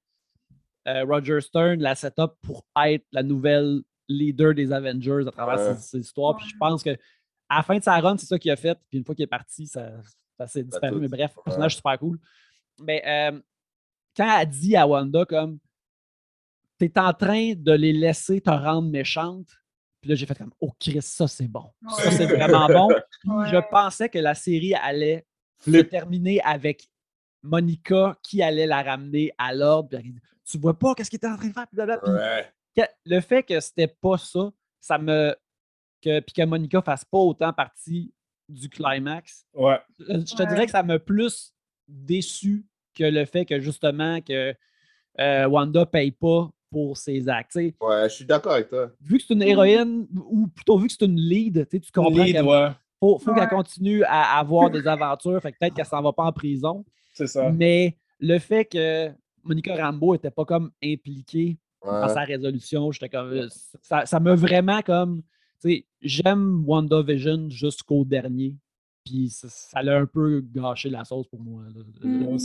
[0.87, 5.75] euh, Roger Stern la set-up pour être la nouvelle leader des Avengers à travers Ouais.
[5.77, 6.35] ces histoires.
[6.37, 6.91] Puis je pense que
[7.49, 8.77] à la fin de sa run, c'est ça qu'il a fait.
[8.89, 9.91] Puis une fois qu'il est parti, ça,
[10.37, 10.99] ça s'est disparu.
[10.99, 12.17] Mais bref, personnage super cool.
[12.79, 13.39] Mais euh,
[14.15, 15.57] quand elle dit à Wanda comme
[16.89, 19.49] tu es en train de les laisser te rendre méchantes,
[20.01, 21.71] puis là j'ai fait comme Oh Chris, ça c'est bon.
[21.89, 22.87] Ça c'est vraiment bon.
[23.25, 23.49] Ouais.
[23.49, 25.25] Je pensais que la série allait
[25.59, 26.87] se terminer avec
[27.43, 29.89] Monica qui allait la ramener à l'ordre.
[29.89, 31.67] puis elle dit, Tu vois pas qu'est-ce qu'il était en train de faire?
[31.67, 32.01] puis blablabla.
[32.03, 32.85] Puis Ouais.
[32.87, 35.35] que- le fait que c'était pas ça, ça me.
[36.01, 38.11] Que, puis que Monica fasse pas autant partie
[38.49, 39.79] du climax, Ouais.
[40.09, 40.49] euh, je te Ouais.
[40.49, 41.53] dirais que ça m'a plus
[41.87, 44.55] déçu que le fait que justement que
[45.19, 47.55] euh, Wanda paye pas pour ses actes.
[47.55, 48.89] Ouais, je suis d'accord avec toi.
[49.01, 52.35] vu que c'est une héroïne, ou plutôt vu que c'est une lead, tu comprends Lead,
[52.37, 52.69] qu'il ouais,
[52.99, 53.39] faut, faut Ouais.
[53.39, 56.85] qu'elle continue à avoir des aventures, fait que peut-être qu'elle s'en va pas en prison.
[57.13, 57.51] c'est ça.
[57.51, 59.09] Mais le fait que
[59.43, 63.31] Monica Rambeau était pas comme impliquée dans sa résolution, j'étais comme.
[63.31, 63.47] euh,
[63.81, 65.23] Ça ça m'a vraiment comme.
[65.63, 68.55] Tu sais, j'aime WandaVision jusqu'au dernier.
[69.03, 71.63] Puis ça, l'a un peu gâché la sauce pour moi.
[71.73, 72.37] là, Mm.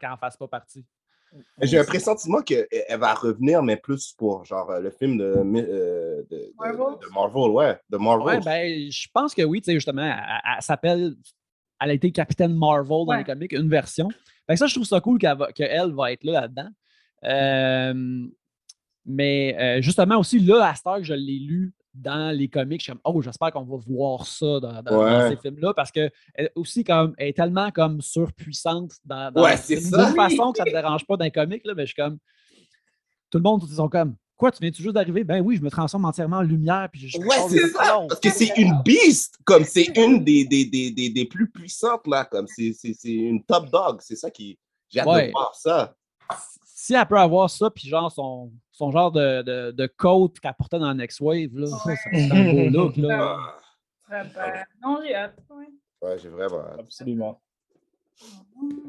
[0.00, 0.84] Qu'elle en fasse pas partie.
[1.62, 5.42] J'ai un pressentiment qu'elle elle va revenir, mais plus pour genre euh, le film de,
[5.44, 6.98] mi- euh, de, de- Marvel?
[7.00, 8.38] de Marvel, ouais, de Marvel.
[8.38, 11.14] Ouais, ben, je pense que oui, tu sais, justement, elle, elle- elle s'appelle.
[11.80, 13.18] Elle a été Capitaine Marvel dans Ouais.
[13.18, 14.08] les comics, une vertion.
[14.46, 15.48] Fait que ça, je trouve ça cool qu'elle va,
[15.88, 16.68] va être là là-dedans.
[17.24, 18.26] Euh,
[19.04, 22.80] mais euh, justement, aussi, là, à cette heure que je l'ai lu dans les comics,
[22.80, 25.30] je suis comme, oh, j'espère qu'on va voir ça dans, dans- dans Ouais.
[25.30, 29.56] ces films-là, parce que elle, aussi, comme, elle est tellement comme surpuissante dans, dans Ouais,
[29.56, 30.12] c'est ça.
[30.14, 32.18] Façon que ça ne me dérange pas dans les comics, là, mais je suis comme.
[33.30, 34.14] Tout le monde, ils sont comme.
[34.36, 35.24] Quoi, tu viens-tu juste d'arriver?
[35.24, 36.88] Ben oui, je me transforme entièrement en lumière.
[36.92, 37.98] Puis je, Ouais, c'est de ça.
[38.08, 42.06] Parce que c'est une beast, comme c'est une des, des, des, des, des plus puissantes,
[42.06, 43.98] là, comme c'est c'est- c'est une top dog.
[44.00, 44.56] C'est ça qui.
[44.88, 45.26] J'ai hâte Ouais.
[45.26, 45.94] de voir ça.
[46.88, 50.54] Si elle peut avoir ça, puis genre son, son genre de, de, de coat qu'elle
[50.54, 52.96] portait dans Next Wave, là, ça, ça, c'est un beau look.
[52.96, 53.36] Là.
[54.10, 54.64] Ah, Très bien.
[54.82, 55.36] Non, j'ai hâte.
[55.50, 55.66] ouais.
[56.00, 56.80] ouais, j'ai vraiment hâte.
[56.80, 57.42] Absolument.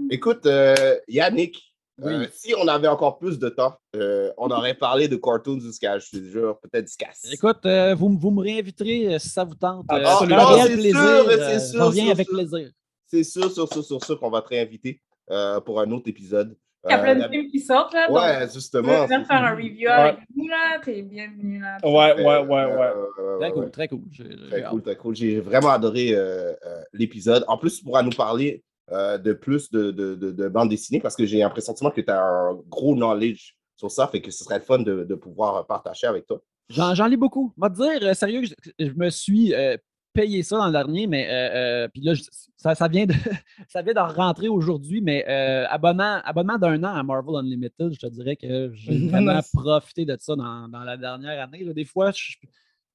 [0.10, 2.14] Écoute, euh, Yannick, Oui.
[2.14, 6.00] euh, si on avait encore plus de temps, euh, on aurait parlé de cartoons jusqu'à,
[6.00, 7.10] je te jure, peut-être jusqu'à.
[7.34, 9.86] Écoute, euh, vous, vous me réinviterez si ça vous tente.
[9.90, 10.94] Ah, c'est non, un réel c'est plaisir.
[11.00, 12.38] sûr, euh, c'est je sûr, reviens sûr, avec sûr.
[12.38, 12.72] plaisir.
[13.08, 15.02] C'est sûr, sûr, sûr, sûr, sûr qu'on va te réinviter
[15.32, 16.56] euh, pour un autre épisode.
[16.86, 18.10] Il y a plein de Euh, films qui sortent là.
[18.10, 19.06] Ouais, donc, justement.
[19.06, 21.78] tu venir faire un review avec nous là, t'es bienvenu là.
[21.84, 22.92] Ouais, ouais, Euh, ouais, ouais.
[23.20, 23.70] euh, Très ouais, cool, ouais.
[23.70, 24.00] très cool.
[24.12, 25.16] J'ai- j'ai Très cool, très cool.
[25.16, 27.44] J'ai vraiment adoré euh, euh, l'épisode.
[27.50, 31.00] En plus, tu pourras nous parler euh, de plus de, de, de, de bande dessinée
[31.02, 34.32] parce que j'ai un pressentiment que tu as un gros knowledge sur ça, fait que
[34.32, 36.42] ce serait le fun de, de pouvoir partager avec toi.
[36.70, 37.52] J'en, j'en lis beaucoup.
[37.58, 38.54] Va te dire, euh, sérieux, je,
[38.86, 39.76] je me suis euh,
[40.14, 42.24] payé ça dans le dernier, mais euh, euh, puis là, je-
[42.58, 43.14] ça, ça vient de
[43.68, 48.00] ça vient d'en rentrer aujourd'hui, mais euh, abonnement, abonnement d'un an à Marvel Unlimited, je
[48.00, 49.52] te dirais que j'ai vraiment Nice.
[49.54, 51.64] profité de ça dans, dans la dernière année.
[51.64, 51.74] là.
[51.74, 52.36] Des fois, je-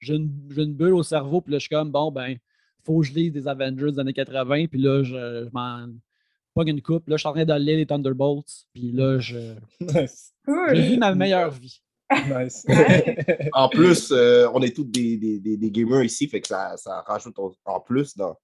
[0.00, 2.36] j'ai une, j'ai une bulle au cerveau, puis là, je suis comme, bon, ben,
[2.84, 5.14] faut que je lise des Avengers des années 80, puis là, je,
[5.46, 5.86] je m'en
[6.52, 7.08] pogne une coupe.
[7.08, 9.38] Là, je suis en train de lire les Thunderbolts, puis là, je,
[9.80, 10.34] Nice.
[10.46, 11.80] je vis ma meilleure vie.
[12.10, 12.64] Nice.
[13.52, 16.76] En plus, euh, on est tous des, des, des, des gamers ici, fait que ça,
[16.76, 18.36] ça rajoute en, en plus dans,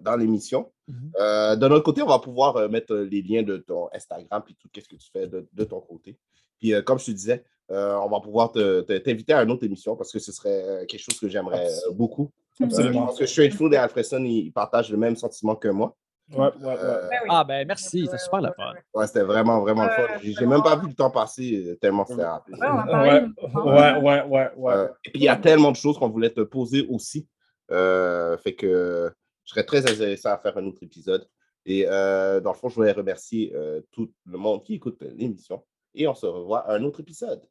[0.00, 0.70] dans, l'émission.
[0.88, 1.12] Mhm.
[1.18, 4.56] Euh, de notre côté, on va pouvoir euh, mettre les liens de ton Instagram puis
[4.60, 6.18] tout ce que tu fais de, de ton côté.
[6.58, 9.50] Puis, euh, comme je te disais, euh, on va pouvoir te- te- t'inviter à une
[9.50, 12.24] autre émission parce que ce serait quelque chose que j'aimerais beaucoup.
[12.24, 13.06] Euh, je Absolument.
[13.06, 15.96] pense que Straight Food et Alfredson, ils ils partagent le même sentiment que moi.
[16.32, 16.76] Ouais, ouais, ouais.
[16.78, 17.18] Euh, Ben.
[17.28, 18.72] Ah, ben, merci, c'est super le fun.
[18.94, 20.02] ouais, c'était vraiment, vraiment le fun.
[20.02, 22.56] Euh, J'ai même pas vu le temps passer euh, tellement c'était rapide.
[22.58, 23.22] Ouais,
[23.54, 24.72] Ouais, ouais, ouais.
[24.72, 27.28] Euh, et puis, il y a tellement de choses qu'on voulait te poser aussi.
[27.70, 29.12] Euh, fait que
[29.44, 31.28] je serais très intéressé à faire un autre épisode.
[31.64, 35.64] Et euh, dans le fond, je voulais remercier euh, tout le monde qui écoute l'émission.
[35.94, 37.42] Et on se revoit à un autre épisode.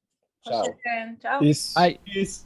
[0.45, 0.63] Ciao.
[1.21, 1.39] Ciao.
[1.39, 1.73] Peace.
[1.75, 1.99] Bye.
[2.05, 2.45] Peace.